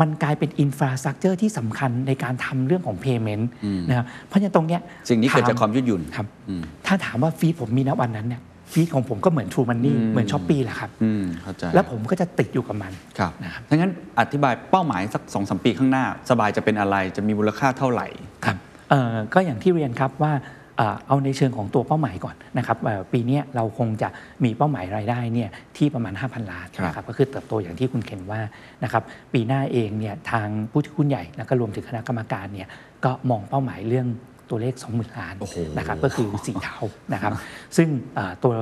[0.00, 3.44] มันกลายเป็น infrastructure ที่สำคัญในการทำเรื่องของ payment
[3.88, 8.42] นะครับเพราะฉะนั้นตรงเนี้ยสิ่งนี้เกิดจากความยืดหยุ่นครับอืมถ้าถามว่า feas ผมมีณวันนั้นเนี่ย
[8.74, 18.06] feas ของผมก็เหมือน True Money เหมือน Shopee แหละครับอืมเข้าใจแล้วผมก็จะติดอยู่กับมันครับนะครับถ้างั้นอธิบายเป้าหมายสักสองสามปีข้างหน้า สบายจะเป็นอะไรจะมีมูลค่าเท่าไหร่
[18.44, 18.56] ครับ
[18.90, 20.32] เอ่อก็อย่างที่เรียนครับว่า
[20.78, 24.08] เอ่อเอาในเชิงของตัวเป้าหมายก่อนนะครับเอ่อปีเนี้ยเราคงจะ
[24.44, 28.40] มีเป้าหมายรายได้เนี่ยที่ประมาณ 5,000 ล้านครับนะครับก็คือเติบโตอย่างที่คุณเคนว่า
[28.84, 29.02] นะครับ
[29.32, 32.68] ปีหน้าเองเนี่ยทางผู้ถือหุ้นใหญ่แล้วก็รวมถึงคณะกรรมการเนี่ย
[33.04, 34.06] ก็มองเป้าหมายเรื่อง
[34.54, 36.78] ตัวเลข 20,000 ล้านโอ้โหนะครับก็คือสี่เท่า
[37.12, 37.32] นะครับ
[37.76, 38.52] ซึ่งเอ่อตัว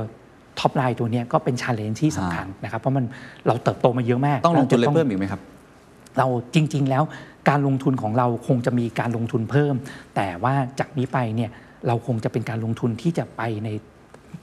[0.58, 3.04] top line ตัวเนี้ยก็เป็น challenge ที่สำคัญนะครับ เพราะมัน
[3.46, 5.40] เราเติบโตมาเยอะมาก ต้องลงทุนอะไรเราจะเพิ่มอีกไหมครับ
[6.18, 7.02] เราจริง ๆ แล้ว
[7.48, 9.74] การลงทุนของเราคงจะมีการลงทุนเพิ่ม
[10.16, 11.50] แต่ว่าจากนี้ไปเนี่ย
[11.86, 13.68] เราคงจะเป็นการลงทุนที่จะไปใน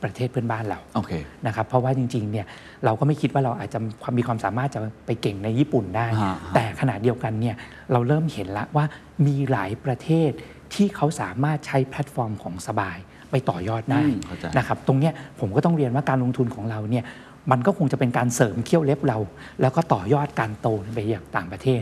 [0.03, 1.11] ประเทศเพื่อนบ้านเราโอเค
[1.47, 2.45] นะครับเพราะว่าจริงๆเนี่ย
[2.85, 7.55] เราก็ไม่คิดว่าเราอาจจะความมีความสามารถจะไปเก่งในญี่ปุ่นได้ฮะแต่ขณะเดียวกันเนี่ย
[7.91, 8.85] เราเริ่มเห็นแล้วว่า
[9.27, 10.31] มีหลายประเทศ
[10.73, 12.97] ที่เขาสามารถใช้แพลตฟอร์มของสบาย
[13.31, 17.05] ไปต่อยอดได้อืมเข้าใจนะครับตรงเนี้ยผมก็ต้องเรียนว่าการลงทุนของเราเนี่ย
[17.51, 19.17] มันก็คงจะเป็นการเสริมเขี้ยวเล็บเรา
[19.61, 21.81] แล้วก็ต่อยอดการโตไปอย่างต่างประเทศ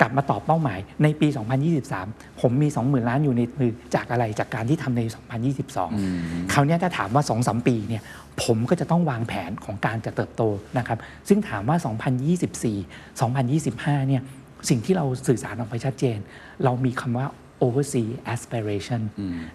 [0.00, 1.28] กลับมาตอบเป้าหมายในปี
[1.84, 5.02] 2023 ผมมี 20,000 ล้านอยู่ในมือจากอะไรจากการที่ทำใน
[5.56, 8.02] 2022 คราวเนี้ยถ้าถามว่า 2-3 ปีเนี่ย
[8.42, 10.42] ผมก็จะต้องวางแผนของการจะเติบโต
[10.78, 10.98] นะครับ
[11.28, 11.76] ซึ่งถามว่า
[12.52, 14.22] 2024 2025 เนี่ย
[14.68, 16.18] สิ่งที่เราสื่อสารออกไปชัดเจน
[16.64, 17.26] เรามีคำว่า
[17.64, 19.02] oversea aspiration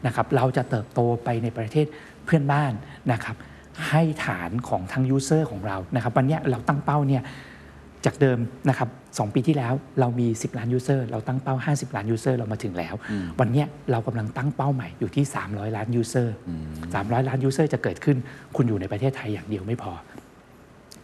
[0.05, 1.85] นะครับเราจะเติบโตไปในประเทศ
[2.25, 2.73] เพื่อนบ้าน
[3.11, 3.35] นะครับ
[3.89, 7.23] ให้ฐานของทั้ง user ของเรานะครับวันเนี้ยเราตั้งเป้าเนี่ย
[8.05, 8.39] จากเดิม
[8.69, 8.89] นะครับ
[9.19, 12.93] สองปีที่แล้วเรามี 10 ล้าน user เราตั้งเป้า 50 ล้าน user เรามาถึงแล้ว
[13.39, 16.29] วันเนี้ยเรากำลังตั้งเป้าใหม่อยู่ที่ 300 ล้าน user
[16.93, 18.17] 300 ล้าน user จะเกิดขึ้น
[18.55, 19.91] คุณอยู่ในประเทศไทยอย่างเดียวไม่พอ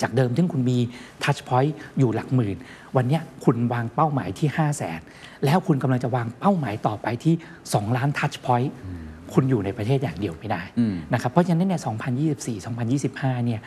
[0.01, 0.77] จากเดิมที่คุณมี
[1.23, 2.57] Touch Point อยู่หลักหมื่น
[2.95, 4.99] วันเนี้ยคุณวางเป้าหมายที่ 5 0 0แสน
[5.45, 7.33] แล้วคุณกำลังจะวางเป้าหมายต่อไปที่
[7.65, 8.69] 2 ล้าน Touch Point
[9.33, 11.81] คุณอยู่ในประเทศอย่างเดียวไม่ได้อืมนะครับเพราะฉะนั้นเนี่ย
[13.03, 13.61] 2024 2025 เนี่ย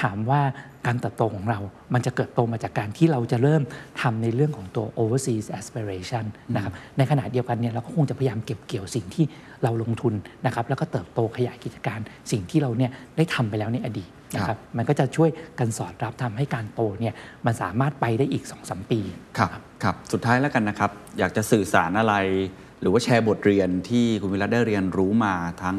[0.00, 0.40] ถามว่า
[0.86, 1.60] การเติบโตของเรา
[1.94, 3.62] มันจะเกิดโตมาจากการที่เราจะเริ่ม
[4.00, 6.24] ทำในเรื่องของตัว overseas aspiration
[6.54, 9.24] นะครับ ในขณะเดียวกันเนี่ยเราก็คงจะพยายามเก็บเกี่ยวสิ่งที่
[9.62, 10.14] เราลงทุน
[10.46, 11.98] นะครับ แล้วก็เติบโตขยายกิจการ
[12.30, 17.14] สิ่งที่เราเนี่ยได้ทำไปแล้วในอดีต นะครับมันก็จะช่วยกันสอดรับทำให้การโตเนี่ย
[17.46, 19.00] มันสามารถไปได้อีก2-3ปี
[19.38, 19.50] ครับ
[19.82, 22.14] ครับสุดท้ายแล้วกันนะครับ อยากจะสื่อสารอะไร
[22.80, 25.78] หรือว่าแชร์บทเรียนที่คุณวิรัชได้เรียนรู้มาทั้ง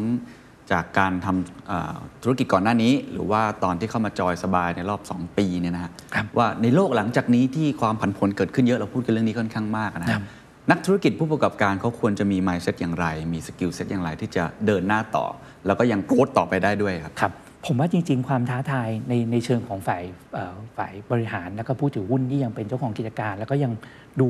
[0.71, 10.25] จากการทำเอ่อธุรกิจก่อนหน้านี้ หรือว่าตอนที่เข้ามาจอยสบายในรอบ 2 ปีเนี่ยนะฮะครับว่าในโลกหลังจากนี้ที่ความผันผวนเกิดขึ้นเยอะเราพูดกันเรื่องนี้ค่อนข้างมากนะคครัรับบ
[10.71, 15.25] นักธุรกิจผู้ประกอบการเขาควรจะมี mindset อย่างไร มี skill set อย่างไรที่จะเดินหน้าต่อ
[15.65, 17.33] แล้วก็ยัง growth ต่อไปได้ด้วยครับครับ
[17.67, 20.01] ผมว่าจริง ๆ ความท้าทายในในเชิงของฝ่าย
[20.33, 23.71] เอ่อฝ่ายบริหาร แล้วก็ผู้ถือหุ้นที่ยังเป็นเจ้าของกิจการ แล้วก็ยัง
[24.19, 24.27] ดู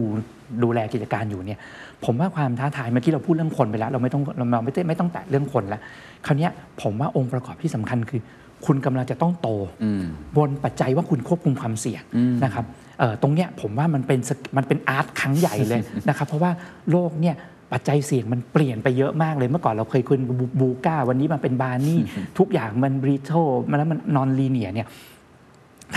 [0.63, 1.59] ดูแลกิจการอยู่เนี่ย
[2.05, 5.81] ผมว่าความท้าทายเมื่อกี้เราพูดเรื่องคนไปแล้ว เราไม่ต้องเราเราไม่ได้ไม่ต้องแตะเรื่องคนแล้ว
[6.25, 8.21] คราวเนี้ยผมว่าองค์ประกอบที่สำคัญคือ
[8.65, 9.49] คุณกำลังจะต้องโต
[9.83, 10.03] อืม
[10.38, 12.03] บนปัจจัยว่าคุณควบคุมความเสี่ยง
[12.43, 12.65] นะครับ
[12.99, 16.51] เอ่อตรงเนี้ยผมว่ามันเป็นสกมันเป็นอาร์ตครั้งใหญ่เลยนะครับเพราะว่า
[16.91, 17.35] โลกเนี่ย
[17.72, 21.99] ปัจจัยเสี่ยงมันเปลี่ยนไปเยอะมากเลยเมื่อก่อนเราเคยคุยบูบูก้า วันนี้มันเป็นบาร์นี่
[22.38, 23.32] ทุกอย่างมันบริโท
[23.70, 24.89] มันแล้วมันนอนลีเนียเนี่ย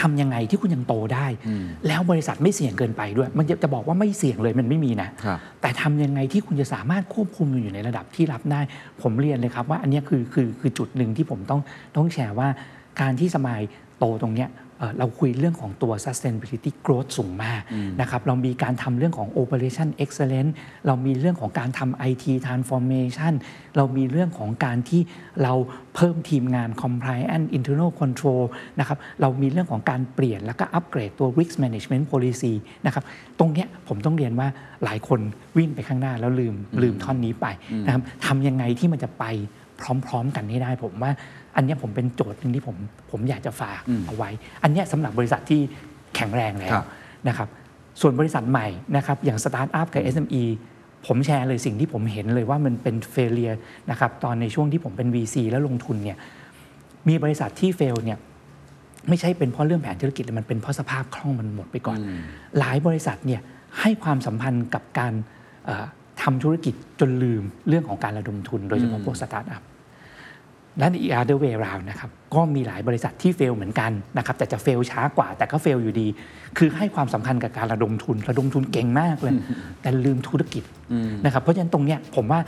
[0.00, 1.26] ทำยังไงที่คุณยังโตได้
[1.86, 8.60] แล้วบริษัทไม่เสี่ยงเกินไปด้วย มันจะจะบอกว่าไม่เสี่ยงเลยมันไม่มีนะครับแต่ทำยังไงที่คุณจะสามารถควบคุมอยู่ในระดับที่รับได้
[9.02, 11.60] ผมเรียนเลยครับว่าอันเนี้ยคือคือคือจุดหนึ่งที่ผมต้อง
[11.96, 12.48] ต้องแชร์ว่า
[13.00, 13.60] การที่สมาย
[13.98, 14.48] โตตรงเนี้ย
[14.80, 17.62] เอ่อเราคุยเรื่องของตัว sustainability growth สูงมาก
[18.00, 20.52] นะครับเรามีการทำเรื่องของ operation excellence
[20.86, 23.32] เรามีเรื่องของการทำ IT transformation
[23.76, 25.00] เรามีเรื่องของการที่
[25.42, 25.52] เรา
[25.94, 28.42] เพิ่มทีมงาน compliance internal control
[28.78, 32.52] นะครับเรามีเรื่องของการเปลี่ยนแล้วก็อัปเกรดตัว risk management policy
[32.86, 33.04] นะครับ
[33.38, 34.48] ตรงเนี้ยผมต้องเรียนว่า
[34.84, 35.20] หลายคน
[35.56, 37.46] วิ่งไปข้างหน้าแล้วลืมลืมท่อนนี้ไป
[37.86, 39.26] นะครับทำยังไงที่มันจะไป
[40.06, 41.12] พร้อม ๆ กันให้ได้ผมว่า
[41.56, 42.76] อันเนี้ยผมเป็นโจทย์หนึ่งที่ผม
[43.10, 44.30] ผมอยากจะฝากเอาไว้
[44.62, 45.60] อันเนี้ยสำหรับบริษัทที่
[46.14, 46.86] แข็งแรงแล้ควรับ
[47.28, 47.48] นะครับ
[48.00, 50.42] ส่วนบริษัทใหม่นะครับอย่างสตาร์ทอัพกับ SME
[51.06, 53.52] ผมแชร์เลยสิ่งที่ผมเห็นเลยว่ามันเป็น failure
[53.90, 56.18] นะครับตอนในช่วงที่ผมเป็น VC แล้วลงทุนเนี่ย
[57.08, 58.18] มีบริษัทที่ fail เนี่ย
[59.08, 61.98] ไม่ใช่เป็นเพราะเรื่องแผนธุรกิจแต่มันเป็นเพราะสภาพคล่องมันหมดไปก่อน
[62.58, 63.40] หลายบริษัทเนี่ย
[63.80, 65.12] ให้ความสัมพันธ์กับการ
[65.66, 65.84] เอ่อ
[66.22, 69.62] ทำธุรกิจจนลืมเรื่องของการระดมทุน โดยเฉพาะพวกสตาร์ทอัพ
[70.80, 76.06] และใน other way round นะครับก็มีหลายบริษัทที่ fail เหมือนกันนะครับแต่จะเฟลช้ากว่าแต่ก็เฟลอยู่ดี
[76.58, 79.34] คือให้ความสำคัญกับการระดมทุน ระดมทุนเก่งมากเลย
[79.82, 80.64] แต่ลืมธุรกิจ
[81.24, 82.40] นะครับเพราะฉะนั้นตรงเนี้ยผมว่า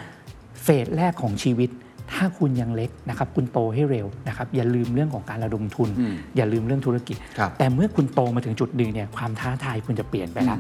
[0.63, 1.71] เฟสแรกของชีวิต
[2.13, 5.89] ถ้าคุณยังเล็กนะครับคุณโตให้เร็วนะครับอย่าลืมเรื่องของการระดมทุน
[6.37, 10.59] อย่าลืมเรื่องธุรกิจครับแต่เมื่อคุณโตมาถึงจุดหนึ่งเนี่ยความท้าทายคุณจะเปลี่ยนไปละ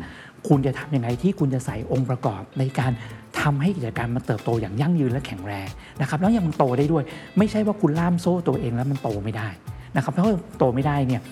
[0.48, 2.92] คุณจะทำยังไงที่คุณจะใส่องค์ประกอบในการ
[3.40, 5.68] ทำให้กิจการมันเติบโตอย่างยั่งยืนและแข็งแรง
[6.00, 7.02] นะครับแล้วยังโตได้ด้วย
[7.38, 9.48] ไม่ใช่ว่าคุณล่ามโซ่ตัวเองแล้วมันโตไม่ได้
[9.96, 11.22] นะครับเพราะว่าโตไม่ได้เนี่ย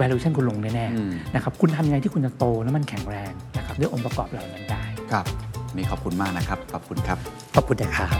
[0.00, 5.26] valuation คุณลงแน่ๆนะครับคุณทำยังไงที่คุณจะโตแล้วมันแข็งแรงนะครับด้วยองค์ประกอบเหล่านั้นได้ครับ
[5.76, 7.18] นี่ขอบคุณมากนะครับ ขอบคุณครับ
[7.54, 8.10] ขอบคุณนะครับ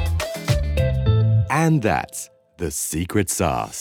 [1.62, 2.20] And that's
[2.62, 3.80] the secret sauce.